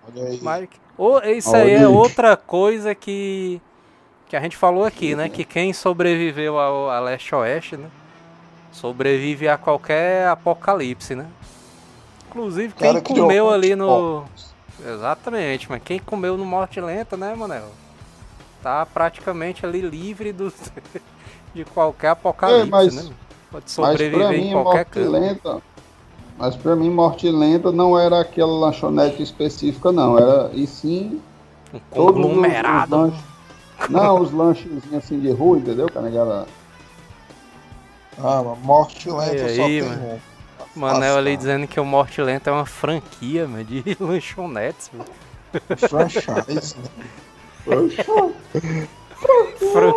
Olha 0.06 0.24
aí. 0.26 0.38
Mas, 0.42 0.68
ô, 0.98 1.18
isso 1.20 1.54
aí 1.56 1.70
é 1.70 1.76
Olha 1.76 1.88
aí. 1.88 1.94
outra 1.94 2.36
coisa 2.36 2.94
que, 2.94 3.60
que 4.28 4.36
a 4.36 4.40
gente 4.40 4.56
falou 4.56 4.84
aqui, 4.84 5.14
né? 5.16 5.30
Que 5.30 5.42
quem 5.44 5.72
sobreviveu 5.72 6.58
ao, 6.58 6.90
a 6.90 7.00
leste-oeste, 7.00 7.78
né? 7.78 7.88
Sobrevive 8.70 9.48
a 9.48 9.56
qualquer 9.56 10.28
apocalipse, 10.28 11.14
né? 11.14 11.26
Inclusive, 12.28 12.74
quem 12.74 12.92
Cara, 12.92 13.00
comeu 13.02 13.50
ali 13.50 13.74
no... 13.74 14.24
Exatamente, 14.86 15.68
mas 15.70 15.82
quem 15.82 15.98
comeu 15.98 16.36
no 16.36 16.44
Morte 16.44 16.80
Lenta, 16.80 17.16
né, 17.16 17.34
Manel? 17.34 17.70
Tá 18.62 18.84
praticamente 18.86 19.64
ali 19.64 19.80
livre 19.80 20.32
do... 20.32 20.52
de 21.54 21.64
qualquer 21.64 22.08
apocalipse, 22.10 22.68
É, 22.68 22.70
mas- 22.70 22.94
né? 22.94 23.10
Pode 23.50 23.64
Mas 23.64 23.72
sobreviver 23.72 24.30
em 24.32 24.44
mim, 24.44 24.52
qualquer 24.52 24.76
morte 24.84 24.90
canto. 24.90 25.10
lenta. 25.10 25.62
Mas 26.38 26.54
pra 26.56 26.76
mim, 26.76 26.88
morte 26.88 27.28
lenta 27.30 27.72
não 27.72 27.98
era 27.98 28.20
aquela 28.20 28.52
lanchonete 28.52 29.20
específica, 29.22 29.90
não. 29.90 30.16
Era, 30.16 30.50
e 30.54 30.66
sim, 30.68 31.20
Um 31.72 31.76
os- 31.78 31.82
conglomerado. 31.90 32.94
Os, 32.96 33.02
lanches, 33.10 33.24
não, 33.90 34.20
os 34.20 34.30
lanchezinhos 34.32 34.94
assim 34.94 35.18
de 35.18 35.32
rua, 35.32 35.58
entendeu? 35.58 35.86
Que 35.88 35.98
a 35.98 36.00
negada- 36.00 36.46
Ah, 38.18 38.42
mas 38.44 38.58
morte 38.60 39.10
lenta 39.10 39.34
E 39.34 39.56
só 39.56 39.62
aí, 39.64 39.80
tem 39.80 39.88
mano? 39.88 40.02
um. 40.14 40.30
Manel 40.80 41.16
ali 41.16 41.36
dizendo 41.36 41.66
que 41.66 41.80
o 41.80 41.84
Morte 41.84 42.22
Lenta 42.22 42.48
é 42.50 42.52
uma 42.52 42.64
franquia, 42.66 43.48
mano, 43.48 43.64
de 43.64 43.82
lanchonetes, 43.98 44.88
mano. 44.92 45.10
Franchise, 45.76 46.76
né? 46.78 46.88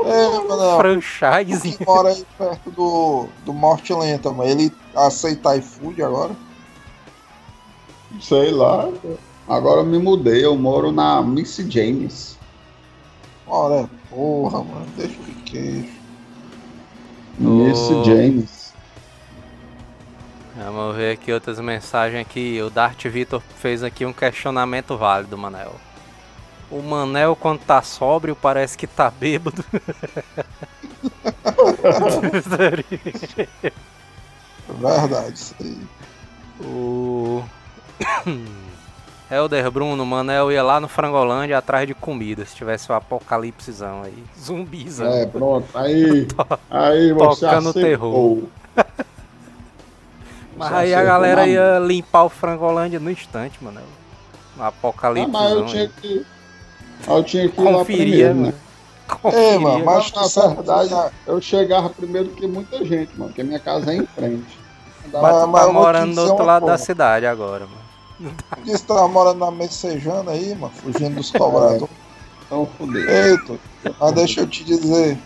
É, 0.05 0.77
franchise. 0.77 1.77
que 1.77 1.85
mora 1.85 2.09
aí 2.09 2.25
perto 2.37 2.69
do, 2.71 3.27
do 3.45 3.53
Morte 3.53 3.93
Lenta, 3.93 4.31
mas 4.31 4.49
ele 4.49 4.71
aceita 4.93 5.55
iFood 5.55 6.03
agora? 6.03 6.35
Sei 8.19 8.51
lá. 8.51 8.89
Agora 9.47 9.81
eu 9.81 9.85
me 9.85 9.97
mudei, 9.97 10.45
eu 10.45 10.55
moro 10.57 10.91
na 10.91 11.21
Miss 11.21 11.55
James. 11.69 12.37
Ora, 13.47 13.89
porra, 14.09 14.63
mano, 14.63 14.85
deixa 14.95 15.21
de 15.21 15.31
queijo. 15.43 15.93
Miss 17.37 17.79
Ô. 17.89 18.03
James. 18.03 18.73
Vamos 20.55 20.95
ver 20.95 21.13
aqui 21.13 21.31
outras 21.31 21.59
mensagens 21.59 22.21
aqui. 22.21 22.61
O 22.61 22.69
Dart 22.69 23.05
Vitor 23.07 23.41
fez 23.57 23.83
aqui 23.83 24.05
um 24.05 24.13
questionamento 24.13 24.97
válido, 24.97 25.37
Manel. 25.37 25.75
O 26.73 26.81
Manel, 26.81 27.35
quando 27.35 27.59
tá 27.59 27.83
sóbrio, 27.83 28.35
parece 28.35 28.75
que 28.75 28.87
tá 28.87 29.11
bêbado. 29.11 29.63
Verdade, 34.67 35.33
isso 35.33 35.55
aí. 35.61 35.77
o 36.61 37.43
Helder 39.29 39.69
Bruno, 39.69 40.05
Manel 40.05 40.51
ia 40.51 40.63
lá 40.63 40.79
no 40.79 40.87
Frangolândia 40.87 41.57
atrás 41.57 41.87
de 41.87 41.93
comida, 41.93 42.45
se 42.45 42.55
tivesse 42.55 42.91
um 42.91 42.95
apocalipsezão 42.95 44.03
aí. 44.03 44.23
Zumbizão. 44.39 45.11
É, 45.11 45.25
pronto. 45.25 45.67
Aí, 45.77 46.27
aí 46.69 47.11
você 47.13 47.41
Tocando 47.41 47.69
acertou. 47.69 47.73
terror. 47.73 48.43
Mas 50.55 50.69
Você 50.69 50.75
aí 50.75 50.93
a 50.95 51.03
galera 51.03 51.41
na 51.41 51.47
ia 51.47 51.79
limpar 51.79 52.23
o 52.23 52.29
Frangolândia 52.29 52.99
no 52.99 53.09
instante, 53.09 53.63
Manel. 53.63 53.83
No 54.55 54.63
Ah, 54.63 54.67
apocalipse. 54.67 55.31
mas 55.31 55.51
eu 55.51 55.65
tinha 55.65 55.87
que. 55.89 56.23
Eu 57.07 57.23
tinha 57.23 57.49
que 57.49 57.59
ir 57.61 57.63
lá 57.63 57.71
Conferia, 57.79 58.05
primeiro, 58.29 58.35
mano. 58.35 58.47
né? 58.47 58.53
É, 59.33 59.57
mano, 59.57 59.85
mas 59.85 60.11
Na 60.35 60.47
verdade, 60.47 61.11
eu 61.27 61.41
chegava 61.41 61.89
primeiro 61.89 62.29
que 62.29 62.47
muita 62.47 62.83
gente, 62.85 63.11
mano, 63.17 63.25
porque 63.29 63.41
a 63.41 63.43
minha 63.45 63.59
casa 63.59 63.91
é 63.91 63.97
em 63.97 64.05
frente. 64.05 64.59
Mas 65.11 65.35
tu 65.43 65.51
tá 65.51 65.71
morando 65.71 66.15
do 66.15 66.21
outro 66.21 66.45
lado 66.45 66.65
da 66.65 66.77
cidade 66.77 67.25
agora, 67.25 67.67
mano. 67.67 68.33
Disse 68.63 68.81
que 68.83 68.87
tava 68.87 69.07
morando 69.07 69.39
na 69.39 69.51
Messejana 69.51 70.31
aí, 70.31 70.55
mano, 70.55 70.71
fugindo 70.73 71.15
dos 71.15 71.31
cobradores. 71.31 71.87
Então 72.45 72.67
fudeu. 72.77 73.09
Eita, 73.09 73.57
mas 73.99 74.11
deixa 74.11 74.41
eu 74.41 74.47
te 74.47 74.63
dizer, 74.63 75.17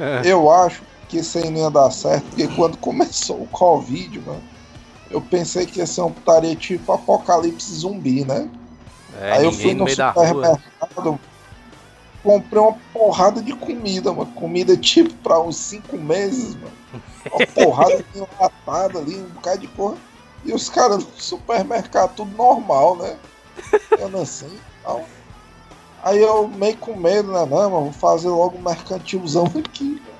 É. 0.00 0.22
eu 0.24 0.50
acho 0.50 0.82
que 1.08 1.18
isso 1.18 1.36
aí 1.36 1.50
não 1.50 1.60
ia 1.62 1.70
dar 1.70 1.90
certo, 1.90 2.24
porque 2.26 2.48
quando 2.48 2.78
começou 2.78 3.42
o 3.42 3.46
Covid, 3.48 4.20
mano, 4.20 4.40
eu 5.10 5.20
pensei 5.20 5.66
que 5.66 5.80
ia 5.80 5.86
ser 5.86 6.00
um 6.02 6.10
putaria 6.12 6.54
tipo 6.56 6.90
apocalipse 6.92 7.74
zumbi, 7.74 8.24
né? 8.24 8.48
É, 9.20 9.32
aí 9.32 9.44
eu 9.44 9.52
fui 9.52 9.74
no 9.74 9.88
supermercado, 9.88 11.20
comprei 12.22 12.60
uma 12.60 12.76
porrada 12.92 13.42
de 13.42 13.52
comida, 13.52 14.12
mano. 14.12 14.32
Comida 14.32 14.76
tipo 14.76 15.14
pra 15.16 15.38
uns 15.40 15.56
cinco 15.56 15.96
meses, 15.96 16.54
mano. 16.54 17.02
Uma 17.30 17.46
porrada 17.54 18.04
de 18.12 18.18
enlatada 18.18 18.98
ali, 18.98 19.16
um 19.16 19.28
bocado 19.28 19.58
de 19.58 19.68
porra. 19.68 19.96
E 20.44 20.52
os 20.52 20.68
caras 20.68 21.04
no 21.04 21.12
supermercado, 21.16 22.14
tudo 22.14 22.36
normal, 22.36 22.96
né? 22.96 23.16
Eu 23.98 24.08
não 24.08 24.26
sei 24.26 24.48
e 24.48 24.60
tal. 24.82 25.04
Aí 26.02 26.20
eu 26.20 26.48
meio 26.48 26.76
com 26.76 26.96
medo, 26.96 27.32
né? 27.32 27.46
Não, 27.46 27.48
mas 27.48 27.70
vou 27.70 27.92
fazer 27.92 28.28
logo 28.28 28.58
um 28.58 28.62
mercantilzão 28.62 29.46
aqui, 29.46 29.84
mano. 29.84 30.14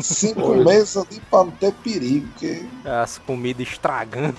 Cinco 0.00 0.54
meses 0.54 0.96
ali 0.96 1.20
pra 1.28 1.44
não 1.44 1.50
ter 1.50 1.72
perigo, 1.72 2.28
porque 2.28 2.64
As 2.84 3.18
comidas 3.18 3.66
estragando. 3.66 4.36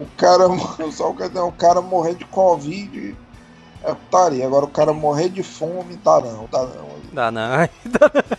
O 0.00 0.06
cara, 0.16 0.44
só 0.92 1.12
quer 1.12 1.28
dizer, 1.28 1.40
o 1.40 1.52
cara 1.52 1.80
morrer 1.80 2.14
de 2.14 2.24
Covid 2.24 3.16
é 3.82 3.94
putaria. 3.94 4.46
Agora 4.46 4.64
o 4.64 4.70
cara 4.70 4.92
morrer 4.92 5.28
de 5.28 5.42
fome, 5.42 5.96
tá 5.98 6.20
não, 6.20 6.46
tá 6.46 6.62
não. 6.62 6.88
Dá 7.12 7.30
não. 7.30 7.68
Dá 7.84 8.10
não. 8.14 8.38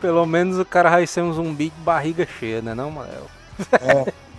Pelo 0.00 0.26
menos 0.26 0.58
o 0.58 0.64
cara 0.64 0.90
vai 0.90 1.06
ser 1.06 1.22
um 1.22 1.32
zumbi 1.32 1.70
de 1.70 1.80
barriga 1.82 2.26
cheia, 2.26 2.62
né 2.62 2.74
não, 2.74 2.90
Manel? 2.90 3.26
É. 3.80 4.12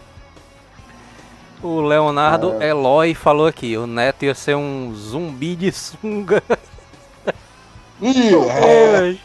O 1.63 1.79
Leonardo 1.79 2.55
Eloy 2.59 3.13
falou 3.13 3.45
aqui, 3.45 3.77
o 3.77 3.85
Neto 3.85 4.25
ia 4.25 4.33
ser 4.33 4.55
um 4.55 4.95
zumbi 4.95 5.55
de 5.55 5.71
sunga. 5.71 6.41
Ih, 8.01 8.33
é, 8.33 9.11
É, 9.11 9.17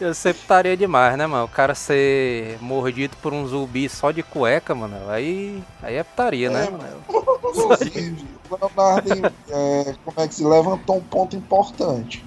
eu 0.00 0.14
sempre 0.14 0.42
estaria 0.42 0.76
demais, 0.76 1.16
né, 1.16 1.26
mano? 1.26 1.44
O 1.44 1.48
cara 1.48 1.74
ser 1.74 2.58
mordido 2.60 3.16
por 3.18 3.32
um 3.32 3.46
zumbi 3.46 3.88
só 3.88 4.10
de 4.10 4.22
cueca, 4.22 4.74
mano. 4.74 5.08
Aí, 5.10 5.62
aí 5.82 5.96
é 5.96 6.02
putaria, 6.04 6.50
né, 6.50 6.64
É, 6.66 6.70
mano? 6.70 7.04
inclusive, 7.50 8.26
o 8.48 8.56
Leonardo 8.56 9.08
é, 9.48 9.94
como 10.04 10.20
é 10.20 10.28
que 10.28 10.34
se 10.34 10.44
levantou 10.44 10.96
um 10.96 11.04
ponto 11.04 11.36
importante. 11.36 12.24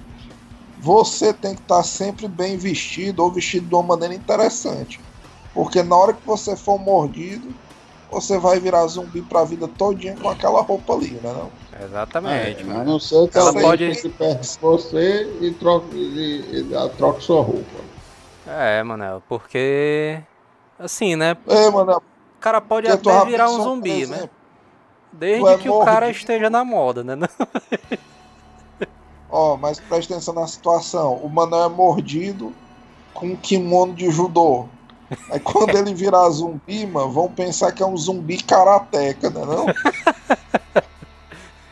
Você 0.80 1.34
tem 1.34 1.54
que 1.54 1.62
estar 1.62 1.82
sempre 1.82 2.28
bem 2.28 2.56
vestido 2.56 3.22
ou 3.22 3.32
vestido 3.32 3.68
de 3.68 3.74
uma 3.74 3.82
maneira 3.82 4.14
interessante. 4.14 5.00
Porque 5.52 5.82
na 5.82 5.96
hora 5.96 6.14
que 6.14 6.24
você 6.24 6.56
for 6.56 6.78
mordido, 6.78 7.54
você 8.10 8.38
vai 8.38 8.60
virar 8.60 8.86
zumbi 8.86 9.22
pra 9.22 9.44
vida 9.44 9.68
todinha 9.68 10.16
com 10.16 10.28
aquela 10.28 10.62
roupa 10.62 10.94
ali, 10.94 11.12
né? 11.14 11.32
Não? 11.32 11.50
Exatamente, 11.80 12.62
É, 12.62 12.64
mano. 12.64 12.80
a 12.80 12.84
não 12.84 12.98
ser 13.00 13.28
que 13.28 13.38
Ela 13.38 13.52
pode- 13.52 13.62
pode 13.86 14.08
perto 14.10 14.40
de 14.42 14.58
você 14.60 15.38
e 15.40 15.50
troque, 15.54 15.96
e, 15.96 16.60
e, 16.60 16.88
troque 16.96 17.22
sua 17.22 17.42
roupa. 17.42 17.78
É, 18.46 18.82
mano, 18.82 19.22
porque. 19.28 20.18
Assim, 20.78 21.14
né? 21.16 21.36
É, 21.46 21.70
mano, 21.70 21.96
O 21.98 22.40
cara 22.40 22.60
pode 22.60 22.88
até 22.88 23.24
virar 23.24 23.50
um 23.50 23.62
zumbi, 23.62 24.06
né? 24.06 24.28
Desde 25.12 25.48
é 25.48 25.58
que 25.58 25.68
o 25.68 25.84
cara 25.84 26.08
esteja 26.10 26.48
na 26.48 26.64
moda, 26.64 27.02
né? 27.02 27.16
Ó, 29.30 29.56
mas 29.56 29.78
presta 29.80 30.14
atenção 30.14 30.34
na 30.34 30.46
situação. 30.46 31.14
O 31.16 31.28
Manel 31.28 31.64
é 31.64 31.68
mordido 31.68 32.52
com 33.12 33.26
um 33.28 33.36
kimono 33.36 33.92
de 33.92 34.10
judô. 34.10 34.66
Aí 35.30 35.40
quando 35.40 35.74
ele 35.76 35.92
virar 35.94 36.28
zumbi, 36.30 36.86
mano, 36.86 37.10
vão 37.10 37.28
pensar 37.30 37.72
que 37.72 37.82
é 37.82 37.86
um 37.86 37.96
zumbi 37.96 38.42
karateca, 38.42 39.28
né? 39.30 39.44
Não? 39.44 39.66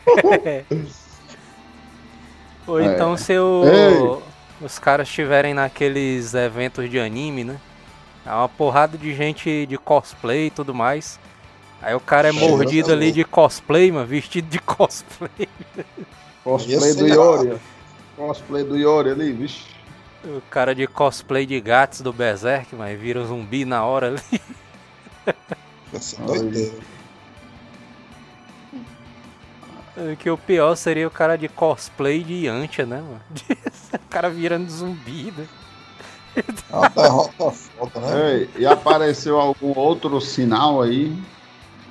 Ou 2.67 2.79
É. 2.79 2.85
então 2.85 3.15
se 3.17 3.37
o- 3.37 4.21
os 4.61 4.77
caras 4.79 5.07
estiverem 5.07 5.53
naqueles 5.53 6.33
eventos 6.33 6.89
de 6.89 6.99
anime, 6.99 7.43
né? 7.43 7.57
É 8.25 8.31
uma 8.31 8.49
porrada 8.49 8.97
de 8.97 9.13
gente 9.15 9.65
de 9.65 9.77
cosplay 9.77 10.47
e 10.47 10.51
tudo 10.51 10.73
mais. 10.73 11.19
Aí 11.81 11.93
o 11.95 11.99
cara 11.99 12.27
é 12.29 12.33
Cheira 12.33 12.47
mordido 12.49 12.87
da 12.89 12.93
ali 12.93 13.11
de 13.11 13.23
cosplay, 13.23 13.91
mano, 13.91 14.05
vestido 14.05 14.49
de 14.49 14.59
cosplay. 14.59 15.47
Cosplay 16.43 16.93
do 16.93 17.07
ser 17.07 17.13
Yori. 17.13 17.57
Cosplay 18.17 18.63
do 18.63 18.75
Yori 18.75 19.11
ali, 19.11 19.31
vixe. 19.31 19.63
O 20.25 20.41
cara 20.49 20.73
de 20.75 20.87
cosplay 20.87 21.45
de 21.45 21.61
Gats 21.61 22.01
do 22.01 22.11
Berserk, 22.11 22.75
mas 22.75 22.99
vira 22.99 23.23
zumbi 23.23 23.63
na 23.63 23.85
hora 23.85 24.07
ali. 24.07 24.41
Ai. 25.27 25.33
doideira. 26.25 26.73
Que 30.19 30.29
o 30.29 30.37
pior 30.37 30.75
seria 30.75 31.07
o 31.07 31.11
cara 31.11 31.35
de 31.37 31.47
cosplay 31.47 32.23
de 32.23 32.45
Yantia, 32.45 32.85
né, 32.85 32.97
mano? 32.97 33.21
o 33.93 34.09
cara 34.09 34.29
virando 34.29 34.69
zumbi, 34.69 35.33
né? 35.35 35.47
É 36.35 36.75
uma 36.75 36.89
derrota 36.89 37.51
foda, 37.51 37.99
né? 37.99 38.33
Ei, 38.33 38.49
e 38.57 38.65
apareceu 38.67 39.39
algum 39.39 39.77
outro 39.77 40.21
sinal 40.21 40.83
aí? 40.83 41.17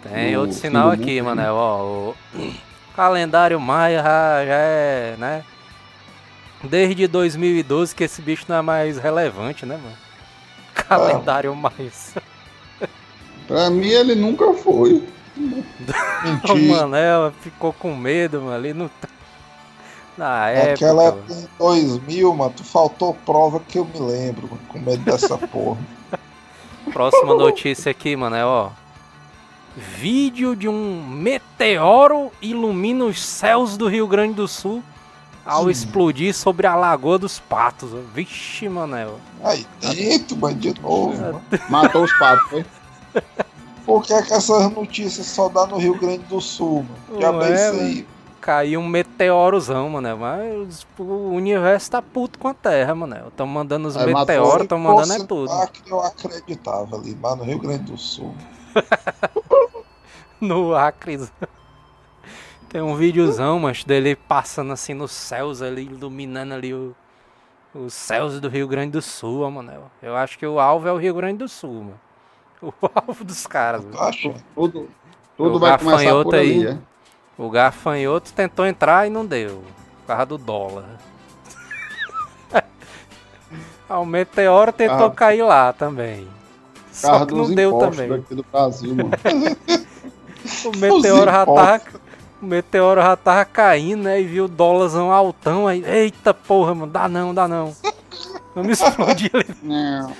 Tem 0.03 0.35
No 0.35 0.43
outro 0.43 0.57
sinal 0.57 0.91
aqui, 0.91 1.21
mundo, 1.21 1.37
mano. 1.37 1.53
Ó, 1.53 2.15
o 2.37 2.55
calendário 2.95 3.61
Maia 3.61 4.03
já, 4.03 4.47
já 4.47 4.55
é, 4.55 5.17
né? 5.19 5.45
Desde 6.63 7.09
2012 7.09 7.95
que 7.95 8.05
esse 8.05 8.23
bicho 8.23 8.45
não 8.49 8.57
é 8.57 8.63
mais 8.63 8.99
relevante, 8.99 9.67
né, 9.67 9.77
mano? 9.77 9.97
Calendário 10.75 11.55
Maia. 11.57 11.91
Pra 13.49 13.71
mim 13.71 13.89
ele 13.89 14.15
nunca 14.15 14.53
foi. 14.55 15.03
O. 15.37 16.57
Manel 16.69 17.33
ficou 17.41 17.73
com 17.73 17.95
medo, 17.95 18.41
mano. 18.41 18.55
Ali 18.55 18.73
no... 18.73 18.91
Na 20.17 20.49
época. 20.49 20.71
Naquela 20.71 21.05
mano. 21.05 21.19
época 21.19 21.35
em 21.35 21.49
2000, 21.59 22.35
mano, 22.35 22.55
tu 22.57 22.65
faltou 22.65 23.15
prova 23.27 23.61
que 23.61 23.79
eu 23.79 23.85
me 23.85 24.01
lembro, 24.01 24.49
mano, 24.49 24.63
com 24.69 24.79
medo 24.79 25.05
dessa 25.05 25.37
porra. 25.49 25.79
Próxima 26.93 27.35
notícia 27.35 27.91
aqui, 27.91 28.17
mano, 28.17 28.37
é 28.37 28.45
ó. 28.45 28.71
Vídeo 29.77 30.57
de 30.57 30.69
um 30.69 31.07
meteoro 31.07 32.33
ilumina 32.41 33.05
os 33.05 33.23
céus 33.23 33.77
do 33.77 33.89
Rio 33.89 34.07
Grande 34.07 34.35
do 34.35 34.49
Sul 34.49 34.83
ao 35.45 35.65
Sim. 35.65 35.71
explodir 35.71 36.35
sobre 36.35 36.67
a 36.67 36.75
Lagoa 36.75 37.19
dos 37.19 37.39
Patos. 37.39 37.91
Vixe, 38.15 38.69
Manel. 38.69 39.21
Aí, 39.45 39.67
dentro, 39.81 40.37
mano, 40.37 40.57
de 40.57 40.81
novo, 40.81 41.15
mano. 41.21 41.43
Matou 41.69 42.05
os 42.05 42.13
patos, 42.19 42.49
foi? 42.49 42.65
Por 43.87 44.03
que, 44.03 44.13
é 44.13 44.21
que 44.21 44.35
essas 44.35 44.73
notícias 44.73 45.27
só 45.29 45.49
dá 45.49 45.65
no 45.65 45.79
Rio 45.79 45.97
Grande 45.97 46.25
do 46.25 46.41
Sul, 46.41 46.85
mano? 47.09 47.21
Já 47.21 47.33
bem 47.33 47.53
é, 47.53 47.69
aí. 47.69 48.07
Caiu 48.41 48.81
um 48.81 48.89
meteorozão, 48.89 49.89
mano. 49.89 50.19
Mas 50.19 50.85
o 50.99 51.31
universo 51.31 51.93
tá 51.93 52.03
puto 52.03 52.37
com 52.37 52.49
a 52.49 52.55
Terra, 52.55 52.97
mano. 52.97 53.33
Tão 53.37 53.47
mandando 53.47 53.87
os 53.87 53.95
matou 53.95 54.15
meteoros, 54.15 54.67
tão 54.67 54.79
mandando 54.81 55.13
é 55.13 55.25
tudo. 55.25 55.51
que 55.69 55.93
eu 55.93 56.01
acreditava 56.01 56.97
ali, 56.97 57.17
mas 57.21 57.39
no 57.39 57.45
Rio 57.45 57.61
Grande 57.61 57.85
do 57.85 57.97
Sul. 57.97 58.35
no 60.41 60.75
Acre. 60.75 61.29
Tem 62.69 62.83
um 62.83 62.97
videozão, 62.97 63.61
mas 63.61 63.85
dele 63.85 64.17
passando 64.17 64.73
assim 64.73 64.95
nos 64.95 65.13
céus 65.13 65.63
ali, 65.63 65.83
iluminando 65.83 66.55
ali 66.55 66.75
o, 66.75 66.95
os 67.73 67.95
céus 67.95 68.41
do 68.41 68.49
Rio 68.49 68.67
Grande 68.67 68.91
do 68.91 69.03
Sul, 69.03 69.43
ó, 69.43 69.51
mano. 69.51 69.89
Eu 70.03 70.17
acho 70.17 70.37
que 70.37 70.47
o 70.47 70.59
alvo 70.59 70.89
é 70.89 70.93
o 70.93 70.97
Rio 70.97 71.15
Grande 71.15 71.39
do 71.39 71.49
Sul, 71.49 71.85
mano. 71.85 72.06
O 72.63 72.73
alvo 72.95 73.25
dos 73.25 73.47
caras. 73.47 73.85
Acha? 73.99 74.35
Tudo, 74.55 74.89
tudo 75.37 75.57
O 75.57 75.59
vai 75.59 75.77
começar 75.79 75.99
gafanhoto 75.99 76.25
por 76.31 76.35
ali, 76.39 76.67
aí. 76.67 76.73
é? 76.75 76.79
O 77.39 77.51
gafanhoto 77.51 78.33
tentou 78.33 78.67
entrar 78.67 79.07
e 79.07 79.11
não 79.11 79.25
deu. 79.27 79.63
Por 80.01 80.07
causa 80.09 80.27
do 80.27 80.39
dólar. 80.39 80.85
Ah, 83.89 84.01
o 84.01 84.05
meteoro 84.07 84.73
tentou 84.73 85.07
Ah. 85.07 85.11
cair 85.13 85.43
lá 85.43 85.73
também. 85.73 86.27
Só 86.91 87.25
que 87.25 87.33
não 87.35 87.55
deu 87.55 87.79
também. 87.79 88.09
daqui 88.09 88.35
do 88.35 88.45
Brasil, 88.51 88.95
mano. 88.97 89.11
O 90.65 90.77
meteoro 90.77 91.31
já 91.31 91.47
tava. 91.47 91.83
O 92.43 92.47
meteoro 92.47 93.01
já 93.01 93.17
tava 93.17 93.45
caindo, 93.45 94.03
né? 94.05 94.21
E 94.21 94.25
viu 94.25 94.47
o 94.47 94.49
dólarzão 94.49 95.13
altão 95.13 95.67
aí. 95.69 95.85
Eita 95.87 96.35
porra, 96.35 96.75
mano, 96.75 96.91
dá 96.93 97.09
não, 97.09 97.33
dá 97.35 97.47
não. 97.47 97.73
Vamos 98.57 98.81
explodir 98.81 99.31
ali. 99.35 99.57
Não. 99.63 100.13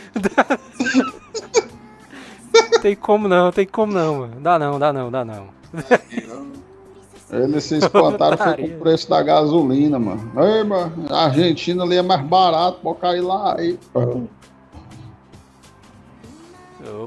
Tem 2.83 2.95
como 2.95 3.27
não, 3.29 3.51
tem 3.51 3.67
como 3.67 3.93
não, 3.93 4.21
mano. 4.21 4.41
Dá 4.41 4.59
não, 4.59 4.79
dá 4.79 4.93
não, 4.93 5.11
dá 5.11 5.25
não. 5.25 5.49
Eles 7.31 7.65
se 7.65 7.79
espantaram 7.79 8.39
foi 8.39 8.57
com 8.57 8.77
o 8.77 8.79
preço 8.79 9.11
da 9.11 9.23
gasolina, 9.23 9.99
mano. 9.99 10.31
Ei, 10.37 10.63
mano, 10.63 11.07
a 11.11 11.25
Argentina 11.25 11.83
ali 11.83 11.97
é 11.97 12.03
mais 12.03 12.23
barato, 12.23 12.79
pode 12.81 13.01
cair 13.01 13.21
lá. 13.21 13.57
Aí, 13.59 13.79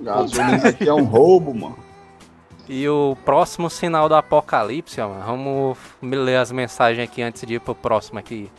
gasolina 0.02 0.70
aqui 0.70 0.88
é 0.88 0.94
um 0.94 1.06
roubo, 1.06 1.54
mano. 1.54 1.78
E 2.68 2.88
o 2.88 3.18
próximo 3.26 3.70
sinal 3.70 4.08
do 4.08 4.16
apocalipse, 4.16 5.02
ó, 5.02 5.10
mano, 5.10 5.26
vamos 5.26 5.78
me 6.02 6.16
ler 6.16 6.38
as 6.38 6.52
mensagens 6.52 7.04
aqui 7.04 7.22
antes 7.22 7.48
de 7.48 7.56
ir 7.56 7.60
pro 7.60 7.74
próximo 7.74 8.20
aqui. 8.20 8.52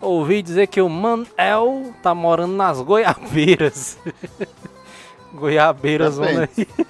Ouvi 0.00 0.42
dizer 0.42 0.66
que 0.66 0.82
o 0.82 0.88
Manel 0.88 1.94
tá 2.02 2.14
morando 2.14 2.54
nas 2.54 2.80
Goiabeiras. 2.80 3.96
Goiabeiras, 5.34 6.16
Depende. 6.16 6.34
zona 6.34 6.48
aí. 6.56 6.86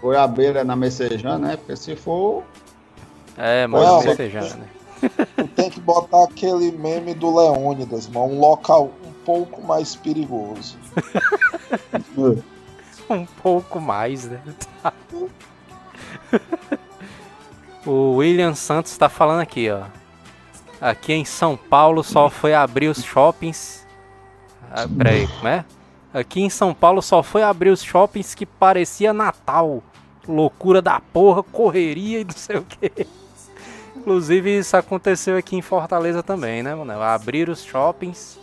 Goiabeira 0.00 0.64
na 0.64 0.76
Messejana, 0.76 1.48
né? 1.48 1.56
Porque 1.56 1.76
se 1.76 1.94
for. 1.96 2.42
É, 3.36 3.66
mas- 3.66 4.04
festejando, 4.04 4.56
né? 4.56 4.66
Tu 5.36 5.46
tem 5.54 5.70
que 5.70 5.80
botar 5.80 6.24
aquele 6.24 6.72
meme 6.72 7.14
do 7.14 7.36
Leônidas, 7.36 8.08
mano. 8.08 8.32
Um 8.34 8.40
local 8.40 8.90
um 9.06 9.12
pouco 9.24 9.62
mais 9.62 9.94
perigoso. 9.94 10.76
Um 13.10 13.24
pouco 13.24 13.80
mais, 13.80 14.24
né? 14.24 14.38
o 17.86 18.16
William 18.16 18.54
Santos 18.54 18.98
tá 18.98 19.08
falando 19.08 19.40
aqui, 19.40 19.70
ó. 19.70 19.84
Aqui 20.78 21.14
em 21.14 21.24
São 21.24 21.56
Paulo 21.56 22.04
só 22.04 22.28
foi 22.28 22.52
abrir 22.52 22.88
os 22.88 23.02
shoppings. 23.02 23.86
Ah, 24.70 24.86
peraí, 24.86 25.26
como 25.26 25.48
é? 25.48 25.64
Aqui 26.12 26.40
em 26.40 26.48
São 26.48 26.72
Paulo 26.72 27.02
só 27.02 27.22
foi 27.22 27.42
abrir 27.42 27.70
os 27.70 27.82
shoppings 27.82 28.34
que 28.34 28.46
parecia 28.46 29.12
Natal. 29.12 29.82
Loucura 30.26 30.80
da 30.80 31.00
porra, 31.00 31.42
correria 31.42 32.20
e 32.20 32.24
não 32.24 32.32
sei 32.32 32.56
o 32.56 32.62
que. 32.62 33.06
Inclusive 33.96 34.58
isso 34.58 34.76
aconteceu 34.76 35.36
aqui 35.36 35.56
em 35.56 35.62
Fortaleza 35.62 36.22
também, 36.22 36.62
né, 36.62 36.74
mano? 36.74 36.92
Abrir 37.02 37.48
os 37.48 37.62
shoppings. 37.64 38.38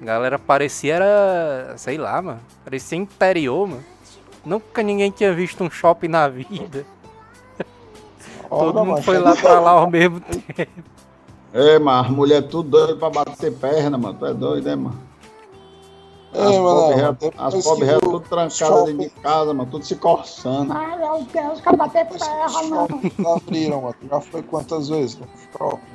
A 0.00 0.04
galera 0.04 0.38
parecia 0.38 0.94
era, 0.94 1.74
sei 1.76 1.98
lá, 1.98 2.20
mano. 2.22 2.40
Parecia 2.64 2.96
interior, 2.98 3.68
mano. 3.68 3.84
Nunca 4.44 4.82
ninguém 4.82 5.10
tinha 5.10 5.32
visto 5.32 5.62
um 5.62 5.70
shopping 5.70 6.08
na 6.08 6.28
vida. 6.28 6.84
Todo 8.48 8.78
Ora, 8.78 8.84
mundo 8.84 9.02
foi 9.02 9.16
chega 9.16 9.28
lá 9.28 9.36
pra 9.36 9.60
lá 9.60 9.70
ao 9.72 9.90
mesmo 9.90 10.20
tempo. 10.20 10.82
Ei, 11.54 11.78
mano, 11.78 12.00
as 12.06 12.10
mulheres 12.10 12.48
tudo 12.50 12.70
doido 12.70 12.96
pra 12.96 13.10
bater 13.10 13.52
perna, 13.52 13.98
mano. 13.98 14.18
Tu 14.18 14.26
é 14.26 14.34
doido, 14.34 14.68
é, 14.68 14.76
mano? 14.76 15.11
As 16.34 16.54
É, 16.54 16.60
mano, 16.60 17.16
pobres 17.62 17.96
o 17.96 18.00
tudo 18.00 18.20
trancadas 18.20 18.84
dentro 18.86 18.98
de 18.98 19.10
casa, 19.10 19.52
mano, 19.52 19.70
tudo 19.70 19.84
se 19.84 19.96
coçando. 19.96 20.72
Ai, 20.72 20.96
meu 20.96 21.26
Deus, 21.30 21.60
quer 21.60 21.76
bater 21.76 22.06
não. 22.10 22.88
shoppings 22.88 23.26
abriram, 23.26 23.82
mano. 23.82 23.94
Já 24.10 24.20
foi 24.20 24.42
quantas 24.42 24.88
vezes 24.88 25.18
no 25.18 25.26
shopping? 25.52 25.92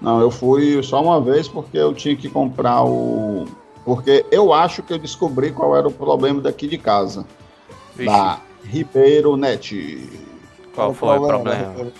Não, 0.00 0.18
eu 0.20 0.30
fui 0.30 0.82
só 0.82 1.02
uma 1.02 1.20
vez 1.20 1.46
porque 1.46 1.76
eu 1.76 1.92
tinha 1.92 2.16
que 2.16 2.28
comprar 2.30 2.82
o. 2.84 3.44
Porque 3.84 4.24
eu 4.30 4.52
acho 4.52 4.82
que 4.82 4.94
eu 4.94 4.98
descobri 4.98 5.52
qual 5.52 5.76
era 5.76 5.86
o 5.86 5.92
problema 5.92 6.40
daqui 6.40 6.66
de 6.66 6.78
casa. 6.78 7.26
Vixe, 7.94 8.10
Da 8.10 8.40
Ribeiro 8.64 9.36
Net. 9.36 10.08
qual 10.74 10.94
foi 10.94 11.18
o 11.18 11.26
problema? 11.26 11.92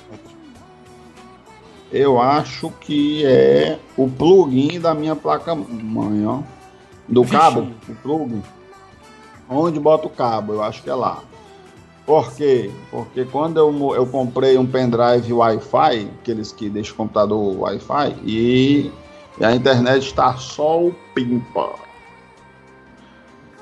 Eu 1.92 2.20
acho 2.20 2.70
que 2.80 3.26
é 3.26 3.78
o 3.96 4.08
plugin 4.08 4.80
da 4.80 4.94
minha 4.94 5.16
placa 5.16 5.54
mãe, 5.54 6.24
ó. 6.24 6.40
Do 7.10 7.24
Vixe. 7.24 7.36
cabo, 7.36 7.66
o 7.88 7.94
plugin. 7.96 8.42
Onde 9.48 9.80
bota 9.80 10.06
o 10.06 10.10
cabo, 10.10 10.54
eu 10.54 10.62
acho 10.62 10.82
que 10.82 10.88
é 10.88 10.94
lá. 10.94 11.18
Por 12.06 12.32
quê? 12.32 12.70
Porque 12.90 13.24
quando 13.24 13.58
eu, 13.58 13.94
eu 13.94 14.06
comprei 14.06 14.56
um 14.56 14.66
pendrive 14.66 15.32
Wi-Fi, 15.32 16.10
aqueles 16.20 16.52
que 16.52 16.68
deixam 16.70 16.94
o 16.94 16.96
computador 16.96 17.60
Wi-Fi, 17.60 18.16
e, 18.24 18.90
e 19.38 19.44
a 19.44 19.54
internet 19.54 20.06
está 20.06 20.34
só 20.36 20.80
o 20.80 20.94
pimpa. 21.14 21.70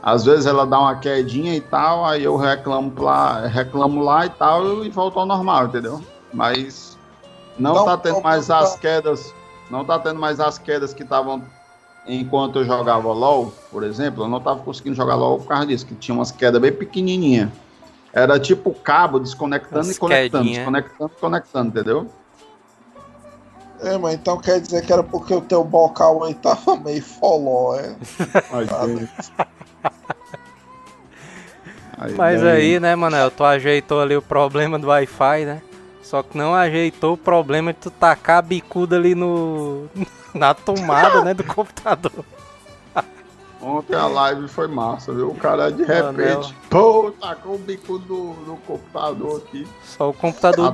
Às 0.03 0.24
vezes 0.24 0.46
ela 0.46 0.64
dá 0.64 0.78
uma 0.78 0.96
quedinha 0.96 1.55
e 1.57 1.61
tal, 1.61 2.05
aí 2.05 2.24
eu 2.24 2.36
reclamo 2.36 2.92
lá, 3.03 3.46
reclamo 3.46 4.01
lá 4.01 4.26
e 4.26 4.30
tal, 4.30 4.84
e 4.84 4.90
volto 4.90 5.18
ao 5.18 5.26
normal, 5.26 5.66
entendeu? 5.66 6.01
Mas 6.32 6.96
não 7.59 7.72
Então, 7.72 7.84
tá 7.84 7.96
tendo 7.96 8.22
mais 8.22 8.51
as 8.51 8.76
quedas, 8.76 9.34
não 9.70 9.84
tá 9.84 9.99
tendo 9.99 10.20
mais 10.20 10.38
as 10.38 10.57
quedas 10.59 10.94
que 10.94 11.03
estavam 11.03 11.42
enquanto 12.07 12.61
eu 12.61 12.64
jogava 12.64 13.12
LOL, 13.12 13.53
por 13.70 13.82
exemplo, 13.82 14.24
eu 14.24 14.28
não 14.28 14.40
tava 14.40 14.61
conseguindo 14.61 14.96
jogar 14.96 15.14
LOL 15.14 15.38
por 15.38 15.49
causa 15.49 15.66
disso, 15.66 15.86
que 15.86 15.94
tinha 15.94 16.14
umas 16.14 16.30
quedas 16.30 16.61
bem 16.61 16.72
pequenininha. 16.72 17.53
Era 18.12 18.38
tipo 18.40 18.72
cabo 18.72 19.18
desconectando 19.18 19.84
Umas 19.84 19.96
e 19.96 19.99
conectando, 20.01 20.44
quedinha. 20.44 20.59
desconectando 20.61 21.12
e 21.16 21.20
conectando, 21.20 21.68
entendeu? 21.68 22.07
É, 23.80 23.96
mas 23.96 24.14
então 24.14 24.38
quer 24.40 24.61
dizer 24.61 24.84
que 24.84 24.92
era 24.92 25.03
porque 25.05 25.32
o 25.32 25.40
teu 25.40 25.62
bocal 25.62 26.24
aí 26.24 26.34
tava 26.34 26.76
meio 26.76 27.03
foló, 27.03 27.76
é? 27.76 27.94
Mas 32.16 32.40
daí- 32.40 32.74
aí, 32.74 32.80
né, 32.80 32.94
Manel, 32.96 33.30
tu 33.30 33.44
ajeitou 33.44 34.01
ali 34.01 34.16
o 34.16 34.22
problema 34.22 34.78
do 34.78 34.88
Wi-Fi, 34.88 35.44
né? 35.44 35.62
Só 36.09 36.22
que 36.22 36.38
não 36.38 36.54
ajeitou 36.54 37.12
o 37.12 37.18
problema 37.18 37.70
de 37.70 37.80
tu 37.80 37.90
tacar 37.90 38.38
a 38.38 38.42
bicuda 38.42 38.96
ali 38.96 39.14
no. 39.14 39.90
na 40.34 40.54
tomada, 40.54 41.22
né, 41.22 41.34
do 41.34 41.44
computador. 41.44 42.24
Ontem 43.61 43.94
a 43.94 44.06
live 44.06 44.48
foi 44.48 44.68
massa, 44.68 45.12
viu? 45.12 45.28
O 45.28 45.34
cara 45.34 45.70
de 45.70 45.84
repente, 45.84 46.54
pô, 46.70 47.12
tacou 47.20 47.56
o 47.56 47.59
bico 47.59 47.98
do, 47.98 48.32
do 48.32 48.56
computador 48.66 49.42
aqui. 49.44 49.68
Só 49.84 50.09
o 50.09 50.14
computador. 50.14 50.72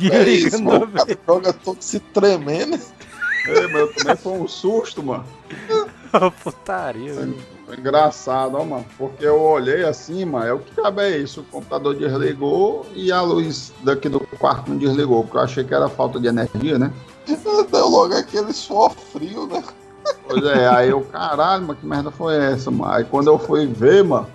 É 0.00 0.28
isso, 0.28 0.50
desligando. 0.50 0.86
cara 0.92 1.18
joga 1.26 1.52
todo 1.52 1.82
se 1.82 1.98
tremendo. 1.98 2.78
Ei, 3.48 3.66
mas 3.66 3.94
também 3.96 4.16
foi 4.16 4.32
um 4.34 4.46
susto, 4.46 5.02
mano. 5.02 5.24
Putaria, 6.44 7.14
velho. 7.14 7.59
Engraçado, 7.78 8.56
ó, 8.56 8.64
mano. 8.64 8.84
Porque 8.98 9.24
eu 9.24 9.40
olhei 9.40 9.84
assim, 9.84 10.24
mano, 10.24 10.46
é 10.46 10.52
o 10.52 10.58
que 10.58 10.74
cabe 10.74 11.02
é 11.02 11.16
isso. 11.18 11.40
O 11.40 11.44
computador 11.44 11.94
desligou 11.94 12.86
e 12.94 13.10
a 13.12 13.20
luz 13.22 13.72
daqui 13.82 14.08
do 14.08 14.20
quarto 14.20 14.70
não 14.70 14.76
desligou, 14.78 15.22
porque 15.24 15.36
eu 15.36 15.42
achei 15.42 15.64
que 15.64 15.74
era 15.74 15.88
falta 15.88 16.18
de 16.20 16.26
energia, 16.28 16.78
né? 16.78 16.92
Deu 17.26 17.88
logo 17.88 18.14
aquele 18.14 18.52
suor 18.52 18.90
frio, 18.90 19.46
né? 19.46 19.62
Pois 20.26 20.44
é, 20.44 20.66
aí 20.68 20.90
eu, 20.90 21.00
caralho, 21.02 21.62
mano, 21.62 21.76
que 21.78 21.86
merda 21.86 22.10
foi 22.10 22.36
essa, 22.36 22.70
mano? 22.70 22.92
Aí 22.92 23.04
quando 23.04 23.28
eu 23.28 23.38
fui 23.38 23.66
ver, 23.66 24.02
mano, 24.04 24.26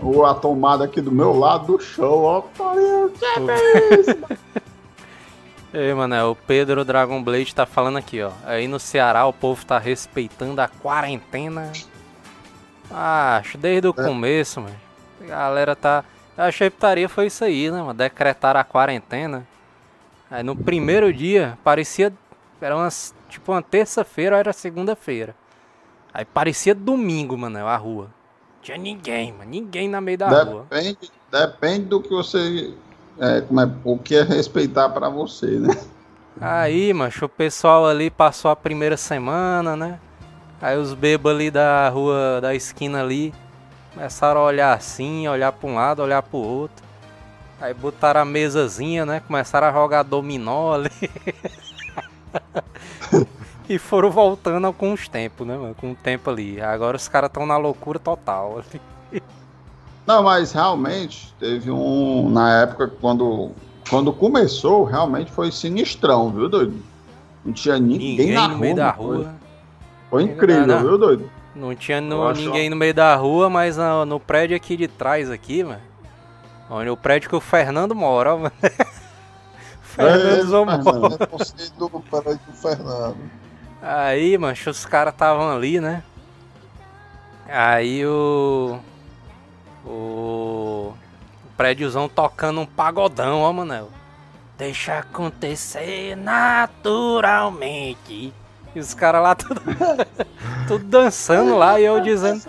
o- 0.00 0.24
a 0.24 0.34
tomada 0.34 0.84
aqui 0.84 1.00
do 1.00 1.12
meu 1.12 1.36
lado 1.38 1.76
do 1.76 1.82
chão, 1.82 2.22
ó, 2.22 2.38
o 2.40 3.08
que 3.10 3.50
é 3.50 4.00
isso? 4.00 4.16
Ei, 5.74 5.92
Manel, 5.92 6.30
o 6.30 6.36
Pedro 6.36 6.84
Dragon 6.84 7.22
Blade 7.22 7.54
tá 7.54 7.66
falando 7.66 7.98
aqui, 7.98 8.22
ó. 8.22 8.30
Aí 8.44 8.66
no 8.66 8.78
Ceará 8.80 9.26
o 9.26 9.32
povo 9.32 9.64
tá 9.66 9.78
respeitando 9.78 10.60
a 10.60 10.68
quarentena. 10.68 11.70
Ah, 12.90 13.38
acho 13.38 13.58
desde 13.58 13.88
o 13.88 13.94
começo, 13.94 14.60
mano. 14.60 14.76
A 15.20 15.24
galera 15.24 15.76
tá. 15.76 16.04
Eu 16.36 16.44
achei 16.44 16.70
putaria 16.70 17.08
foi 17.08 17.26
isso 17.26 17.44
aí, 17.44 17.70
né, 17.70 17.80
mano? 17.80 17.94
Decretaram 17.94 18.60
a 18.60 18.64
quarentena. 18.64 19.46
Aí 20.30 20.42
no 20.42 20.56
primeiro 20.56 21.12
dia, 21.12 21.58
parecia. 21.64 22.12
Era 22.60 22.76
umas, 22.76 23.14
tipo 23.28 23.52
uma 23.52 23.62
terça-feira 23.62 24.36
ou 24.36 24.40
era 24.40 24.52
segunda-feira. 24.52 25.34
Aí 26.12 26.24
parecia 26.24 26.74
domingo, 26.74 27.36
mano, 27.36 27.66
a 27.66 27.76
rua. 27.76 28.08
Tinha 28.62 28.78
ninguém, 28.78 29.32
mano. 29.32 29.50
Ninguém 29.50 29.88
na 29.88 30.00
meio 30.00 30.18
da 30.18 30.42
rua. 30.42 30.66
Depende, 30.70 31.10
depende 31.30 31.84
do 31.84 32.00
que 32.00 32.08
você. 32.08 32.74
É, 33.18 33.40
como 33.42 33.60
é, 33.60 33.70
o 33.84 33.98
que 33.98 34.16
é 34.16 34.22
respeitar 34.22 34.88
pra 34.90 35.08
você, 35.08 35.46
né? 35.46 35.74
Aí, 36.40 36.92
macho, 36.92 37.24
o 37.24 37.28
pessoal 37.28 37.86
ali 37.86 38.10
passou 38.10 38.50
a 38.50 38.56
primeira 38.56 38.96
semana, 38.96 39.74
né? 39.76 39.98
Aí 40.60 40.78
os 40.78 40.94
bebos 40.94 41.32
ali 41.32 41.50
da 41.50 41.88
rua, 41.88 42.40
da 42.40 42.54
esquina 42.54 43.02
ali, 43.02 43.32
começaram 43.94 44.40
a 44.40 44.44
olhar 44.44 44.74
assim, 44.74 45.28
olhar 45.28 45.52
pra 45.52 45.68
um 45.68 45.74
lado, 45.74 46.02
olhar 46.02 46.22
pro 46.22 46.38
outro. 46.38 46.84
Aí 47.60 47.72
botaram 47.72 48.20
a 48.20 48.24
mesazinha, 48.24 49.06
né? 49.06 49.20
Começaram 49.20 49.66
a 49.66 49.72
jogar 49.72 50.02
dominó 50.02 50.74
ali. 50.74 50.90
e 53.68 53.78
foram 53.78 54.10
voltando 54.10 54.72
com 54.72 54.92
os 54.92 55.08
tempos, 55.08 55.46
né, 55.46 55.56
mano? 55.56 55.74
Com 55.74 55.92
o 55.92 55.94
tempo 55.94 56.30
ali. 56.30 56.60
Agora 56.60 56.96
os 56.96 57.08
caras 57.08 57.28
estão 57.28 57.46
na 57.46 57.56
loucura 57.56 57.98
total. 57.98 58.60
ali. 59.12 59.22
Não, 60.06 60.22
mas 60.22 60.52
realmente 60.52 61.34
teve 61.38 61.70
um. 61.70 62.28
Na 62.30 62.62
época, 62.62 62.92
quando, 63.00 63.50
quando 63.90 64.12
começou, 64.12 64.84
realmente 64.84 65.32
foi 65.32 65.50
sinistrão, 65.50 66.30
viu, 66.30 66.48
doido? 66.48 66.76
Não 67.44 67.52
tinha 67.52 67.78
ninguém, 67.78 68.10
Ninguém 68.10 68.34
na 68.34 68.48
no 68.48 68.58
meio 68.58 68.74
rua, 68.74 68.84
da 68.84 68.92
Foi, 68.92 69.16
rua. 69.16 69.34
Foi 70.10 70.22
incrível, 70.24 70.66
Não, 70.66 70.76
não. 70.76 70.82
viu, 70.88 70.98
doido? 70.98 71.30
Não 71.54 71.74
tinha 71.74 72.00
no- 72.00 72.32
ninguém 72.32 72.68
no 72.70 72.76
meio 72.76 72.92
da 72.94 73.14
rua, 73.16 73.48
mas 73.48 73.76
no, 73.76 74.04
no 74.04 74.20
prédio 74.20 74.56
aqui 74.56 74.76
de 74.76 74.88
trás 74.88 75.30
aqui, 75.30 75.62
mano. 75.64 75.80
Onde 76.68 76.90
o 76.90 76.96
prédio 76.96 77.30
que 77.30 77.36
o 77.36 77.40
Fernando 77.40 77.94
mora, 77.94 78.34
ó, 78.34 78.38
mano. 78.38 78.52
Fernando 79.82 80.68
É. 80.68 80.82
Fernando. 80.82 81.18
Do 81.78 81.88
prédio 82.00 82.40
do 82.46 82.52
Fernando. 82.52 83.16
Aí, 83.80 84.36
mancho, 84.36 84.68
os 84.70 84.84
caras 84.84 85.14
estavam 85.14 85.48
ali, 85.54 85.80
né? 85.80 86.02
Aí 87.48 88.04
o. 88.06 88.78
O. 89.86 90.92
O 91.44 91.48
prédiozão 91.56 92.08
tocando 92.08 92.60
um 92.60 92.66
pagodão, 92.66 93.40
ó, 93.42 93.52
Manel. 93.52 93.88
Deixa 94.58 94.98
acontecer 94.98 96.16
naturalmente. 96.16 98.32
E 98.76 98.78
os 98.78 98.92
caras 98.92 99.22
lá 99.22 99.34
tudo, 99.34 99.62
tudo 100.68 100.84
dançando 100.84 101.56
lá 101.56 101.80
e 101.80 101.84
eu 101.86 101.98
dizendo. 101.98 102.42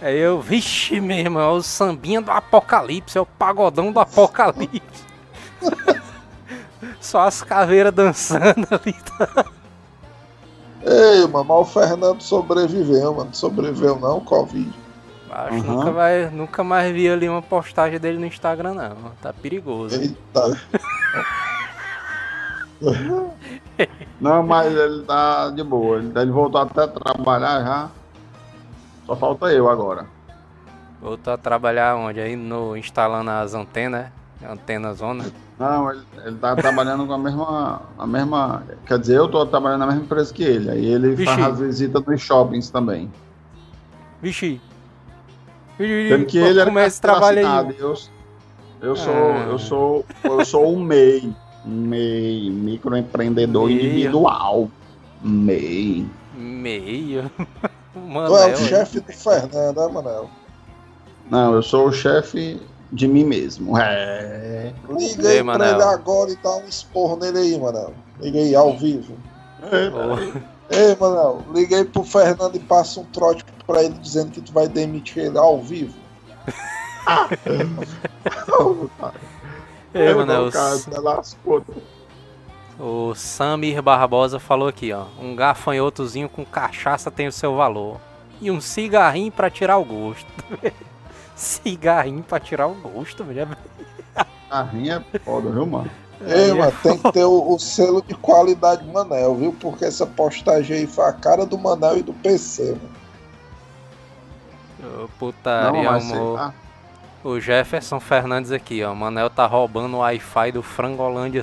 Aí 0.00 0.16
eu, 0.16 0.40
vixe 0.40 1.00
mesmo, 1.00 1.40
é 1.40 1.48
o 1.48 1.60
sambinha 1.60 2.20
do 2.20 2.30
apocalipse, 2.30 3.18
é 3.18 3.20
o 3.20 3.26
pagodão 3.26 3.90
do 3.90 3.98
apocalipse. 3.98 5.04
Só 7.00 7.22
as 7.22 7.42
caveiras 7.42 7.92
dançando 7.92 8.68
ali. 8.70 8.94
Ei, 10.84 11.26
mano, 11.26 11.44
mas 11.44 11.58
o 11.58 11.64
Fernando 11.64 12.20
sobreviveu, 12.20 13.14
mano. 13.14 13.34
Sobreviveu 13.34 13.98
não, 13.98 14.20
Covid. 14.20 14.72
Acho 15.28 15.54
Aham. 15.54 15.62
nunca, 15.62 15.90
vai, 15.90 16.30
nunca 16.30 16.62
mais 16.62 16.92
vi 16.92 17.08
ali 17.08 17.28
uma 17.28 17.42
postagem 17.42 17.98
dele 17.98 18.18
no 18.18 18.26
Instagram, 18.26 18.74
não. 18.74 19.10
Tá 19.20 19.32
perigoso. 19.32 20.00
Eita. 20.00 20.60
Não, 24.20 24.42
mas 24.42 24.72
ele 24.74 25.02
tá 25.02 25.50
de 25.50 25.62
boa. 25.62 25.98
Ele, 25.98 26.12
ele 26.18 26.30
voltou 26.30 26.60
até 26.60 26.84
a 26.84 26.88
trabalhar 26.88 27.62
já. 27.64 27.90
Só 29.06 29.16
falta 29.16 29.52
eu 29.52 29.68
agora. 29.68 30.06
Voltou 31.00 31.32
a 31.34 31.36
trabalhar 31.36 31.96
onde? 31.96 32.20
Aí 32.20 32.36
no, 32.36 32.76
instalando 32.76 33.30
as 33.30 33.54
antenas, 33.54 34.02
né? 34.02 34.12
Antena 34.50 34.92
zona. 34.94 35.24
Não, 35.58 35.90
ele, 35.90 36.02
ele 36.24 36.36
tá 36.36 36.54
trabalhando 36.56 37.06
com 37.06 37.12
a 37.12 37.18
mesma, 37.18 37.82
a 37.98 38.06
mesma. 38.06 38.62
Quer 38.86 38.98
dizer, 38.98 39.16
eu 39.18 39.28
tô 39.28 39.44
trabalhando 39.46 39.80
na 39.80 39.86
mesma 39.86 40.02
empresa 40.02 40.32
que 40.32 40.42
ele. 40.42 40.70
Aí 40.70 40.84
ele 40.84 41.14
Vixe. 41.14 41.34
faz 41.34 41.54
as 41.54 41.58
visitas 41.60 42.04
nos 42.04 42.20
shoppings 42.20 42.70
também. 42.70 43.10
Vixe. 44.22 44.60
Vixe, 45.78 46.08
Sendo 46.08 46.26
que 46.26 46.38
ele 46.38 46.58
era 46.60 46.66
como 46.70 46.78
é 46.78 46.86
esse 46.86 47.00
trabalho 47.00 47.46
aí? 47.46 47.76
Eu, 47.78 47.94
eu 48.80 48.96
sou, 48.96 49.12
Ah. 49.14 49.46
eu 49.48 49.58
sou, 49.58 50.06
eu 50.24 50.44
sou 50.44 50.74
um 50.74 50.82
MEI, 50.82 51.34
MEI, 51.64 52.50
microempreendedor 52.50 53.66
MEI. 53.66 53.74
individual. 53.76 54.70
MEI. 55.22 56.06
Meio. 56.36 57.30
Tu 57.94 58.00
Mano, 58.00 58.36
é 58.36 58.52
o 58.52 58.56
chefe 58.56 58.98
do 58.98 59.12
Fernando, 59.12 59.76
né, 59.80 59.88
Manel? 59.92 60.28
Não, 61.30 61.54
eu 61.54 61.62
sou 61.62 61.86
o 61.86 61.92
chefe 61.92 62.60
de 62.90 63.06
mim 63.06 63.22
mesmo. 63.24 63.78
É. 63.78 64.72
Liga 64.88 65.22
Ei, 65.28 65.38
aí 65.38 65.44
pra 65.44 65.58
Manel. 65.58 65.74
ele 65.74 65.82
agora 65.84 66.30
e 66.32 66.36
dá 66.42 66.56
um 66.56 66.66
esporro 66.66 67.16
nele 67.16 67.38
aí, 67.38 67.58
Manel. 67.60 67.94
Liga 68.20 68.38
aí, 68.40 68.52
ao 68.52 68.76
vivo. 68.76 69.14
é 69.62 70.88
Ei, 70.90 70.96
Manel, 71.00 71.42
liguei 71.54 71.84
pro 71.84 72.02
Fernando 72.02 72.56
e 72.56 72.58
passa 72.58 72.98
um 72.98 73.04
trote 73.04 73.44
pra 73.64 73.84
ele 73.84 73.94
dizendo 73.94 74.32
que 74.32 74.40
tu 74.40 74.52
vai 74.52 74.66
demitir 74.66 75.26
ele 75.26 75.38
ao 75.38 75.62
vivo. 75.62 75.94
Ei, 77.46 77.58
Manel, 79.94 80.48
o 80.48 80.52
cara 80.52 80.76
o, 80.76 81.00
lascou. 81.00 81.64
o 82.78 83.14
Samir 83.14 83.80
Barbosa 83.80 84.40
falou 84.40 84.68
aqui, 84.68 84.92
ó. 84.92 85.06
Um 85.20 85.36
gafanhotozinho 85.36 86.28
com 86.28 86.44
cachaça 86.44 87.10
tem 87.10 87.28
o 87.28 87.32
seu 87.32 87.54
valor. 87.56 88.00
E 88.40 88.50
um 88.50 88.60
cigarrinho 88.60 89.30
pra 89.30 89.48
tirar 89.48 89.78
o 89.78 89.84
gosto. 89.84 90.26
cigarrinho 91.36 92.22
pra 92.22 92.40
tirar 92.40 92.66
o 92.66 92.74
gosto, 92.74 93.22
velho. 93.24 93.48
Carrinho 94.50 95.04
é 95.12 95.18
foda, 95.20 95.50
viu, 95.50 95.66
mano? 95.66 95.90
Ei, 96.20 96.32
Aí 96.44 96.50
é 96.50 96.54
mano, 96.54 96.72
tem 96.82 96.98
que 96.98 97.12
ter 97.12 97.24
o, 97.24 97.54
o 97.54 97.58
selo 97.58 98.02
de 98.02 98.14
qualidade 98.14 98.86
Manel, 98.86 99.34
viu? 99.34 99.52
Porque 99.60 99.84
essa 99.84 100.06
postagem 100.06 100.78
aí 100.78 100.86
foi 100.86 101.04
a 101.04 101.12
cara 101.12 101.44
do 101.44 101.58
Manel 101.58 101.98
e 101.98 102.02
do 102.02 102.12
PC, 102.12 102.72
mano. 102.72 102.94
Ô, 104.82 105.00
Não, 105.00 105.08
Putaria, 105.18 106.00
sei 106.00 106.16
amor. 106.16 106.54
O 107.24 107.40
Jefferson 107.40 107.98
Fernandes 107.98 108.52
aqui, 108.52 108.84
ó. 108.84 108.94
Manel 108.94 109.30
tá 109.30 109.46
roubando 109.46 109.96
o 109.96 110.00
Wi-Fi 110.00 110.52
do 110.52 110.60
Frangolândia. 110.62 111.42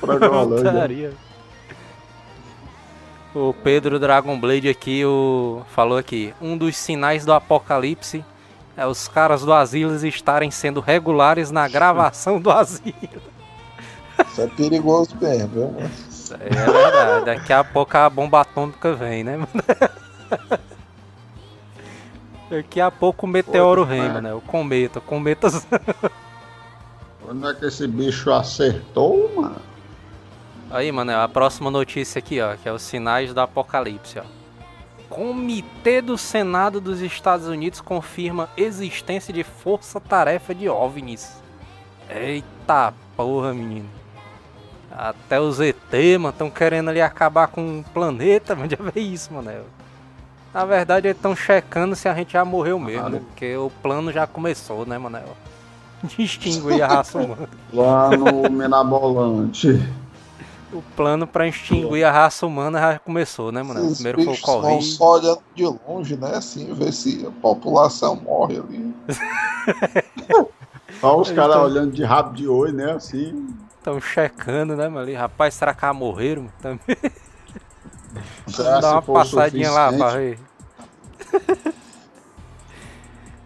Frangolândia. 0.00 1.12
O 3.34 3.52
Pedro 3.52 3.98
Dragon 3.98 4.40
Blade 4.40 4.70
aqui 4.70 5.04
o... 5.04 5.62
falou 5.68 5.98
aqui. 5.98 6.34
Um 6.40 6.56
dos 6.56 6.78
sinais 6.78 7.26
do 7.26 7.34
apocalipse 7.34 8.24
é 8.74 8.86
os 8.86 9.06
caras 9.06 9.42
do 9.42 9.52
asilo 9.52 9.94
estarem 10.06 10.50
sendo 10.50 10.80
regulares 10.80 11.50
na 11.50 11.68
gravação 11.68 12.40
do 12.40 12.50
asilo. 12.50 13.20
Isso 14.26 14.40
é 14.40 14.46
perigoso 14.46 15.14
mesmo, 15.20 15.48
viu? 15.48 15.74
Isso 16.08 16.34
é 16.34 16.48
verdade. 16.48 17.26
Daqui 17.26 17.52
a 17.52 17.62
pouco 17.62 17.94
a 17.98 18.08
bomba 18.08 18.40
atômica 18.40 18.94
vem, 18.94 19.22
né? 19.22 19.38
Daqui 22.50 22.80
a 22.80 22.90
pouco 22.90 23.26
o 23.26 23.28
meteoro 23.28 23.86
vem, 23.86 24.08
cara. 24.08 24.20
né? 24.20 24.34
O 24.34 24.40
cometa. 24.40 24.98
O 24.98 25.02
cometa. 25.02 25.48
Quando 27.24 27.48
é 27.48 27.54
que 27.54 27.64
esse 27.66 27.86
bicho 27.86 28.32
acertou, 28.32 29.30
mano? 29.36 29.56
Aí, 30.70 30.90
mano, 30.90 31.16
a 31.16 31.28
próxima 31.28 31.70
notícia 31.70 32.18
aqui, 32.18 32.40
ó, 32.40 32.56
que 32.56 32.68
é 32.68 32.72
os 32.72 32.82
sinais 32.82 33.32
do 33.32 33.40
apocalipse, 33.40 34.18
ó. 34.18 34.22
Comitê 35.08 36.00
do 36.00 36.16
Senado 36.16 36.80
dos 36.80 37.00
Estados 37.00 37.46
Unidos 37.46 37.80
confirma 37.80 38.48
existência 38.56 39.32
de 39.34 39.42
força-tarefa 39.42 40.54
de 40.54 40.68
OVNIs. 40.68 41.40
Eita 42.08 42.94
porra, 43.16 43.52
menino. 43.52 43.88
Até 44.90 45.40
os 45.40 45.60
ET, 45.60 45.76
mano, 46.18 46.30
estão 46.30 46.50
querendo 46.50 46.90
ali 46.90 47.00
acabar 47.00 47.48
com 47.48 47.80
o 47.80 47.84
planeta, 47.92 48.54
mano. 48.56 48.70
Já 48.70 48.76
vê 48.92 49.00
isso, 49.00 49.32
mano. 49.32 49.50
Na 50.52 50.64
verdade, 50.64 51.06
eles 51.06 51.16
estão 51.16 51.34
checando 51.36 51.94
se 51.94 52.08
a 52.08 52.14
gente 52.14 52.32
já 52.32 52.44
morreu 52.44 52.78
mesmo, 52.78 53.08
né? 53.08 53.20
Porque 53.28 53.56
o 53.56 53.70
plano 53.82 54.10
já 54.12 54.26
começou, 54.26 54.84
né, 54.84 54.98
mano? 54.98 55.20
De 56.02 56.22
extinguir 56.22 56.82
a 56.82 56.86
raça 56.86 57.18
humana. 57.18 57.48
Lá 57.72 58.10
no 58.16 58.50
Menabolante. 58.50 59.80
O 60.72 60.82
plano 60.96 61.26
pra 61.26 61.46
extinguir 61.46 62.04
a 62.04 62.12
raça 62.12 62.46
humana 62.46 62.80
já 62.80 62.98
começou, 62.98 63.52
né, 63.52 63.62
mano? 63.62 63.80
Esses 63.80 63.94
Primeiro 64.02 64.24
foi 64.24 64.34
o 64.34 64.40
Covid. 64.40 64.84
só 64.84 65.12
olhando 65.14 65.42
de 65.54 65.64
longe, 65.66 66.16
né? 66.16 66.36
Assim, 66.36 66.72
ver 66.72 66.92
se 66.92 67.26
a 67.26 67.30
população 67.30 68.16
morre 68.16 68.58
ali. 68.58 68.94
Só 71.00 71.18
os 71.18 71.30
caras 71.30 71.56
olhando 71.56 71.92
de 71.92 72.02
rabo 72.04 72.34
de 72.34 72.48
olho, 72.48 72.74
né? 72.74 72.92
Assim. 72.92 73.48
Estão 73.78 74.00
checando, 74.00 74.76
né, 74.76 74.88
mano? 74.88 74.98
ali. 74.98 75.14
Rapaz, 75.14 75.54
será 75.54 75.72
que 75.72 75.80
já 75.80 75.92
morreram? 75.94 76.48
Também. 76.60 76.96
Será 78.50 78.80
Dá 78.80 78.92
uma 78.92 79.02
passadinha 79.02 79.70
lá 79.70 79.90
ver. 79.90 80.38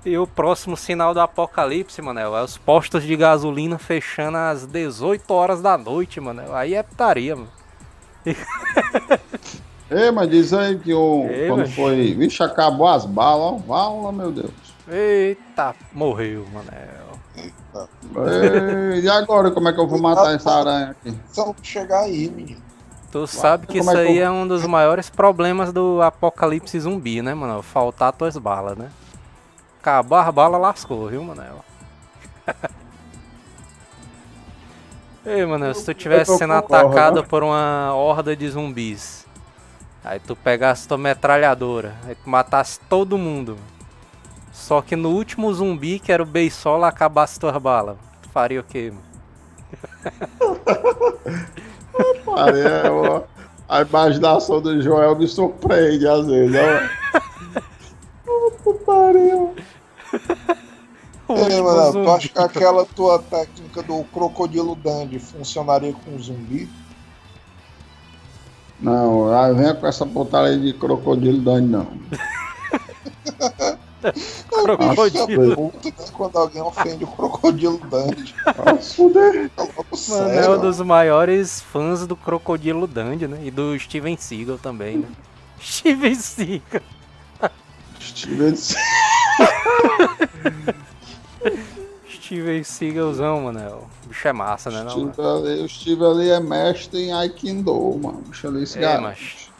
e 0.04 0.16
o 0.18 0.26
próximo 0.26 0.76
sinal 0.76 1.14
do 1.14 1.20
apocalipse, 1.20 2.00
Manel, 2.02 2.36
é 2.36 2.42
os 2.42 2.58
postos 2.58 3.02
de 3.02 3.16
gasolina 3.16 3.78
fechando 3.78 4.36
às 4.36 4.66
18 4.66 5.30
horas 5.32 5.60
da 5.62 5.78
noite, 5.78 6.20
Manel. 6.20 6.54
Aí 6.54 6.74
é 6.74 6.82
putaria, 6.82 7.36
mano. 7.36 7.48
Ei, 9.90 10.10
mas 10.10 10.30
diz 10.30 10.52
aí 10.52 10.78
que 10.78 10.92
o, 10.94 11.26
Ei, 11.28 11.48
quando 11.48 11.60
mas- 11.60 11.74
foi. 11.74 12.14
Vixe, 12.14 12.42
acabou 12.42 12.88
as 12.88 13.04
balas, 13.04 13.44
ó. 13.44 13.58
Vala, 13.58 14.12
meu 14.12 14.32
Deus. 14.32 14.50
Eita, 14.88 15.74
morreu, 15.92 16.46
Manel. 16.52 17.04
Ei, 17.36 19.00
e 19.00 19.08
agora 19.08 19.50
como 19.50 19.68
é 19.68 19.72
que 19.72 19.80
eu 19.80 19.86
vou 19.86 20.00
matar 20.00 20.34
essa 20.34 20.50
aranha 20.50 20.90
aqui? 20.90 21.14
São 21.28 21.54
chegar 21.62 22.00
aí, 22.00 22.30
menino. 22.30 22.63
Tu 23.14 23.26
sabe 23.28 23.68
que 23.68 23.78
isso 23.78 23.90
é 23.90 23.92
que 23.92 24.00
aí 24.00 24.18
é 24.18 24.28
um 24.28 24.44
dos 24.44 24.66
maiores 24.66 25.08
problemas 25.08 25.72
do 25.72 26.02
apocalipse 26.02 26.80
zumbi, 26.80 27.22
né, 27.22 27.32
mano? 27.32 27.62
Faltar 27.62 28.12
tuas 28.12 28.36
balas, 28.36 28.76
né? 28.76 28.90
Acabar 29.80 30.26
as 30.26 30.34
balas 30.34 30.60
lascou, 30.60 31.06
viu, 31.06 31.22
Manel? 31.22 31.64
Ei, 35.24 35.46
mano, 35.46 35.72
se 35.72 35.84
tu 35.84 35.94
tivesse 35.94 36.36
sendo 36.36 36.54
atacado 36.54 37.22
por 37.22 37.44
uma 37.44 37.94
horda 37.94 38.34
de 38.34 38.50
zumbis, 38.50 39.24
aí 40.04 40.18
tu 40.18 40.34
pegasse 40.34 40.88
tua 40.88 40.98
metralhadora, 40.98 41.94
aí 42.08 42.16
tu 42.16 42.28
matasse 42.28 42.80
todo 42.80 43.16
mundo, 43.16 43.56
só 44.52 44.82
que 44.82 44.96
no 44.96 45.10
último 45.10 45.54
zumbi, 45.54 46.00
que 46.00 46.10
era 46.10 46.24
o 46.24 46.26
Beisola, 46.26 46.88
acabasse 46.88 47.38
tuas 47.38 47.56
balas, 47.58 47.96
tu 48.20 48.28
faria 48.30 48.58
o 48.58 48.64
quê, 48.64 48.92
mano? 48.92 49.04
Aí, 52.36 52.60
é, 52.60 52.90
ó, 52.90 53.22
a 53.68 53.82
imaginação 53.82 54.60
do 54.60 54.80
Joel 54.82 55.16
me 55.16 55.28
surpreende 55.28 56.06
às 56.06 56.26
vezes, 56.26 56.56
ó. 56.56 57.20
Puta 58.24 58.72
que 58.72 58.84
pariu. 58.84 59.54
Último 61.28 61.64
mano, 61.64 62.04
tu 62.04 62.10
acha 62.10 62.28
que 62.28 62.38
aquela 62.38 62.84
tua 62.84 63.18
técnica 63.18 63.82
do 63.82 64.04
crocodilo 64.04 64.74
dandy 64.76 65.18
funcionaria 65.18 65.94
com 66.04 66.18
zumbi? 66.18 66.68
Não, 68.80 69.32
aí 69.34 69.54
vem 69.54 69.74
com 69.74 69.86
essa 69.86 70.04
putaria 70.04 70.58
de 70.58 70.72
crocodilo 70.74 71.40
dando, 71.40 71.68
não. 71.68 71.86
Crocodilo. 74.48 75.70
Puta, 75.70 75.88
né? 75.88 76.08
Quando 76.12 76.36
alguém 76.38 76.62
ofende 76.62 77.04
o 77.04 77.06
crocodilo 77.06 77.78
dandy. 77.78 78.34
É 78.46 78.50
Mano, 80.10 80.30
é 80.30 80.50
um 80.50 80.60
dos 80.60 80.80
maiores 80.80 81.60
fãs 81.60 82.06
do 82.06 82.16
Crocodilo 82.16 82.86
Dandy, 82.86 83.26
né? 83.28 83.40
E 83.44 83.50
do 83.50 83.78
Steven 83.78 84.16
Seagal 84.16 84.58
também, 84.58 84.98
né? 84.98 85.08
Steven 85.60 86.14
Seagal. 86.14 86.82
Steven 88.00 88.54
Steven 92.10 92.64
Seagalzão, 92.64 93.42
mano. 93.42 93.58
é, 93.60 93.68
O 93.68 93.86
bicho 94.08 94.26
é 94.28 94.32
massa, 94.32 94.70
né? 94.70 94.82
Não, 94.84 95.12
ali, 95.36 95.60
o 95.62 95.68
Steve 95.68 96.04
ali 96.04 96.30
é 96.30 96.40
mestre 96.40 96.98
em 97.02 97.12
Aikido, 97.12 97.72
mano. 98.02 98.22
Deixa 98.26 98.48
ali 98.48 98.62
esse 98.62 98.78
É, 98.78 98.82
garoto. 98.82 99.02
mas 99.02 99.50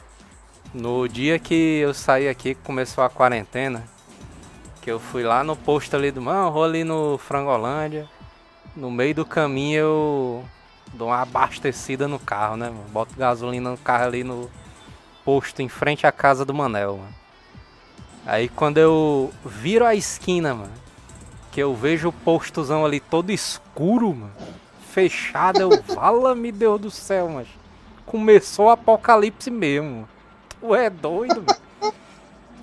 no 0.72 1.06
dia 1.08 1.38
que 1.38 1.54
eu 1.80 1.94
saí 1.94 2.28
aqui, 2.28 2.54
que 2.54 2.60
começou 2.62 3.04
a 3.04 3.10
quarentena, 3.10 3.84
que 4.84 4.90
eu 4.90 5.00
fui 5.00 5.22
lá 5.22 5.42
no 5.42 5.56
posto 5.56 5.96
ali 5.96 6.10
do 6.10 6.20
mano, 6.20 6.52
vou 6.52 6.62
ali 6.62 6.84
no 6.84 7.16
Frangolândia. 7.16 8.06
No 8.76 8.90
meio 8.90 9.14
do 9.14 9.24
caminho 9.24 9.78
eu 9.78 10.44
dou 10.92 11.08
uma 11.08 11.22
abastecida 11.22 12.06
no 12.06 12.18
carro, 12.18 12.58
né, 12.58 12.68
mano? 12.68 12.84
Boto 12.90 13.16
gasolina 13.16 13.70
no 13.70 13.78
carro 13.78 14.04
ali 14.04 14.22
no 14.22 14.50
posto 15.24 15.62
em 15.62 15.70
frente 15.70 16.06
à 16.06 16.12
casa 16.12 16.44
do 16.44 16.52
Manel, 16.52 16.98
mano. 16.98 17.14
Aí 18.26 18.46
quando 18.46 18.76
eu 18.76 19.32
viro 19.42 19.86
a 19.86 19.94
esquina, 19.94 20.54
mano, 20.54 20.72
que 21.50 21.62
eu 21.62 21.74
vejo 21.74 22.10
o 22.10 22.12
postozão 22.12 22.84
ali 22.84 23.00
todo 23.00 23.32
escuro, 23.32 24.12
mano, 24.12 24.32
fechado, 24.92 25.62
eu, 25.62 25.70
vala-me 25.94 26.52
Deus 26.52 26.78
do 26.78 26.90
céu, 26.90 27.30
mas 27.30 27.48
começou 28.04 28.66
o 28.66 28.70
apocalipse 28.70 29.50
mesmo. 29.50 29.90
mano. 29.90 30.08
Tu 30.60 30.74
é 30.74 30.90
doido, 30.90 31.36
mano. 31.36 31.63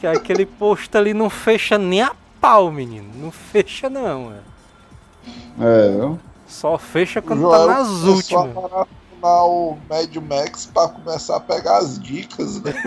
Que 0.02 0.08
aquele 0.08 0.45
posto 0.45 0.97
ali 0.97 1.14
não 1.14 1.30
fecha 1.30 1.78
nem 1.78 2.02
a 2.02 2.14
pau, 2.41 2.72
menino. 2.72 3.10
Não 3.16 3.32
fecha 3.32 3.89
não, 3.89 4.24
mano. 4.26 4.43
É, 5.62 5.91
viu? 5.91 6.20
Só 6.47 6.78
fecha 6.78 7.22
quando 7.22 7.41
Joel 7.41 7.68
tá 7.68 7.68
nas 7.68 7.88
começou 7.88 8.16
últimas. 8.16 8.58
a 8.58 8.62
maratonar 8.62 9.45
o 9.45 9.78
Mad 9.89 10.16
Max 10.18 10.66
pra 10.66 10.88
começar 10.89 11.36
a 11.38 11.39
pegar 11.39 11.78
as 11.78 11.97
dicas, 11.99 12.62
né? 12.62 12.74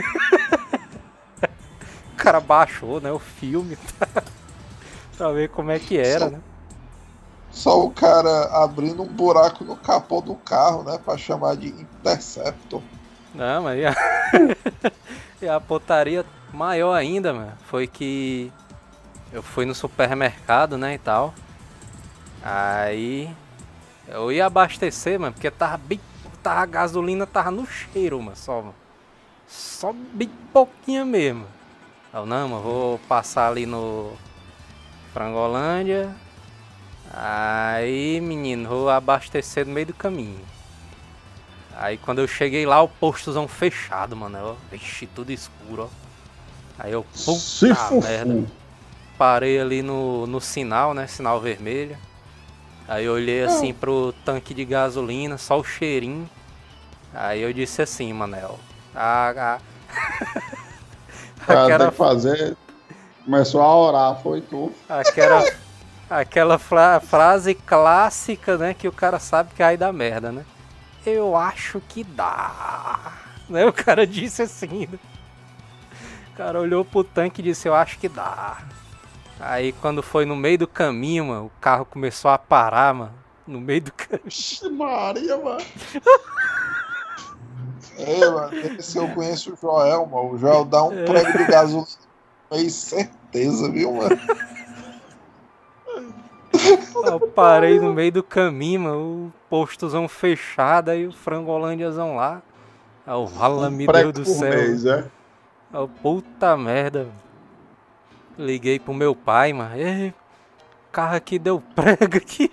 O 2.12 2.16
cara 2.16 2.40
baixou, 2.40 3.00
né, 3.02 3.12
o 3.12 3.18
filme. 3.18 3.76
pra 5.18 5.30
ver 5.32 5.50
como 5.50 5.70
é 5.70 5.78
que 5.78 5.98
era, 5.98 6.20
Só- 6.26 6.30
né? 6.30 6.40
Só 7.50 7.84
o 7.84 7.90
cara 7.90 8.44
abrindo 8.64 9.02
um 9.02 9.06
buraco 9.06 9.62
no 9.62 9.76
capô 9.76 10.20
do 10.22 10.34
carro, 10.34 10.82
né? 10.84 10.98
Pra 11.04 11.16
chamar 11.18 11.56
de 11.56 11.68
Interceptor. 11.68 12.80
Não, 13.34 13.62
mas 13.64 13.78
e 13.78 13.84
a... 13.86 13.94
e 15.42 15.48
a 15.48 15.60
putaria 15.60 16.24
maior 16.54 16.94
ainda, 16.94 17.34
mano, 17.34 17.52
foi 17.66 17.86
que 17.86 18.52
eu 19.32 19.42
fui 19.42 19.66
no 19.66 19.74
supermercado, 19.74 20.78
né, 20.78 20.94
e 20.94 20.98
tal. 20.98 21.34
Aí 22.42 23.34
Eu 24.06 24.30
ia 24.30 24.46
abastecer, 24.46 25.18
mano, 25.18 25.32
porque 25.32 25.50
tava 25.50 25.78
bem. 25.78 26.00
Tava, 26.42 26.60
a 26.60 26.66
gasolina 26.66 27.26
tava 27.26 27.50
no 27.50 27.66
cheiro, 27.66 28.20
mano, 28.20 28.36
só, 28.36 28.60
mano. 28.60 28.74
Só 29.48 29.92
bem 29.92 30.30
pouquinho 30.52 31.06
mesmo. 31.06 31.46
Eu, 32.12 32.26
não, 32.26 32.48
mano, 32.48 32.62
vou 32.62 32.98
passar 33.08 33.48
ali 33.48 33.64
no 33.64 34.12
Frangolândia. 35.12 36.14
Aí, 37.12 38.20
menino, 38.20 38.68
vou 38.68 38.90
abastecer 38.90 39.66
no 39.66 39.72
meio 39.72 39.86
do 39.86 39.94
caminho. 39.94 40.44
Aí 41.76 41.96
quando 41.96 42.20
eu 42.20 42.28
cheguei 42.28 42.66
lá, 42.66 42.82
o 42.82 42.88
postozão 42.88 43.48
fechado, 43.48 44.14
mano. 44.14 44.36
Eu, 44.36 44.58
vixe, 44.70 45.06
tudo 45.06 45.32
escuro, 45.32 45.90
ó. 45.90 46.03
Aí 46.78 46.92
eu, 46.92 47.04
Se 47.14 47.24
puta 47.68 47.74
fufu. 47.74 48.02
merda. 48.02 48.44
Parei 49.16 49.60
ali 49.60 49.82
no, 49.82 50.26
no 50.26 50.40
sinal, 50.40 50.92
né? 50.94 51.06
Sinal 51.06 51.40
vermelho. 51.40 51.96
Aí 52.88 53.04
eu 53.04 53.12
olhei 53.14 53.44
assim 53.44 53.72
pro 53.72 54.12
tanque 54.24 54.52
de 54.52 54.64
gasolina, 54.64 55.38
só 55.38 55.58
o 55.58 55.64
cheirinho. 55.64 56.28
Aí 57.14 57.40
eu 57.40 57.52
disse 57.52 57.80
assim, 57.80 58.12
Manel. 58.12 58.58
A, 58.94 59.30
a... 59.30 59.58
O 61.44 61.46
cara 61.46 61.64
aquela, 61.64 61.90
fazer. 61.92 62.56
Começou 63.24 63.60
a 63.60 63.76
orar, 63.76 64.22
foi 64.22 64.40
tu. 64.40 64.72
aquela, 64.88 65.44
aquela 66.08 66.58
fra- 66.58 67.00
frase 67.00 67.54
clássica, 67.54 68.56
né? 68.56 68.72
Que 68.72 68.88
o 68.88 68.92
cara 68.92 69.18
sabe 69.18 69.50
que 69.54 69.62
aí 69.62 69.76
dá 69.76 69.92
merda, 69.92 70.32
né? 70.32 70.42
Eu 71.04 71.36
acho 71.36 71.82
que 71.86 72.02
dá. 72.02 73.12
Né? 73.48 73.66
O 73.66 73.72
cara 73.74 74.06
disse 74.06 74.40
assim. 74.40 74.88
né? 74.90 74.98
O 76.34 76.36
cara 76.36 76.60
olhou 76.60 76.84
pro 76.84 77.04
tanque 77.04 77.40
e 77.40 77.44
disse, 77.44 77.68
eu 77.68 77.74
acho 77.76 77.96
que 77.96 78.08
dá. 78.08 78.58
Aí 79.38 79.72
quando 79.72 80.02
foi 80.02 80.24
no 80.24 80.34
meio 80.34 80.58
do 80.58 80.66
caminho, 80.66 81.26
mano, 81.26 81.46
o 81.46 81.60
carro 81.60 81.84
começou 81.84 82.28
a 82.28 82.36
parar, 82.36 82.92
mano. 82.92 83.12
No 83.46 83.60
meio 83.60 83.82
do 83.82 83.92
caminho. 83.92 84.24
Vixe, 84.24 84.68
Maria, 84.68 85.36
mano. 85.38 85.64
É, 87.96 88.28
mano, 88.28 88.52
esse 88.76 88.98
eu 88.98 89.06
conheço 89.10 89.52
o 89.52 89.56
Joel, 89.56 90.04
mano. 90.06 90.32
O 90.32 90.36
Joel 90.36 90.64
dá 90.64 90.82
um 90.82 91.04
prego 91.04 91.38
de 91.38 91.44
gasolina. 91.44 91.86
Tenho 92.50 92.68
certeza, 92.68 93.70
viu, 93.70 93.92
mano? 93.92 94.18
Eu 97.06 97.20
parei 97.28 97.78
no 97.78 97.92
meio 97.92 98.10
do 98.10 98.22
caminho, 98.24 98.80
mano, 98.80 98.98
o 98.98 99.32
postozão 99.48 100.08
fechado, 100.08 100.88
aí 100.88 101.06
o 101.06 101.12
frangolândiazão 101.12 102.16
lá. 102.16 102.42
Aí 103.06 103.14
o 103.14 103.26
vala 103.26 103.70
me 103.70 103.86
Prego 103.86 104.10
Deus 104.10 104.26
do 104.26 104.34
céu. 104.34 104.50
mês, 104.50 104.84
é? 104.84 105.04
Eu, 105.74 105.88
puta 105.88 106.56
merda. 106.56 107.08
Liguei 108.38 108.78
pro 108.78 108.94
meu 108.94 109.12
pai, 109.12 109.52
mano. 109.52 109.74
Ei, 109.76 110.14
carro 110.92 111.16
aqui 111.16 111.36
deu 111.36 111.60
prego 111.74 112.16
aqui. 112.16 112.48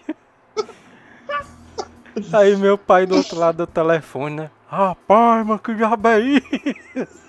Aí 2.33 2.57
meu 2.57 2.79
pai 2.79 3.05
do 3.05 3.15
outro 3.15 3.37
lado 3.37 3.57
do 3.57 3.67
telefone, 3.67 4.35
né? 4.37 4.51
Rapaz, 4.67 5.45
mano, 5.45 5.59
que 5.59 5.75
diabo 5.75 6.07
é 6.07 6.19
isso? 6.19 6.47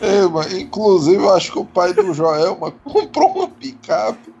É, 0.00 0.22
mano, 0.22 0.58
inclusive, 0.58 1.22
eu 1.22 1.32
acho 1.32 1.52
que 1.52 1.58
o 1.60 1.64
pai 1.64 1.92
do 1.92 2.12
Joel, 2.12 2.58
mano, 2.58 2.74
comprou 2.82 3.30
uma 3.30 3.48
picape 3.48 4.34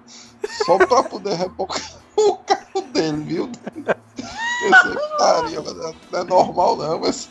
só 0.64 0.76
pra 0.76 1.04
poder 1.04 1.34
rebocar 1.34 1.80
o 2.16 2.36
carro 2.38 2.80
dele, 2.92 3.22
viu? 3.22 3.50
Esse 3.76 4.88
é 4.88 4.92
putaria, 4.92 5.60
mano. 5.60 5.94
Não 6.10 6.18
é 6.18 6.24
normal, 6.24 6.76
não. 6.76 7.02
Esse... 7.06 7.28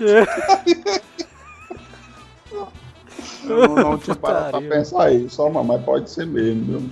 Eu 3.43 3.67
não, 3.67 3.75
não 3.75 3.97
tinha 3.97 4.15
parado 4.15 4.51
pra 4.51 4.61
pensar 4.61 5.11
isso, 5.11 5.41
ó, 5.41 5.49
mano, 5.49 5.67
mas 5.67 5.83
pode 5.83 6.09
ser 6.09 6.25
mesmo, 6.25 6.65
viu? 6.65 6.89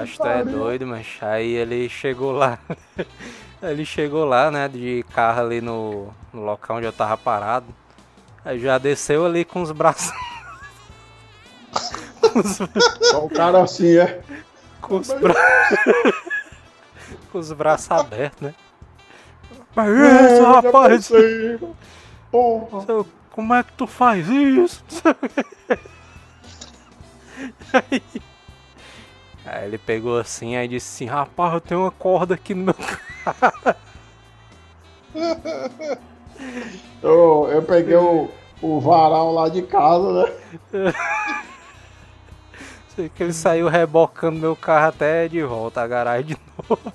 Acho 0.00 0.12
que 0.12 0.18
tu 0.18 0.26
é 0.26 0.44
doido, 0.44 0.86
mas 0.86 1.06
aí 1.20 1.52
ele 1.52 1.88
chegou 1.88 2.32
lá. 2.32 2.58
ele 3.62 3.84
chegou 3.84 4.24
lá, 4.24 4.50
né, 4.50 4.68
de 4.68 5.04
carro 5.14 5.40
ali 5.40 5.60
no, 5.60 6.08
no 6.32 6.44
local 6.44 6.76
onde 6.76 6.86
eu 6.86 6.92
tava 6.92 7.16
parado. 7.16 7.66
Aí 8.44 8.58
já 8.58 8.78
desceu 8.78 9.26
ali 9.26 9.44
com 9.44 9.62
os 9.62 9.72
braços. 9.72 10.12
Só 13.02 13.24
o 13.24 13.30
cara 13.30 13.62
assim, 13.62 13.96
é. 13.96 14.20
com 14.80 14.96
os 14.98 15.08
bra... 15.08 15.34
com 17.32 17.38
os 17.38 17.52
braços 17.52 17.90
abertos, 17.90 18.40
né? 18.40 18.54
Mas 19.74 19.88
isso, 19.90 20.42
É, 20.42 20.46
rapaz! 20.46 21.10
Porra. 22.30 22.80
Seu- 22.86 23.06
Como 23.38 23.54
é 23.54 23.62
que 23.62 23.72
tu 23.74 23.86
faz 23.86 24.28
isso? 24.28 24.82
Aí, 27.72 28.02
aí 29.46 29.64
ele 29.64 29.78
pegou 29.78 30.18
assim, 30.18 30.56
aí 30.56 30.66
disse 30.66 31.04
assim, 31.04 31.08
rapaz, 31.08 31.54
eu 31.54 31.60
tenho 31.60 31.82
uma 31.82 31.92
corda 31.92 32.34
aqui 32.34 32.52
no 32.52 32.64
meu 32.64 32.74
carro. 32.74 33.76
Eu, 37.00 37.48
eu 37.52 37.62
peguei 37.62 37.94
o, 37.94 38.28
o 38.60 38.80
varal 38.80 39.32
lá 39.32 39.48
de 39.48 39.62
casa, 39.62 40.24
né? 40.24 40.32
Sei 42.96 43.08
que 43.08 43.22
ele 43.22 43.32
saiu 43.32 43.68
rebocando 43.68 44.40
meu 44.40 44.56
carro 44.56 44.88
até 44.88 45.28
de 45.28 45.44
volta 45.44 45.80
à 45.80 45.86
garagem 45.86 46.26
de 46.26 46.36
novo. 46.68 46.92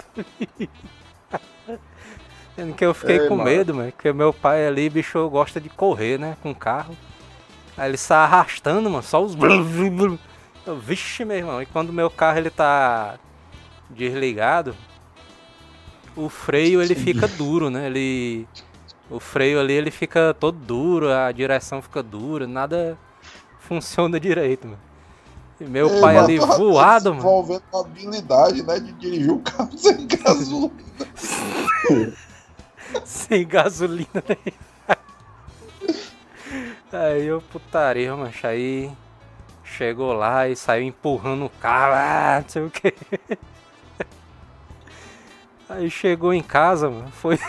Sendo 2.56 2.74
que 2.74 2.86
eu 2.86 2.94
fiquei 2.94 3.20
Ei, 3.20 3.28
com 3.28 3.36
mano. 3.38 3.50
medo, 3.50 3.74
mano. 3.74 3.92
Porque 3.92 4.14
meu 4.14 4.32
pai 4.32 4.68
ali, 4.68 4.90
bicho, 4.90 5.28
gosta 5.30 5.60
de 5.60 5.70
correr, 5.70 6.20
né? 6.20 6.38
Com 6.42 6.54
carro. 6.54 6.96
Aí 7.76 7.90
ele 7.90 7.98
sai 7.98 8.20
arrastando, 8.20 8.90
mano, 8.90 9.04
só 9.04 9.24
os. 9.24 9.36
Eu, 10.66 10.78
Vixe, 10.78 11.26
meu 11.26 11.38
irmão. 11.38 11.62
E 11.62 11.66
quando 11.66 11.92
meu 11.92 12.10
carro 12.10 12.38
ele 12.38 12.50
tá 12.50 13.16
desligado, 13.90 14.76
o 16.16 16.30
freio 16.30 16.82
ele 16.82 16.96
fica 16.96 17.28
duro, 17.28 17.70
né? 17.70 17.88
Ele. 17.88 18.48
O 19.10 19.20
freio 19.20 19.60
ali 19.60 19.74
ele 19.74 19.92
fica 19.92 20.34
todo 20.40 20.58
duro, 20.58 21.12
a 21.12 21.32
direção 21.32 21.82
fica 21.82 22.02
dura, 22.02 22.48
nada 22.48 22.98
funciona 23.60 24.20
direito, 24.20 24.68
mano. 24.68 24.80
E 25.60 25.66
meu 25.66 25.90
Ei, 25.90 26.02
pai 26.02 26.18
ali 26.18 26.40
tá 26.40 26.46
voado, 26.46 27.10
mano. 27.14 27.22
desenvolvendo 27.22 27.64
a 27.74 27.80
habilidade, 27.80 28.64
né, 28.64 28.80
de 28.80 28.92
dirigir 28.94 29.32
o 29.32 29.40
carro 29.40 29.70
sem 29.78 30.08
gasolina. 30.08 30.72
Sem 33.06 33.48
gasolina 33.48 34.24
nem. 34.28 34.54
Aí 36.92 37.26
eu 37.26 37.42
putaria, 37.42 38.16
mancha. 38.16 38.50
Aí 38.50 38.92
chegou 39.64 40.14
lá 40.14 40.48
e 40.48 40.56
saiu 40.56 40.84
empurrando 40.86 41.46
o 41.46 41.50
carro, 41.50 41.94
ah, 41.96 42.42
não 42.42 42.50
sei 42.50 42.62
o 42.64 42.70
que. 42.70 42.94
Aí 45.68 45.90
chegou 45.90 46.34
em 46.34 46.44
casa, 46.44 46.90
mano. 46.90 47.12
Foi. 47.12 47.40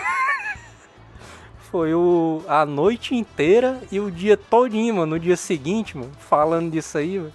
Foi 1.70 1.92
o, 1.92 2.42
a 2.46 2.64
noite 2.64 3.16
inteira 3.16 3.82
e 3.90 3.98
o 3.98 4.10
dia 4.10 4.36
todinho, 4.36 4.94
mano. 4.94 5.16
No 5.16 5.20
dia 5.20 5.36
seguinte, 5.36 5.96
mano, 5.96 6.12
falando 6.18 6.70
disso 6.70 6.96
aí, 6.96 7.18
mano. 7.18 7.32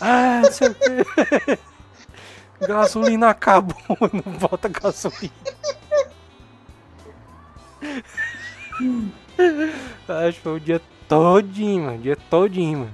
Ah, 0.00 0.42
não 0.44 0.52
sei 0.52 0.68
o 0.68 0.74
que. 0.74 1.58
Gasolina 2.66 3.30
acabou, 3.30 3.76
não 4.12 4.32
bota 4.38 4.68
gasolina. 4.68 5.32
Acho 10.08 10.36
que 10.36 10.42
foi 10.42 10.56
o 10.56 10.60
dia 10.60 10.80
todinho, 11.08 11.84
mano. 11.84 11.98
Dia 11.98 12.16
todinho, 12.30 12.80
mano. 12.80 12.92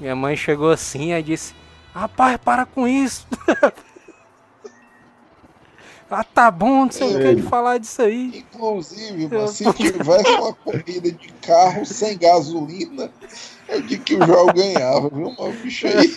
Minha 0.00 0.14
mãe 0.14 0.36
chegou 0.36 0.70
assim 0.70 1.12
e 1.12 1.22
disse: 1.22 1.54
Rapaz, 1.94 2.36
para 2.36 2.64
com 2.64 2.86
isso. 2.86 3.26
ah, 6.10 6.24
tá 6.24 6.50
bom, 6.50 6.84
não 6.84 6.90
sei 6.90 7.16
o 7.16 7.20
que 7.20 7.34
de 7.34 7.42
falar 7.42 7.78
disso 7.78 8.02
aí. 8.02 8.44
Inclusive, 8.54 9.28
mano, 9.28 9.48
se 9.48 9.72
tivesse 9.72 10.30
uma 10.30 10.54
corrida 10.54 11.10
de 11.10 11.28
carro 11.42 11.84
sem 11.84 12.16
gasolina, 12.16 13.10
eu 13.68 13.82
digo 13.82 14.04
que 14.04 14.14
o 14.14 14.24
Joel 14.24 14.52
ganhava, 14.52 15.08
viu, 15.08 15.32
mano? 15.32 15.50
O 15.50 15.52
bicho 15.52 15.86
aí. 15.86 16.14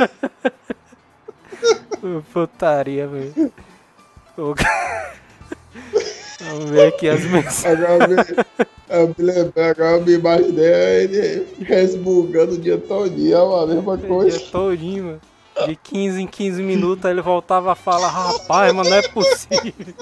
Putaria, 2.31 3.07
velho. 3.07 3.51
O 6.51 6.57
Vamos 6.57 6.71
ver 6.71 6.87
aqui 6.87 7.07
as 7.09 7.23
mensagens. 7.25 7.83
Agora 7.85 8.25
eu 8.89 9.07
me 9.17 9.23
lembrei, 9.23 9.63
agora 9.69 9.91
eu 9.97 10.01
me 10.05 10.13
imaginei 10.13 10.65
ele 11.03 11.47
resmungando 11.61 12.53
o 12.53 12.57
dia 12.57 12.77
dia, 13.15 13.37
mano, 13.37 13.57
a 13.57 13.67
mesma 13.67 13.97
Dia 13.97 14.07
coisa. 14.07 14.39
todinho, 14.51 15.03
mano. 15.05 15.21
De 15.65 15.75
15 15.75 16.21
em 16.21 16.27
15 16.27 16.63
minutos 16.63 17.05
aí 17.05 17.11
ele 17.11 17.21
voltava 17.21 17.71
a 17.71 17.75
falar, 17.75 18.07
rapaz, 18.09 18.73
mas 18.73 18.89
não 18.89 18.97
é 18.97 19.01
possível. 19.07 19.93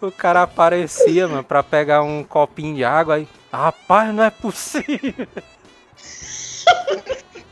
O 0.00 0.12
cara 0.12 0.42
aparecia, 0.42 1.26
mano, 1.26 1.42
pra 1.42 1.62
pegar 1.62 2.02
um 2.02 2.22
copinho 2.22 2.76
de 2.76 2.84
água 2.84 3.16
aí. 3.16 3.28
Rapaz, 3.52 4.14
não 4.14 4.22
é 4.22 4.30
possível. 4.30 5.26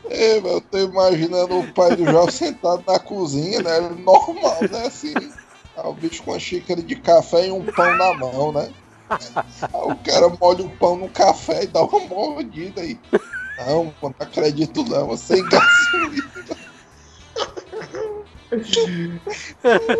É, 0.09 0.39
mano, 0.39 0.55
eu 0.55 0.61
tô 0.61 0.77
imaginando 0.77 1.59
o 1.59 1.73
pai 1.73 1.95
do 1.95 2.05
Joel 2.05 2.31
sentado 2.31 2.81
na 2.87 2.97
cozinha, 2.99 3.61
né? 3.61 3.79
Normal, 4.03 4.57
né? 4.71 4.87
Assim. 4.87 5.13
Aí 5.77 5.85
o 5.85 5.93
bicho 5.93 6.23
com 6.23 6.31
uma 6.31 6.39
xícara 6.39 6.81
de 6.81 6.95
café 6.95 7.47
e 7.47 7.51
um 7.51 7.63
pão 7.63 7.95
na 7.95 8.13
mão, 8.15 8.51
né? 8.51 8.69
Aí 9.09 9.69
o 9.71 9.95
cara 9.97 10.29
molha 10.41 10.65
o 10.65 10.69
pão 10.77 10.97
no 10.97 11.07
café 11.09 11.63
e 11.63 11.67
dá 11.67 11.83
uma 11.83 11.99
mordida 11.99 12.81
aí. 12.81 12.99
Não, 13.59 13.93
não 14.01 14.15
acredito 14.19 14.83
não, 14.83 15.15
sem 15.15 15.43
gasolina. 15.47 16.27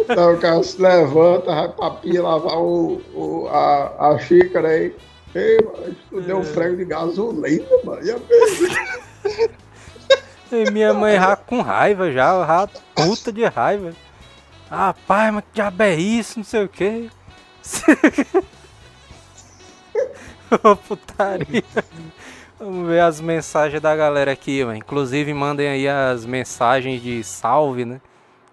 Então 0.09 0.33
o 0.33 0.39
cara 0.39 0.63
se 0.63 0.81
levanta, 0.81 1.53
vai 1.53 1.69
pra 1.69 1.91
pia 1.91 2.23
lavar 2.23 2.57
o, 2.57 3.01
o, 3.13 3.47
a, 3.49 4.09
a 4.09 4.19
xícara 4.19 4.69
aí. 4.69 4.95
Ei, 5.35 5.57
mano, 5.61 5.95
tu 6.09 6.21
deu 6.21 6.37
um 6.39 6.43
frego 6.43 6.77
de 6.77 6.85
gasolina, 6.85 7.67
mano. 7.83 8.01
E? 8.03 9.57
E 10.49 10.71
minha 10.71 10.93
mãe 10.93 11.15
já 11.15 11.35
com 11.35 11.61
raiva 11.61 12.09
já, 12.09 12.45
já 12.45 12.69
puta 12.95 13.33
de 13.33 13.43
raiva. 13.43 13.93
Ah, 14.69 14.93
pai, 15.07 15.31
mas 15.31 15.43
que 15.45 15.51
diabo 15.53 15.83
é 15.83 15.95
isso, 15.95 16.39
não 16.39 16.43
sei 16.43 16.65
o 16.65 16.69
que. 16.69 17.09
Ô 20.63 20.75
putaria. 20.75 21.63
Vamos 22.59 22.87
ver 22.87 23.01
as 23.01 23.21
mensagens 23.21 23.81
da 23.81 23.95
galera 23.95 24.31
aqui, 24.31 24.65
mano. 24.65 24.77
Inclusive 24.77 25.33
mandem 25.33 25.67
aí 25.67 25.87
as 25.87 26.25
mensagens 26.25 27.01
de 27.01 27.23
salve, 27.23 27.85
né? 27.85 28.01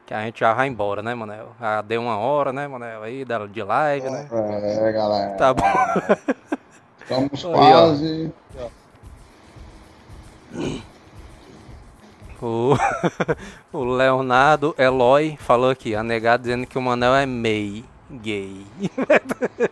Que 0.06 0.12
a 0.12 0.22
gente 0.22 0.40
já 0.40 0.52
vai 0.52 0.68
embora, 0.68 1.02
né, 1.02 1.14
Manel? 1.14 1.48
Já 1.58 1.80
deu 1.80 2.02
uma 2.02 2.18
hora, 2.18 2.52
né, 2.52 2.68
Manel? 2.68 3.02
Aí 3.02 3.24
de 3.50 3.62
live, 3.62 4.10
né? 4.10 4.28
É, 4.30 4.92
galera. 4.92 5.36
Tá 5.36 5.54
bom. 5.54 5.64
Estamos 7.00 7.44
Aí, 7.44 7.72
ó. 7.74 8.68
O, 12.44 12.76
o 13.72 13.84
Leonardo 13.84 14.74
Eloy 14.76 15.38
falou 15.40 15.70
aqui, 15.70 15.94
a 15.94 16.02
dizendo 16.36 16.66
que 16.66 16.76
o 16.76 16.82
Manel 16.82 17.14
é 17.14 17.24
mei, 17.24 17.82
gay. 18.10 18.66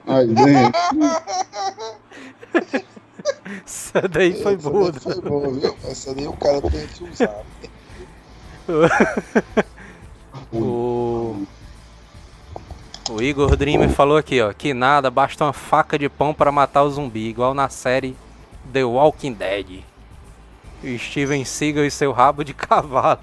Aí 0.07 0.27
dentro. 0.29 0.81
Essa 3.67 4.09
daí 4.09 4.43
foi 4.43 4.55
Essa 4.55 4.71
boa. 4.71 4.91
daí 4.91 5.01
Foi 5.03 5.21
boa, 5.21 5.53
viu? 5.53 5.77
Essa 5.85 6.15
daí 6.15 6.27
o 6.27 6.33
cara 6.33 6.63
tem 6.63 6.87
que 6.87 7.05
usar. 7.05 7.43
O, 10.55 11.47
o 13.11 13.23
Igor 13.23 13.57
Dreamer 13.57 13.89
falou 13.89 14.19
aqui, 14.19 14.41
ó, 14.43 14.53
que 14.53 14.75
nada, 14.75 15.11
basta 15.11 15.45
uma 15.45 15.53
faca 15.55 15.99
de 15.99 16.11
pão 16.11 16.35
para 16.35 16.53
matar 16.53 16.83
o 16.83 16.91
zumbi, 16.91 17.27
igual 17.27 17.55
na 17.55 17.71
série 17.71 18.15
The 18.71 18.85
Walking 18.85 19.33
Dead. 19.33 19.83
Steven 20.99 21.45
Seagal 21.45 21.85
e 21.85 21.91
seu 21.91 22.13
rabo 22.13 22.45
de 22.45 22.53
cavalo. 22.55 23.21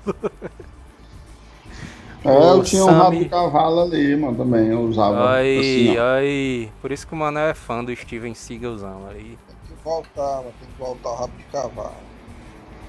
É, 2.24 2.52
eu 2.52 2.60
O 2.60 2.64
tinha 2.64 2.84
um 2.84 2.88
rabo 2.92 3.04
Sammy- 3.14 3.20
de 3.24 3.30
cavalo 3.30 3.82
ali, 3.82 4.16
mano, 4.16 4.38
também. 4.38 4.68
Eu 4.68 4.82
usava 4.82 5.36
Aí, 5.36 5.58
assim, 5.60 5.98
aí. 5.98 6.72
Por 6.82 6.92
isso 6.92 7.08
que 7.08 7.14
o 7.14 7.18
Manel 7.18 7.48
é 7.48 7.54
fã 7.54 7.84
do 7.84 7.96
Steven 7.96 8.34
Seagalzão 8.34 9.08
aí. 9.10 9.38
Tem 9.48 9.78
que 9.78 9.84
voltar, 9.84 10.38
mano. 10.38 10.54
Tem 10.60 10.70
que 10.70 10.78
voltar 10.80 11.10
o 11.10 11.16
rabo 11.16 11.34
de 11.38 11.44
cavalo. 11.46 11.94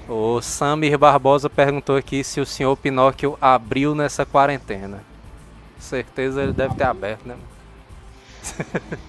O 0.09 0.41
Samir 0.41 0.97
Barbosa 0.97 1.49
perguntou 1.49 1.95
aqui 1.95 2.23
se 2.23 2.41
o 2.41 2.45
senhor 2.45 2.75
Pinóquio 2.75 3.37
abriu 3.39 3.95
nessa 3.95 4.25
quarentena. 4.25 5.01
Certeza 5.79 6.43
ele 6.43 6.53
deve 6.53 6.75
ter 6.75 6.83
aberto, 6.83 7.25
né? 7.25 7.37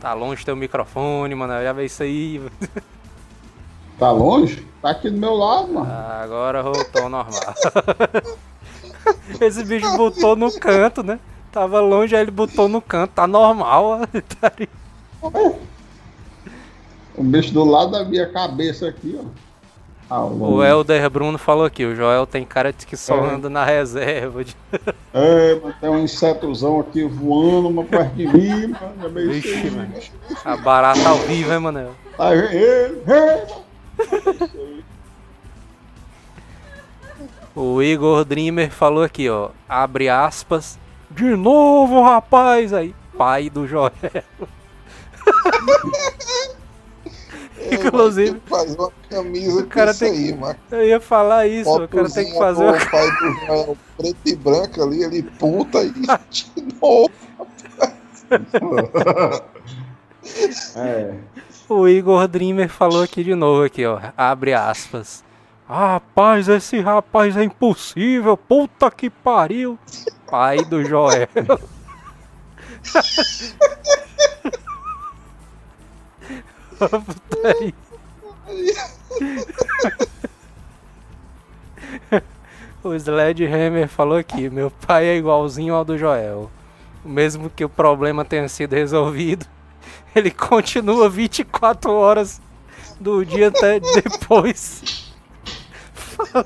tá 0.00 0.12
longe 0.14 0.44
teu 0.44 0.54
microfone, 0.54 1.34
mano. 1.34 1.52
Já 1.62 1.72
vê 1.72 1.84
isso 1.86 2.02
aí. 2.02 2.40
Tá 4.02 4.10
longe? 4.10 4.66
Tá 4.82 4.90
aqui 4.90 5.08
do 5.08 5.16
meu 5.16 5.32
lado, 5.32 5.72
mano. 5.74 5.88
Agora 6.20 6.60
voltou 6.60 7.02
ao 7.04 7.08
normal. 7.08 7.54
Esse 9.40 9.62
bicho 9.64 9.96
botou 9.96 10.34
no 10.34 10.50
canto, 10.58 11.04
né? 11.04 11.20
Tava 11.52 11.78
longe, 11.78 12.16
aí 12.16 12.22
ele 12.22 12.32
botou 12.32 12.68
no 12.68 12.82
canto. 12.82 13.12
Tá 13.12 13.28
normal. 13.28 14.00
Tá. 14.40 14.50
O 17.14 17.22
bicho 17.22 17.54
do 17.54 17.62
lado 17.62 17.92
da 17.92 18.04
minha 18.04 18.28
cabeça 18.28 18.88
aqui, 18.88 19.16
ó. 19.22 19.24
Ah, 20.10 20.24
o 20.24 20.64
Helder 20.64 21.08
Bruno 21.08 21.38
falou 21.38 21.64
aqui. 21.64 21.84
O 21.84 21.94
Joel 21.94 22.26
tem 22.26 22.44
cara 22.44 22.72
de 22.72 22.84
que 22.84 22.96
só 22.96 23.14
É. 23.24 23.34
anda 23.34 23.48
na 23.48 23.64
reserva. 23.64 24.42
de- 24.44 24.56
É, 25.14 25.60
mas 25.62 25.76
tem 25.78 25.88
um 25.88 26.02
insetozão 26.02 26.80
aqui 26.80 27.04
voando, 27.04 27.68
uma 27.68 27.84
perto 27.84 28.16
de 28.16 28.26
mim, 28.26 28.66
mano. 28.98 29.20
É 29.20 29.26
Vixe, 29.26 29.70
mano. 29.70 29.92
A 30.44 30.56
barata 30.56 31.08
ao 31.08 31.18
vivo, 31.18 31.52
hein, 31.52 31.60
Manel? 31.60 31.92
Ele, 32.18 33.02
ei. 33.06 33.61
O 37.54 37.82
Igor 37.82 38.24
Dreamer 38.24 38.70
falou 38.70 39.02
aqui, 39.02 39.28
ó. 39.28 39.50
Abre 39.68 40.08
aspas. 40.08 40.78
De 41.10 41.36
novo, 41.36 42.02
rapaz! 42.02 42.72
Aí, 42.72 42.94
pai 43.16 43.50
do 43.50 43.66
Joel. 43.66 43.92
É, 47.58 47.74
Inclusive, 47.76 48.32
Tem 48.32 48.40
que 48.40 48.48
fazer 48.50 48.76
uma 48.76 48.90
camisa 49.08 49.60
o 49.60 49.66
cara 49.68 49.92
com 49.92 49.98
tem 50.00 50.12
isso 50.14 50.32
aí, 50.34 50.36
mano. 50.36 50.58
Eu 50.72 50.84
ia 50.84 51.00
falar 51.00 51.46
isso, 51.46 51.70
o 51.70 51.86
cara 51.88 52.10
tem 52.10 52.24
que 52.26 52.32
Fotozinha 52.32 52.38
fazer 52.38 52.64
o. 52.64 52.90
pai 52.90 53.10
do 53.10 53.46
Joel 53.46 53.76
preto 53.96 54.18
e 54.26 54.34
branco 54.34 54.82
ali, 54.82 55.04
ele 55.04 55.22
puta 55.22 55.82
e 55.84 55.90
de 55.90 56.02
novo. 56.82 57.10
É. 60.76 61.14
O 61.68 61.88
Igor 61.88 62.28
Dreamer 62.28 62.68
falou 62.68 63.02
aqui 63.02 63.24
de 63.24 63.34
novo 63.34 63.64
aqui, 63.64 63.86
ó. 63.86 63.98
Abre 64.16 64.52
aspas. 64.52 65.24
Rapaz, 65.68 66.48
esse 66.48 66.80
rapaz 66.80 67.36
é 67.36 67.44
impossível. 67.44 68.36
Puta 68.36 68.90
que 68.90 69.08
pariu. 69.08 69.78
Pai 70.28 70.58
do 70.64 70.84
Joel. 70.84 71.28
Putaria. 76.78 77.74
O 82.82 82.92
Sledgehammer 82.94 83.86
falou 83.88 84.18
aqui, 84.18 84.50
meu 84.50 84.68
pai 84.68 85.06
é 85.06 85.16
igualzinho 85.16 85.72
ao 85.74 85.84
do 85.84 85.96
Joel. 85.96 86.50
Mesmo 87.04 87.48
que 87.48 87.64
o 87.64 87.68
problema 87.68 88.24
tenha 88.24 88.48
sido 88.48 88.74
resolvido, 88.74 89.46
ele 90.14 90.30
continua 90.30 91.08
24 91.08 91.92
horas 91.92 92.40
do 93.00 93.24
dia 93.24 93.48
até 93.48 93.80
depois. 93.80 95.12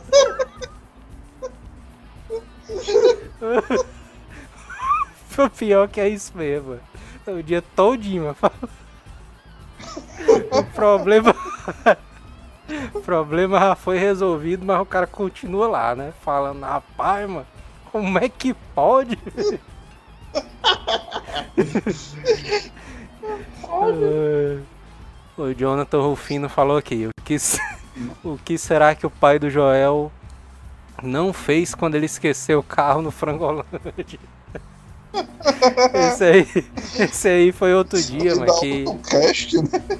O 5.38 5.50
pior 5.50 5.86
que 5.86 6.00
é 6.00 6.08
isso 6.08 6.32
mesmo. 6.34 6.80
É 7.26 7.30
o 7.30 7.42
dia 7.42 7.60
todinho. 7.60 8.34
O 10.50 10.64
problema. 10.74 11.34
O 12.94 13.00
problema 13.00 13.60
já 13.60 13.76
foi 13.76 13.98
resolvido, 13.98 14.64
mas 14.64 14.80
o 14.80 14.86
cara 14.86 15.06
continua 15.06 15.68
lá, 15.68 15.94
né? 15.94 16.14
Falando, 16.22 16.62
rapaz, 16.62 17.28
mano, 17.28 17.46
como 17.92 18.18
é 18.18 18.30
que 18.30 18.54
pode? 18.74 19.16
É. 23.68 24.58
o 25.36 25.52
Jonathan 25.52 26.00
Rufino 26.00 26.48
falou 26.48 26.76
aqui, 26.76 27.06
o 27.06 27.22
que, 27.22 27.36
o 28.24 28.38
que 28.38 28.56
será 28.56 28.94
que 28.94 29.06
o 29.06 29.10
pai 29.10 29.38
do 29.38 29.50
Joel 29.50 30.10
não 31.02 31.32
fez 31.32 31.74
quando 31.74 31.94
ele 31.94 32.06
esqueceu 32.06 32.60
o 32.60 32.62
carro 32.62 33.02
no 33.02 33.10
Frangolândia? 33.10 34.20
Esse 35.94 36.24
aí, 36.24 36.46
esse 36.98 37.28
aí 37.28 37.52
foi 37.52 37.72
outro 37.72 38.02
dia, 38.02 38.32
Ele 38.32 38.40
mas 38.40 38.60
que... 38.60 38.84
cast, 39.08 39.56
né? 39.56 39.98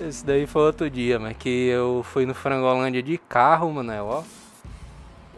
Esse 0.00 0.24
daí 0.24 0.46
foi 0.46 0.62
outro 0.62 0.90
dia, 0.90 1.18
mas 1.18 1.36
que 1.36 1.48
eu 1.48 2.04
fui 2.04 2.26
no 2.26 2.34
Frangolândia 2.34 3.02
de 3.02 3.18
carro, 3.18 3.72
mano, 3.72 3.92
ó. 4.04 4.22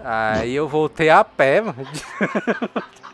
Aí 0.03 0.55
eu 0.55 0.69
voltei 0.69 1.11
a 1.11 1.23
pé, 1.25 1.61
mano. 1.61 1.77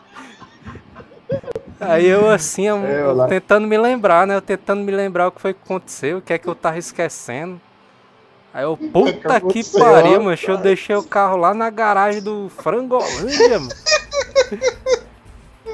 Aí 1.79 2.05
eu 2.05 2.29
assim, 2.29 2.63
eu- 2.67 2.77
É, 2.85 3.01
eu 3.01 3.27
tentando 3.27 3.67
me 3.67 3.77
lembrar, 3.77 4.25
né? 4.25 4.35
Eu 4.35 4.41
tentando 4.41 4.83
me 4.83 4.91
lembrar 4.91 5.27
o 5.27 5.31
que 5.31 5.41
foi 5.41 5.53
que 5.53 5.59
aconteceu, 5.63 6.17
o 6.17 6.21
que 6.21 6.33
é 6.33 6.37
que 6.37 6.47
eu 6.47 6.55
tava 6.55 6.77
esquecendo. 6.77 7.61
Aí 8.53 8.63
eu, 8.63 8.75
puta 8.77 9.13
que 9.13 9.27
aconteceu, 9.27 9.79
pariu, 9.85 10.19
mano. 10.21 10.37
Eu 10.47 10.57
deixei 10.57 10.95
o 10.95 11.03
carro 11.03 11.37
lá 11.37 11.53
na 11.53 11.69
garagem 11.69 12.21
do 12.21 12.49
Frangolândia, 12.49 13.59
mano. 13.59 13.71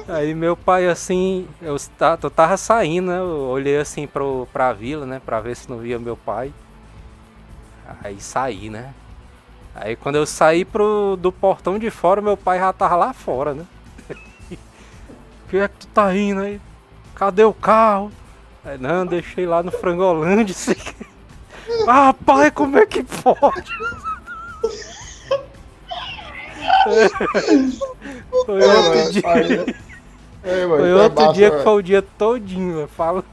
Aí 0.06 0.34
meu 0.34 0.54
pai 0.54 0.86
assim, 0.86 1.48
eu, 1.62 1.76
eu 2.22 2.30
tava 2.30 2.56
saindo, 2.58 3.10
né? 3.10 3.18
Eu 3.20 3.48
olhei 3.48 3.78
assim 3.78 4.06
pro, 4.06 4.46
pra 4.52 4.72
vila, 4.72 5.06
né? 5.06 5.20
Pra 5.24 5.40
ver 5.40 5.56
se 5.56 5.70
não 5.70 5.78
via 5.78 5.98
meu 5.98 6.16
pai. 6.16 6.52
Aí 8.02 8.20
saí, 8.20 8.68
né? 8.68 8.92
Aí 9.74 9.96
quando 9.96 10.16
eu 10.16 10.26
saí 10.26 10.64
pro, 10.64 11.16
do 11.18 11.32
portão 11.32 11.78
de 11.78 11.90
fora, 11.90 12.20
meu 12.20 12.36
pai 12.36 12.58
já 12.58 12.72
tava 12.72 12.96
lá 12.96 13.12
fora, 13.14 13.54
né? 13.54 13.64
Que 15.54 15.58
é 15.60 15.68
que 15.68 15.76
tu 15.76 15.86
tá 15.88 16.14
indo 16.16 16.40
aí? 16.40 16.60
Cadê 17.14 17.44
o 17.44 17.52
carro? 17.54 18.10
Aí, 18.64 18.76
não, 18.76 19.06
deixei 19.06 19.46
lá 19.46 19.62
no 19.62 19.70
Frangolândia. 19.70 20.50
Assim. 20.52 20.74
Ah, 21.86 22.12
pai, 22.12 22.50
como 22.50 22.76
é 22.76 22.84
que 22.84 23.04
pode? 23.04 23.72
Foi 28.44 28.62
outro 28.62 29.12
dia. 29.12 29.22
Aí, 29.26 29.76
Ei, 30.44 30.66
mano, 30.66 30.80
Foi 30.82 30.90
é 30.90 30.94
outro 30.94 31.22
massa, 31.22 31.34
dia 31.34 31.50
que 31.50 31.62
foi 31.62 31.72
o 31.72 31.82
dia 31.82 32.02
todinho, 32.02 32.80
eu 32.80 32.88
falo. 32.88 33.24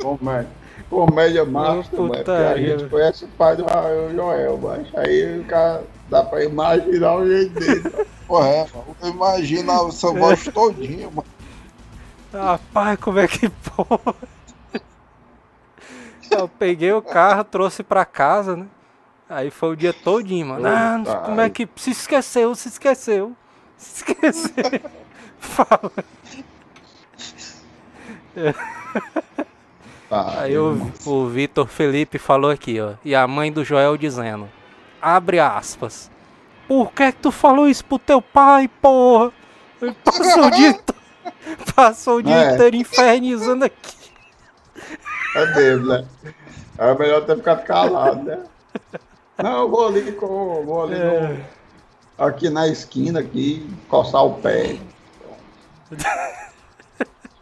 Como 0.00 0.30
é? 0.30 0.46
Comédia 0.90 1.44
master, 1.44 2.00
mas 2.00 2.18
porque 2.18 2.30
a 2.30 2.56
gente 2.56 2.88
conhece 2.88 3.24
o 3.24 3.28
pai 3.28 3.56
do 3.56 3.64
Joel, 4.14 4.58
mas 4.62 4.86
aí 4.94 5.40
o 5.40 5.44
cara 5.44 5.84
dá 6.08 6.22
pra 6.22 6.42
imaginar 6.42 7.16
o 7.16 7.26
jeito 7.26 7.60
dele. 7.60 7.82
Porra, 8.26 8.48
é, 8.48 8.66
mano. 8.74 9.88
Essa 9.88 10.12
voz 10.12 10.44
todinha, 10.44 11.10
mano. 11.10 11.24
Rapaz, 12.32 12.98
como 13.00 13.18
é 13.18 13.28
que 13.28 13.48
pode? 13.48 14.16
Eu 16.30 16.48
peguei 16.48 16.92
o 16.92 17.00
carro, 17.00 17.42
trouxe 17.44 17.82
pra 17.82 18.04
casa, 18.04 18.56
né? 18.56 18.66
Aí 19.28 19.50
foi 19.50 19.70
o 19.70 19.76
dia 19.76 19.92
todinho, 19.92 20.46
mano. 20.46 20.66
Ah, 20.66 20.98
não 20.98 21.04
sei 21.04 21.14
Eita, 21.14 21.24
como 21.26 21.40
é 21.40 21.50
que. 21.50 21.68
Se 21.76 21.90
esqueceu, 21.90 22.54
se 22.54 22.68
esqueceu. 22.68 23.36
Se 23.76 23.96
esqueceu. 23.96 24.80
Fala. 25.38 25.92
Aí 30.10 30.56
o, 30.56 30.90
o 31.04 31.26
Vitor 31.28 31.66
Felipe 31.66 32.18
falou 32.18 32.50
aqui, 32.50 32.80
ó. 32.80 32.92
E 33.04 33.14
a 33.14 33.26
mãe 33.26 33.52
do 33.52 33.62
Joel 33.64 33.96
dizendo: 33.96 34.48
Abre 35.02 35.38
aspas. 35.38 36.10
Por 36.66 36.92
que 36.92 37.12
que 37.12 37.18
tu 37.18 37.30
falou 37.30 37.68
isso 37.68 37.84
pro 37.84 37.98
teu 37.98 38.20
pai, 38.20 38.68
porra? 38.68 39.32
Ele 39.80 39.94
passou 40.04 40.46
o 40.46 40.50
dia, 40.50 40.78
passou 41.74 42.16
o 42.18 42.22
dia 42.22 42.34
É. 42.34 42.54
inteiro 42.54 42.76
infernizando 42.76 43.64
aqui. 43.64 43.96
É 45.34 45.46
mesmo, 45.54 45.86
né? 45.88 46.04
É 46.78 46.94
melhor 46.94 47.24
ter 47.26 47.36
ficado 47.36 47.64
calado, 47.64 48.22
né? 48.22 48.42
Não, 49.42 49.60
eu 49.62 49.68
vou 49.70 49.88
ali 49.88 50.12
com. 50.12 50.26
Vou 50.64 50.84
ali 50.84 50.94
É. 50.96 51.20
no- 51.28 51.44
aqui 52.26 52.50
na 52.50 52.66
esquina 52.66 53.20
aqui, 53.20 53.68
coçar 53.88 54.24
o 54.24 54.34
pé. 54.34 54.78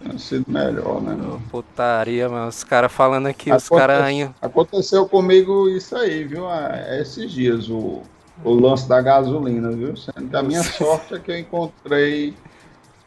Tinha 0.06 0.18
sido 0.18 0.44
melhor, 0.48 1.00
né? 1.02 1.10
mano? 1.14 1.42
Putaria, 1.50 2.28
mano. 2.28 2.48
Os 2.48 2.62
caras 2.64 2.92
falando 2.92 3.26
aqui, 3.26 3.50
os 3.52 3.66
Aconte- 3.66 3.80
caras 3.80 4.02
ainda. 4.02 4.34
Aconteceu 4.40 5.06
comigo 5.08 5.68
isso 5.68 5.96
aí, 5.96 6.24
viu? 6.24 6.50
É, 6.50 7.00
Esses 7.00 7.30
dias, 7.30 7.68
o, 7.68 8.02
o 8.44 8.50
lance 8.54 8.88
da 8.88 9.00
gasolina, 9.00 9.70
viu? 9.72 9.96
Sendo 9.96 10.28
que 10.28 10.36
a 10.36 10.42
minha 10.42 10.62
sorte 10.62 11.14
é 11.14 11.18
que 11.18 11.30
eu 11.30 11.38
encontrei 11.38 12.34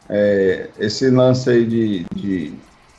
é, 0.08 0.68
esse 0.78 1.08
lance 1.10 1.48
aí 1.50 1.64
de, 1.66 2.06
de, 2.14 2.54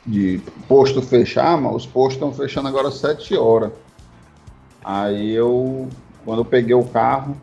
de 0.06 0.42
posto 0.68 1.02
fechar, 1.02 1.60
mas 1.60 1.76
os 1.76 1.86
postos 1.86 2.14
estão 2.16 2.34
fechando 2.34 2.68
agora 2.68 2.88
às 2.88 2.96
7 2.98 3.36
horas. 3.36 3.72
Aí 4.84 5.32
eu, 5.32 5.88
quando 6.26 6.40
eu 6.40 6.46
peguei 6.46 6.74
o 6.74 6.84
carro, 6.84 7.36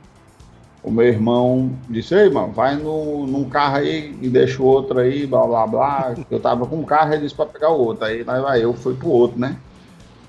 o 0.83 0.91
meu 0.91 1.07
irmão 1.07 1.71
disse, 1.89 2.15
ei, 2.15 2.31
mano, 2.31 2.53
vai 2.53 2.77
no, 2.77 3.27
num 3.27 3.49
carro 3.49 3.77
aí 3.77 4.17
e 4.23 4.29
deixa 4.29 4.63
o 4.63 4.67
outro 4.67 4.99
aí, 5.01 5.27
blá 5.27 5.47
blá 5.47 5.67
blá. 5.67 6.15
Eu 6.31 6.41
tava 6.41 6.67
com 6.67 6.77
um 6.77 6.85
carro, 6.85 7.13
ele 7.13 7.23
disse 7.23 7.35
pra 7.35 7.47
pegar 7.47 7.71
o 7.71 7.79
outro. 7.81 8.05
Aí 8.05 8.23
lá 8.23 8.41
vai 8.41 8.63
eu, 8.65 8.73
fui 8.75 8.95
pro 8.95 9.09
outro, 9.09 9.39
né? 9.39 9.57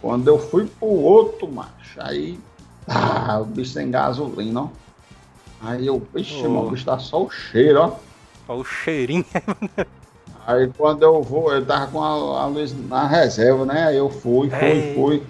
Quando 0.01 0.27
eu 0.27 0.39
fui 0.39 0.65
pro 0.65 0.87
outro, 0.87 1.47
macho, 1.51 1.99
aí. 1.99 2.39
Ah, 2.87 3.39
o 3.41 3.45
bicho 3.45 3.73
sem 3.73 3.91
gasolina, 3.91 4.61
ó. 4.63 4.67
Aí 5.61 5.85
eu, 5.85 6.01
vixe, 6.13 6.33
Oh. 6.45 6.49
mano, 6.49 6.67
o 6.67 6.71
bicho 6.71 6.85
tá 6.85 6.97
só 6.97 7.23
o 7.23 7.29
cheiro, 7.29 7.81
ó. 7.81 7.91
Ó, 8.47 8.55
o 8.57 8.63
cheirinho. 8.63 9.25
Aí 10.47 10.67
quando 10.75 11.03
eu 11.03 11.21
vou, 11.21 11.53
eu 11.53 11.63
tava 11.63 11.91
com 11.91 12.01
a, 12.01 12.41
a 12.41 12.45
luz 12.47 12.73
na 12.89 13.05
reserva, 13.05 13.65
né? 13.65 13.83
Aí 13.83 13.97
eu 13.97 14.09
fui, 14.09 14.49
fui, 14.49 14.59
Ei. 14.59 14.95
fui. 14.95 15.23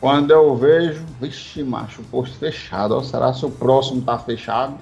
Quando 0.00 0.30
eu 0.30 0.54
vejo, 0.56 1.04
vixe, 1.20 1.62
macho, 1.62 2.02
o 2.02 2.04
posto 2.04 2.36
fechado, 2.38 2.96
ó. 2.96 3.02
Será 3.02 3.32
se 3.32 3.44
o 3.44 3.50
próximo 3.50 4.00
tá 4.02 4.18
fechado? 4.18 4.78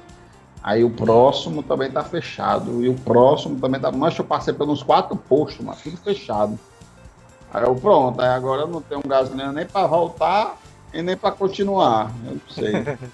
Aí 0.62 0.84
o 0.84 0.90
próximo 0.90 1.62
também 1.62 1.90
tá 1.90 2.04
fechado. 2.04 2.84
E 2.84 2.88
o 2.88 2.94
próximo 2.94 3.58
também 3.58 3.80
tá. 3.80 3.90
Mas 3.90 4.18
eu 4.18 4.24
passei 4.24 4.52
pelos 4.52 4.82
quatro 4.82 5.16
postos, 5.16 5.64
mas 5.64 5.80
tudo 5.80 5.96
fechado. 5.96 6.58
Aí 7.52 7.64
eu, 7.64 7.74
pronto, 7.74 8.20
aí 8.20 8.28
agora 8.28 8.62
eu 8.62 8.68
não 8.68 8.82
tenho 8.82 9.00
gasolina 9.06 9.52
nem 9.52 9.64
pra 9.64 9.86
voltar 9.86 10.58
e 10.92 11.00
nem 11.00 11.16
pra 11.16 11.30
continuar. 11.30 12.10
Eu 12.26 12.32
não 12.32 12.40
sei. 12.50 12.72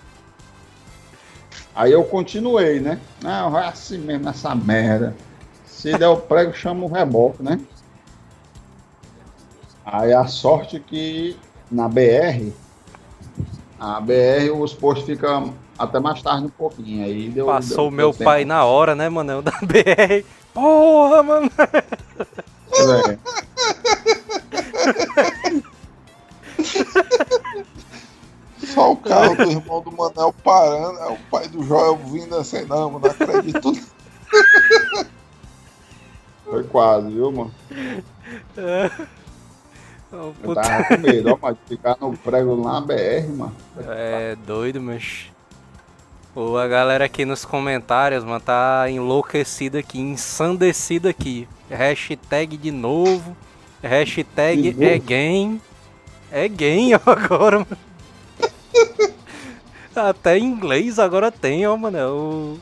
aí 1.74 1.92
eu 1.92 2.02
continuei, 2.04 2.80
né? 2.80 2.98
Não, 3.22 3.50
vai 3.50 3.68
assim 3.68 3.98
mesmo 3.98 4.28
essa 4.28 4.54
merda. 4.54 5.14
Se 5.64 5.96
der 5.96 6.08
o 6.08 6.16
prego, 6.16 6.52
chama 6.52 6.84
o 6.84 6.92
reboque, 6.92 7.42
né? 7.42 7.60
Aí 9.84 10.12
a 10.12 10.26
sorte 10.26 10.80
que 10.80 11.36
na 11.72 11.88
BR, 11.88 12.52
a 13.80 14.00
BR 14.00 14.50
os 14.54 14.72
postos 14.74 15.06
ficam 15.06 15.54
até 15.78 15.98
mais 15.98 16.22
tarde 16.22 16.46
um 16.46 16.50
pouquinho. 16.50 17.04
Aí 17.04 17.28
deu, 17.30 17.46
Passou 17.46 17.76
deu- 17.76 17.86
o 17.86 17.90
meu 17.90 18.12
deu 18.12 18.24
pai 18.24 18.38
tempo. 18.40 18.48
na 18.48 18.64
hora, 18.64 18.94
né, 18.94 19.08
mano? 19.08 19.42
Da 19.42 19.52
BR. 19.62 20.24
Porra, 20.54 21.22
mano. 21.22 21.50
É. 22.72 23.18
Só 28.66 28.92
o 28.92 28.96
carro 28.96 29.34
do 29.36 29.50
irmão 29.50 29.80
do 29.82 29.92
Manel 29.92 30.34
parando, 30.44 30.98
é 31.00 31.08
o 31.08 31.18
pai 31.30 31.48
do 31.48 31.62
Joel 31.64 31.96
vindo 31.96 32.36
assim, 32.36 32.64
não, 32.66 32.90
mano, 32.90 33.00
não 33.06 33.10
acredito. 33.10 33.72
Foi 36.44 36.62
quase, 36.64 37.08
viu, 37.10 37.32
mano? 37.32 37.52
Ô, 38.56 39.21
Eu 40.12 40.54
tava 40.54 40.84
com 40.84 40.98
medo, 40.98 41.30
ó, 41.32 41.38
mas 41.40 41.56
ficar 41.66 41.96
no 42.00 42.16
prego 42.16 42.54
lá 42.62 42.74
na 42.74 42.80
BR, 42.82 43.28
mano. 43.36 43.56
É 43.88 44.36
doido, 44.46 44.80
mas. 44.80 45.30
Pô, 46.34 46.56
a 46.58 46.66
galera 46.68 47.04
aqui 47.06 47.24
nos 47.24 47.44
comentários, 47.44 48.22
mano, 48.24 48.40
tá 48.40 48.86
enlouquecida 48.90 49.78
aqui, 49.78 50.00
ensandecida 50.00 51.10
aqui. 51.10 51.48
Hashtag 51.70 52.56
de 52.56 52.70
novo. 52.70 53.36
Hashtag 53.82 54.62
De 54.62 54.72
novo? 54.72 54.84
é 54.84 54.98
game. 54.98 55.60
É 56.30 56.48
game 56.48 56.94
agora, 57.04 57.58
mano. 57.60 57.78
Até 59.94 60.38
em 60.38 60.44
inglês 60.44 60.98
agora 60.98 61.30
tem, 61.30 61.66
ó, 61.66 61.76
mano. 61.76 61.98
O, 61.98 62.58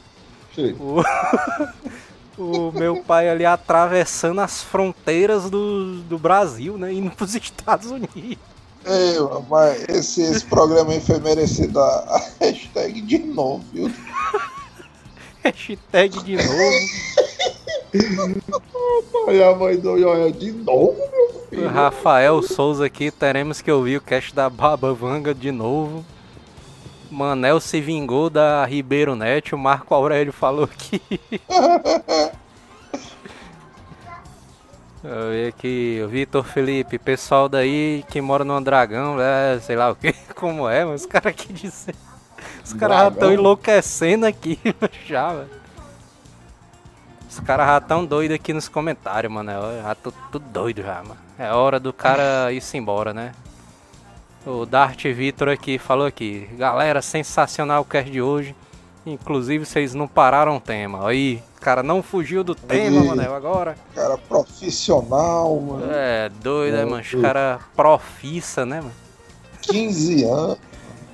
Che- 0.52 0.74
o, 0.80 1.02
o 2.40 2.72
meu 2.72 3.02
pai 3.02 3.28
ali 3.28 3.44
atravessando 3.44 4.40
as 4.40 4.62
fronteiras 4.62 5.50
do, 5.50 6.00
do 6.02 6.18
Brasil, 6.18 6.78
né? 6.78 6.92
Indo 6.92 7.10
pros 7.10 7.34
Estados 7.34 7.90
Unidos. 7.90 8.38
Ei, 8.86 9.16
mas 9.48 9.86
esse, 9.90 10.22
esse 10.22 10.44
programa 10.46 10.92
aí 10.92 11.00
foi 11.00 11.18
merecido 11.18 11.78
a, 11.78 12.22
hashtag 12.40 13.02
de 13.02 13.18
novo, 13.18 13.62
viu? 13.72 13.92
Hashtag 15.44 16.22
de 16.22 16.36
novo. 16.36 16.50
Olha 19.26 19.50
a 19.50 19.54
mãe 19.56 19.76
do 19.78 19.98
Joel 19.98 20.30
de 20.32 20.52
novo, 20.52 20.96
meu 20.96 21.46
filho. 21.48 21.68
Rafael 21.68 22.42
Souza 22.42 22.86
aqui, 22.86 23.10
teremos 23.10 23.60
que 23.60 23.70
ouvir 23.70 23.96
o 23.96 24.00
cast 24.00 24.34
da 24.34 24.48
Baba 24.50 24.92
Vanga 24.92 25.34
de 25.34 25.50
novo. 25.50 26.04
Manel 27.10 27.58
se 27.58 27.80
vingou 27.80 28.30
da 28.30 28.64
Ribeiro 28.64 29.16
Net, 29.16 29.54
o 29.54 29.58
Marco 29.58 29.94
Aurélio 29.94 30.32
falou 30.32 30.64
aqui. 30.64 31.02
Eu 35.02 35.30
vi 35.30 35.46
aqui, 35.46 36.02
o 36.04 36.08
Vitor 36.08 36.44
Felipe, 36.44 36.98
pessoal 36.98 37.48
daí 37.48 38.04
que 38.10 38.20
mora 38.20 38.44
no 38.44 38.60
Dragão, 38.60 39.16
é, 39.18 39.58
sei 39.60 39.74
lá 39.74 39.90
o 39.90 39.96
que, 39.96 40.12
como 40.36 40.68
é, 40.68 40.84
mas 40.84 41.02
os 41.02 41.06
caras 41.06 41.32
aqui 41.32 41.50
dizem. 41.52 41.94
Os 42.62 42.74
caras 42.74 42.98
já 42.98 43.08
estão 43.08 43.32
enlouquecendo 43.32 44.26
aqui 44.26 44.58
já, 45.06 45.32
velho. 45.32 45.50
Os 47.30 47.40
caras 47.40 47.66
já 47.66 47.80
tão 47.80 48.04
doidos 48.04 48.34
aqui 48.34 48.52
nos 48.52 48.68
comentários, 48.68 49.32
mano. 49.32 49.50
Eu 49.50 49.82
já 49.82 49.94
tô 49.94 50.12
tudo 50.30 50.44
doido 50.50 50.82
já, 50.82 51.02
mano. 51.02 51.20
É 51.38 51.50
hora 51.50 51.80
do 51.80 51.92
cara 51.92 52.52
ir-se 52.52 52.76
embora, 52.76 53.14
né? 53.14 53.32
O 54.44 54.66
Dart 54.66 55.02
Vitor 55.04 55.48
aqui 55.48 55.78
falou 55.78 56.06
aqui. 56.06 56.48
Galera, 56.58 57.00
sensacional 57.00 57.82
o 57.82 57.84
cast 57.84 58.10
de 58.10 58.20
hoje. 58.20 58.54
Inclusive, 59.06 59.64
vocês 59.64 59.94
não 59.94 60.06
pararam 60.06 60.56
o 60.56 60.60
tema. 60.60 61.08
Aí, 61.08 61.42
cara 61.60 61.82
não 61.82 62.02
fugiu 62.02 62.44
do 62.44 62.54
tema. 62.54 63.02
Manel, 63.04 63.34
agora. 63.34 63.74
Cara 63.94 64.18
profissional, 64.18 65.58
mano. 65.58 65.86
É, 65.90 66.28
doido, 66.42 66.74
né, 66.74 66.82
É, 66.82 66.84
mano? 66.84 67.02
Os 67.02 67.10
caras 67.22 67.60
profissa, 67.74 68.66
né, 68.66 68.80
mano? 68.80 68.92
15 69.62 70.24
anos. 70.24 70.58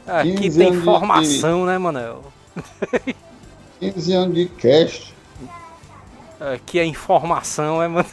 Aqui 0.07 0.35
15 0.35 0.59
tem 0.59 0.67
anos 0.69 0.83
de- 0.83 0.89
informação, 0.89 1.65
né, 1.67 1.79
Manel? 1.79 2.23
15 3.81 4.13
anos 4.13 4.35
de 4.35 4.47
cast. 4.47 5.15
Aqui 6.55 6.79
é 6.79 6.85
informação, 6.85 7.83
é, 7.83 7.89
mano? 7.89 8.07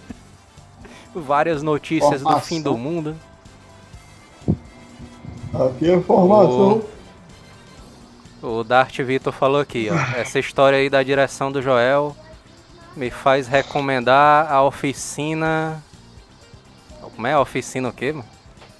Várias 1.14 1.62
notícias 1.62 2.20
do 2.22 2.40
fim 2.40 2.60
do 2.60 2.70
Informação. 2.70 2.92
mundo. 2.92 3.16
Aqui 5.54 5.90
é 5.90 5.94
informação. 5.94 6.82
O 8.46 8.62
Dart 8.62 8.96
Vitor 9.00 9.32
falou 9.32 9.60
aqui, 9.60 9.88
ó. 9.90 10.16
Essa 10.16 10.38
história 10.38 10.78
aí 10.78 10.88
da 10.88 11.02
direção 11.02 11.50
do 11.50 11.60
Joel 11.60 12.16
me 12.94 13.10
faz 13.10 13.48
recomendar 13.48 14.52
a 14.52 14.62
oficina. 14.62 15.82
Como 17.00 17.26
é 17.26 17.32
a 17.32 17.40
oficina 17.40 17.88
o 17.88 17.92
quê, 17.92 18.12
mano? 18.12 18.24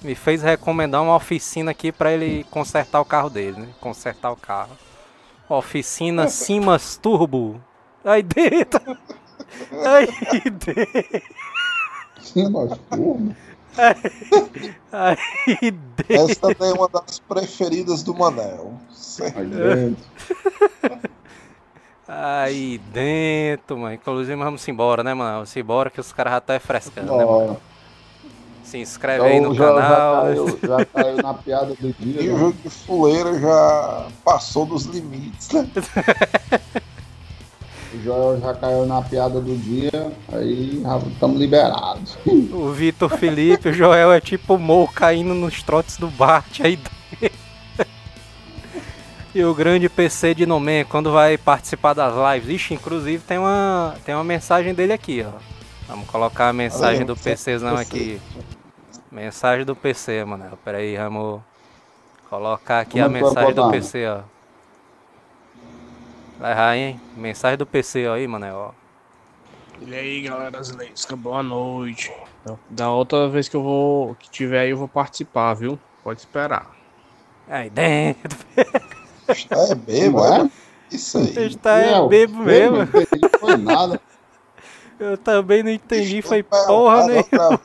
Me 0.02 0.14
fez 0.14 0.40
recomendar 0.40 1.02
uma 1.02 1.16
oficina 1.16 1.72
aqui 1.72 1.90
pra 1.90 2.12
ele 2.12 2.46
consertar 2.48 3.00
o 3.00 3.04
carro 3.04 3.28
dele, 3.28 3.60
né? 3.60 3.68
Consertar 3.80 4.30
o 4.30 4.36
carro. 4.36 4.70
Oficina 5.48 6.28
Simas 6.30 6.96
Turbo. 6.96 7.60
Aí 8.04 8.22
dentro. 8.22 8.96
Aí 9.84 10.06
dentro. 10.64 11.22
Sim, 12.22 12.48
nós 12.50 12.70
Aí 14.92 15.70
dentro. 15.70 16.30
Essa 16.30 16.40
também 16.40 16.70
é 16.70 16.72
uma 16.72 16.88
das 16.88 17.18
preferidas 17.18 18.02
do 18.02 18.14
Manel. 18.14 18.74
Certo. 18.92 19.38
Aí 19.38 19.46
dentro. 19.46 20.04
Aí 22.08 22.78
dentro, 22.92 23.76
mano. 23.78 23.94
Inclusive, 23.94 24.36
vamos 24.36 24.66
embora, 24.68 25.02
né, 25.02 25.12
mano? 25.12 25.34
Vamos 25.34 25.56
embora 25.56 25.90
que 25.90 26.00
os 26.00 26.12
caras 26.12 26.32
já 26.34 26.38
estão 26.38 26.60
frescando, 26.60 27.16
né, 27.16 27.24
mano? 27.24 27.60
Se 28.62 28.78
inscreve 28.78 29.24
aí 29.24 29.40
no 29.40 29.54
Então, 29.54 29.66
já, 29.66 29.74
canal. 29.74 30.14
Já 30.14 30.22
caiu, 30.22 30.58
já 30.62 30.84
caiu 30.86 31.16
na 31.18 31.34
piada 31.34 31.74
do 31.74 31.92
dia. 31.92 32.22
E 32.22 32.28
o 32.28 32.32
né? 32.32 32.38
jogo 32.38 32.56
de 32.62 32.70
fuleira 32.70 33.38
já 33.38 34.08
passou 34.24 34.66
dos 34.66 34.84
limites, 34.84 35.50
né? 35.50 35.68
O 37.96 38.02
Joel 38.02 38.40
já 38.40 38.54
caiu 38.54 38.84
na 38.84 39.00
piada 39.00 39.40
do 39.40 39.56
dia, 39.56 40.12
aí 40.30 40.82
estamos 41.12 41.38
liberados. 41.40 42.18
O 42.52 42.70
Vitor 42.72 43.08
Felipe, 43.16 43.70
o 43.70 43.72
Joel 43.72 44.12
é 44.12 44.20
tipo 44.20 44.54
o 44.54 44.58
Mo 44.58 44.86
caindo 44.88 45.34
nos 45.34 45.62
trotes 45.62 45.96
do 45.96 46.08
Bart 46.08 46.60
aí. 46.60 46.78
E 49.34 49.44
o 49.44 49.54
grande 49.54 49.88
PC 49.88 50.34
de 50.34 50.46
Nomen, 50.46 50.84
quando 50.86 51.12
vai 51.12 51.36
participar 51.36 51.92
das 51.92 52.14
lives? 52.14 52.48
Ixi, 52.54 52.74
inclusive 52.74 53.22
tem 53.22 53.36
uma, 53.38 53.94
tem 54.04 54.14
uma 54.14 54.24
mensagem 54.24 54.72
dele 54.72 54.94
aqui, 54.94 55.24
ó. 55.26 55.38
Vamos 55.86 56.06
colocar 56.08 56.48
a 56.48 56.52
mensagem 56.52 57.04
do 57.04 57.14
PCzão 57.14 57.76
aqui. 57.76 58.20
Mensagem 59.12 59.64
do 59.64 59.76
PC, 59.76 60.24
mano. 60.24 60.44
Pera 60.64 60.78
aí, 60.78 60.96
vamos 60.96 61.40
colocar 62.28 62.80
aqui 62.80 63.00
Como 63.00 63.04
a 63.04 63.18
é 63.18 63.22
mensagem 63.22 63.54
do? 63.54 63.70
PC, 63.70 64.06
ó. 64.06 64.35
Vai 66.38 66.52
errar, 66.52 66.76
hein? 66.76 67.00
Mensagem 67.16 67.56
do 67.56 67.66
PC 67.66 68.06
aí, 68.06 68.26
mano. 68.26 68.46
Ó. 68.52 68.70
E 69.80 69.94
aí, 69.94 70.22
galera 70.22 70.62
Zleska, 70.62 71.16
boa 71.16 71.42
noite. 71.42 72.12
Da 72.70 72.90
outra 72.90 73.28
vez 73.28 73.48
que 73.48 73.56
eu 73.56 73.62
vou, 73.62 74.14
que 74.14 74.30
tiver 74.30 74.60
aí, 74.60 74.70
eu 74.70 74.76
vou 74.76 74.88
participar, 74.88 75.54
viu? 75.54 75.78
Pode 76.02 76.20
esperar. 76.20 76.70
Aí 77.48 77.70
dentro. 77.70 78.38
Está 79.28 79.56
é 79.70 79.74
bebo, 79.74 80.24
é? 80.24 80.50
Isso 80.90 81.18
aí. 81.18 81.46
Está 81.46 81.78
é 81.78 82.06
bebo 82.08 82.38
mesmo. 82.38 82.76
Não 82.78 83.40
foi 83.40 83.56
nada. 83.56 84.00
Eu 84.98 85.18
também 85.18 85.62
não 85.62 85.70
entendi, 85.70 86.22
foi 86.22 86.42
porra 86.42 87.06
né? 87.06 87.16
outra- 87.16 87.60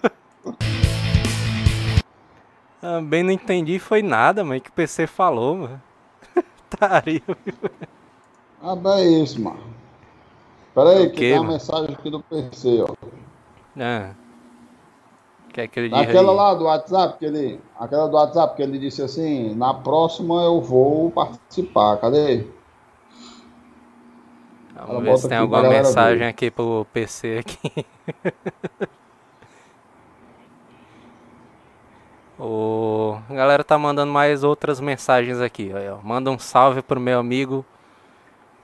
Também 2.82 3.24
não 3.24 3.32
entendi, 3.32 3.80
foi 3.80 4.02
nada, 4.02 4.44
mano, 4.44 4.60
que 4.60 4.70
o 4.70 4.74
PC 4.74 5.08
falou, 5.08 5.56
mano. 5.56 5.82
Tario. 6.70 7.22
Ah, 8.62 8.76
bem, 8.76 8.94
é 8.94 9.24
isso, 9.24 9.42
mano. 9.42 9.60
Pera 10.76 10.90
aí, 10.92 11.08
O 11.08 11.10
que 11.10 11.18
quê, 11.18 11.30
tem 11.32 11.40
uma 11.40 11.52
mensagem 11.52 11.94
aqui 11.94 12.10
do 12.10 12.22
PC, 12.22 12.86
ó. 12.88 12.96
Ah. 13.80 14.12
Que 15.52 15.62
é 15.62 15.68
que 15.68 15.80
ele 15.80 15.94
Aquela 15.94 16.32
lá 16.32 16.54
do 16.54 16.64
WhatsApp, 16.66 17.18
que 17.20 17.26
ele. 17.26 17.60
Aquela 17.78 18.08
do 18.08 18.16
WhatsApp 18.16 18.56
que 18.56 18.62
ele 18.62 18.80
disse 18.80 19.02
assim, 19.02 19.54
na 19.56 19.74
próxima 19.74 20.42
eu 20.44 20.62
vou 20.62 21.12
participar. 21.12 21.98
Cadê? 21.98 22.46
Ela 24.76 24.86
Vamos 24.86 25.04
ver 25.04 25.10
bota 25.10 25.22
se 25.22 25.30
tem 25.30 25.38
alguma 25.38 25.64
mensagem 25.64 26.20
ver. 26.20 26.28
aqui 26.28 26.50
pro 26.50 26.88
PC 26.94 27.40
aqui. 27.40 27.86
o... 32.40 33.18
A 33.30 33.34
galera 33.34 33.64
tá 33.64 33.78
mandando 33.78 34.12
mais 34.12 34.44
outras 34.46 34.80
mensagens 34.80 35.42
aqui. 35.42 35.72
Ó. 35.92 35.98
Manda 36.02 36.32
um 36.32 36.40
salve 36.40 36.82
pro 36.82 37.00
meu 37.00 37.20
amigo. 37.20 37.66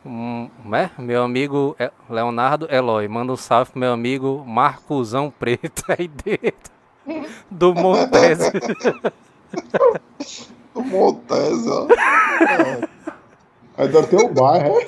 Um, 0.08 0.50
como 0.62 0.76
é? 0.76 0.90
Meu 0.98 1.24
amigo 1.24 1.76
é- 1.78 1.92
Leonardo 2.10 2.68
Eloy. 2.72 3.08
Manda 3.08 3.34
um 3.34 3.38
salve 3.38 3.72
pro 3.72 3.80
meu 3.80 3.92
amigo 3.94 4.44
Marcosão 4.48 5.30
Preto 5.30 5.84
aí 5.90 6.08
dentro. 6.08 6.72
Do 7.50 7.74
Montese. 7.76 8.52
Do 10.74 10.84
Montese, 10.84 11.70
ó. 11.70 11.88
Ainda 13.78 14.04
tem 14.04 14.20
o 14.20 14.34
bairro, 14.34 14.80
é? 14.80 14.88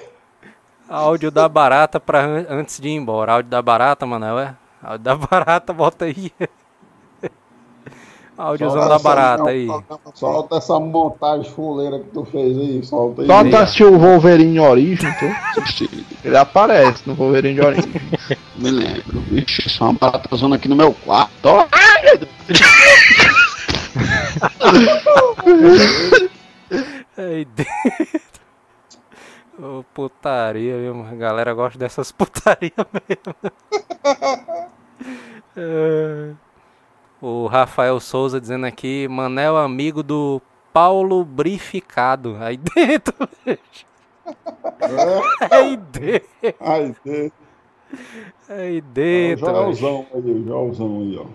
Áudio 0.87 1.29
da 1.29 1.47
barata 1.47 1.99
pra 1.99 2.21
an- 2.25 2.45
antes 2.49 2.79
de 2.79 2.89
ir 2.89 2.93
embora. 2.95 3.33
Áudio 3.33 3.51
da 3.51 3.61
barata, 3.61 4.05
Manel, 4.05 4.39
é? 4.39 4.55
Áudio 4.81 5.03
da 5.03 5.15
barata, 5.15 5.71
bota 5.73 6.05
aí. 6.05 6.31
Áudiozão 8.39 8.87
da 8.87 8.97
barata 8.97 9.43
Não, 9.43 9.49
aí. 9.49 9.67
Solta 10.13 10.55
essa 10.55 10.79
montagem 10.79 11.51
fuleira 11.51 11.99
que 11.99 12.09
tu 12.11 12.23
fez 12.23 12.57
aí, 12.57 12.81
solta 12.85 13.23
aí. 13.23 13.27
Só 13.27 13.43
tu 13.43 13.57
assistiu 13.57 13.93
o 13.93 13.99
Wolverine 13.99 14.61
Origem, 14.61 15.13
tu? 15.19 15.25
Ele 16.23 16.37
aparece 16.37 17.03
no 17.05 17.15
Wolverine 17.15 17.59
Origem. 17.59 17.91
Me 18.55 18.71
lembro. 18.71 19.19
Vixe, 19.29 19.69
só 19.69 19.89
uma 19.89 19.93
baratazona 19.93 20.55
aqui 20.55 20.69
no 20.69 20.75
meu 20.77 20.93
quarto. 20.93 21.49
Aí 27.17 27.43
dentro. 27.43 28.39
Ô, 29.61 29.83
putaria, 29.93 30.77
viu? 30.77 30.95
mano? 30.95 31.11
A 31.11 31.15
galera 31.15 31.53
gosta 31.53 31.77
dessas 31.77 32.09
putarias 32.13 32.71
mesmo. 32.73 33.35
É. 35.57 36.33
O 37.21 37.47
Rafael 37.47 37.99
Souza 37.99 38.39
dizendo 38.39 38.65
aqui, 38.65 39.07
Manel 39.09 39.57
amigo 39.57 40.01
do 40.01 40.41
Paulo 40.71 41.25
Brificado. 41.25 42.37
Aí 42.39 42.55
dentro, 42.75 43.13
aí 45.51 45.77
dentro, 45.77 46.29
Ai, 46.61 46.95
Deus. 47.03 47.31
aí 48.47 48.81
dentro. 48.81 49.45
Joelzão 49.45 50.05
aí, 50.13 50.31
o 50.31 50.43
Joelzão 50.45 50.97
aí, 50.99 51.17
ó. 51.17 51.25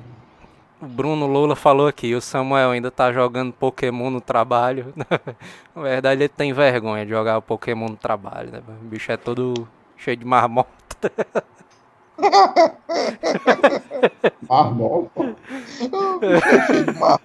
O 0.84 0.86
Bruno 0.88 1.26
Lula 1.26 1.56
falou 1.56 1.86
aqui, 1.86 2.14
o 2.14 2.20
Samuel 2.20 2.70
ainda 2.70 2.90
tá 2.90 3.12
jogando 3.12 3.52
Pokémon 3.52 4.10
no 4.10 4.20
trabalho. 4.20 4.92
Na 5.74 5.82
verdade, 5.82 6.22
ele 6.22 6.28
tem 6.28 6.52
vergonha 6.52 7.04
de 7.04 7.10
jogar 7.10 7.38
o 7.38 7.42
Pokémon 7.42 7.88
no 7.88 7.96
trabalho, 7.96 8.52
né? 8.52 8.62
O 8.82 8.84
bicho 8.86 9.10
é 9.10 9.16
todo 9.16 9.66
cheio 9.96 10.16
de 10.16 10.24
marmota. 10.24 10.70
Marmota. 14.48 15.36
Cheio 15.78 16.84
de 16.84 16.98
mar- 16.98 17.20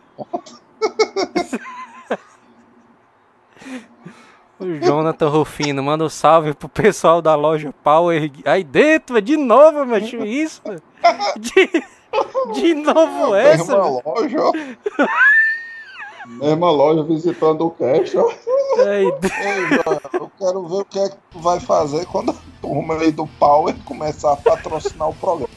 O 4.59 4.65
Jonathan 4.85 5.29
Rufino, 5.29 5.81
manda 5.81 6.03
um 6.03 6.09
salve 6.09 6.53
pro 6.53 6.67
pessoal 6.67 7.21
da 7.21 7.33
loja 7.35 7.73
Power. 7.81 8.29
Aí 8.45 8.63
dentro, 8.63 9.21
de 9.21 9.37
novo, 9.37 9.85
macho, 9.85 10.17
isso? 10.17 10.61
De, 11.39 11.83
de 12.59 12.73
novo 12.73 13.33
essa? 13.35 13.63
Mesma 13.77 14.01
loja, 14.05 14.37
ó. 14.41 14.51
Mesma 16.37 16.71
loja 16.71 17.03
visitando 17.03 17.65
o 17.65 17.71
cash, 17.71 18.15
ó. 18.15 18.29
Ei, 18.87 19.05
eu 20.13 20.31
quero 20.37 20.67
ver 20.67 20.75
o 20.75 20.85
que 20.85 20.99
é 20.99 21.09
que 21.09 21.17
tu 21.31 21.39
vai 21.39 21.59
fazer 21.59 22.05
quando 22.05 22.31
a 22.31 22.35
turma 22.61 22.93
aí 22.95 23.11
do 23.11 23.25
Power 23.27 23.75
começar 23.83 24.33
a 24.33 24.37
patrocinar 24.37 25.09
o 25.09 25.15
programa. 25.15 25.49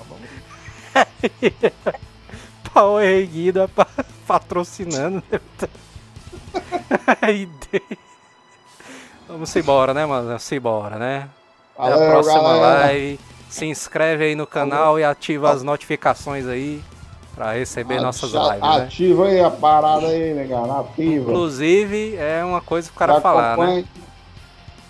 Power 2.72 3.04
erguido 3.06 3.68
pa- 3.68 3.86
patrocinando. 4.26 5.22
né? 5.30 5.40
Aí. 7.20 7.48
Vamos 9.28 9.54
embora, 9.56 9.92
né, 9.94 10.06
mano? 10.06 10.26
Vamos 10.28 10.52
embora, 10.52 10.96
né? 10.98 11.28
Até 11.78 11.92
a 11.94 12.10
próxima 12.10 12.42
galera. 12.42 12.86
live. 12.86 13.20
Se 13.48 13.66
inscreve 13.66 14.24
aí 14.24 14.34
no 14.34 14.46
canal 14.46 14.98
e 14.98 15.04
ativa 15.04 15.50
as 15.50 15.62
notificações 15.62 16.46
aí 16.46 16.82
pra 17.34 17.52
receber 17.52 18.00
nossas 18.00 18.30
lives, 18.32 18.60
né? 18.60 18.84
Ativa 18.84 19.26
aí 19.26 19.40
a 19.40 19.50
parada 19.50 20.06
aí, 20.06 20.34
negado. 20.34 20.70
Ativa. 20.72 21.30
Inclusive, 21.30 22.16
é 22.16 22.44
uma 22.44 22.60
coisa 22.60 22.88
pro 22.88 22.98
cara 22.98 23.14
Já 23.14 23.20
falar, 23.20 23.56
né? 23.56 23.62
acompanha- 23.64 23.84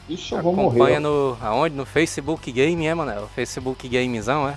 Ixi, 0.08 0.34
eu 0.34 0.42
vou 0.42 0.52
Acompanha 0.52 1.00
morrer. 1.00 1.00
no. 1.00 1.38
Aonde? 1.40 1.74
No 1.76 1.86
Facebook 1.86 2.50
Game, 2.50 2.86
é, 2.86 2.94
Manel? 2.94 3.28
Facebook 3.34 3.88
Gamezão, 3.88 4.48
é? 4.48 4.56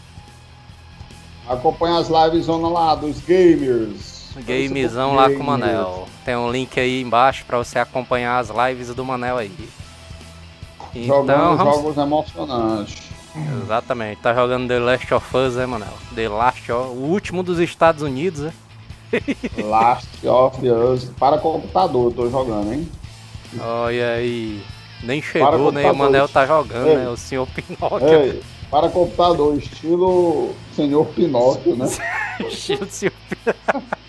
Acompanha 1.48 1.98
as 2.00 2.10
lives 2.10 2.48
lá 2.48 2.96
dos 2.96 3.20
gamers. 3.20 4.30
Gamezão 4.38 5.14
lá 5.16 5.30
com 5.30 5.40
o. 5.40 5.44
Manel. 5.44 6.08
Tem 6.26 6.36
um 6.36 6.52
link 6.52 6.78
aí 6.80 7.02
embaixo 7.02 7.46
pra 7.46 7.58
você 7.60 7.78
acompanhar 7.80 8.40
as 8.40 8.50
lives 8.50 8.94
do 8.94 9.06
Manel 9.06 9.38
aí. 9.38 9.70
Então, 10.94 11.18
Jogando 11.22 11.58
vamos... 11.58 11.76
jogos 11.76 11.98
emocionantes. 11.98 13.04
Exatamente, 13.64 14.22
tá 14.22 14.34
jogando 14.34 14.68
The 14.68 14.80
Last 14.80 15.14
of 15.14 15.38
Us, 15.38 15.58
é, 15.58 15.66
Manel? 15.66 15.94
The 16.14 16.30
Last 16.30 16.72
of... 16.72 16.90
O 16.90 17.02
último 17.02 17.44
dos 17.44 17.60
Estados 17.60 18.02
Unidos, 18.02 18.46
é? 18.46 18.54
Last 19.62 20.28
of 20.28 20.68
Us. 20.68 21.06
Para 21.20 21.38
computador, 21.38 22.12
eu 22.12 22.16
tô 22.16 22.30
jogando, 22.30 22.74
hein? 22.74 22.90
Olha 23.60 24.14
aí. 24.14 24.64
Nem 25.04 25.22
chegou, 25.22 25.72
né? 25.72 25.90
O. 25.92 25.96
Manel 25.96 26.28
tá 26.28 26.46
jogando, 26.46 26.88
Ei. 26.88 26.98
né? 26.98 27.10
O 27.10 27.18
senhor 27.18 27.48
Pinóquio. 27.48 28.08
Ei, 28.08 28.42
para 28.72 28.90
computador, 28.90 29.58
estilo 29.58 30.54
Senhor 30.76 31.06
Pinóquio, 31.08 31.76
né? 31.76 31.86
Estilo 32.48 32.88
senhor 32.90 33.14
Pinóquio. 33.30 33.84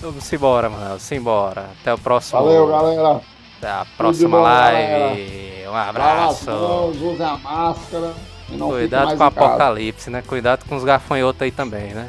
Vamos 0.00 0.32
embora, 0.32 0.70
Manel. 0.70 0.88
Vamos 0.88 1.12
embora. 1.12 1.70
Até 1.80 1.92
o 1.92 1.98
próximo. 1.98 2.40
Valeu, 2.40 2.66
galera. 2.68 3.20
Até 3.60 3.70
a 3.70 3.86
próxima 3.96 4.38
bom, 4.38 4.42
live. 4.42 5.68
Um 5.68 5.72
Lava 5.72 5.80
as 5.82 5.88
abraço. 5.88 6.50
mãos, 6.50 6.96
use 6.96 7.22
a 7.22 7.36
máscara. 7.36 8.14
E 8.48 8.56
Cuidado 8.58 9.08
com 9.08 9.14
o 9.14 9.18
casa. 9.18 9.26
apocalipse, 9.26 10.10
né? 10.10 10.22
Cuidado 10.26 10.64
com 10.66 10.76
os 10.76 10.82
gafanhotos 10.82 11.42
aí 11.42 11.52
também, 11.52 11.92
né? 11.92 12.08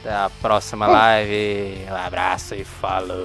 Até 0.00 0.14
a 0.14 0.30
próxima 0.40 0.86
live. 0.86 1.86
Um 1.90 1.94
abraço 1.94 2.54
e 2.54 2.64
falou. 2.64 3.16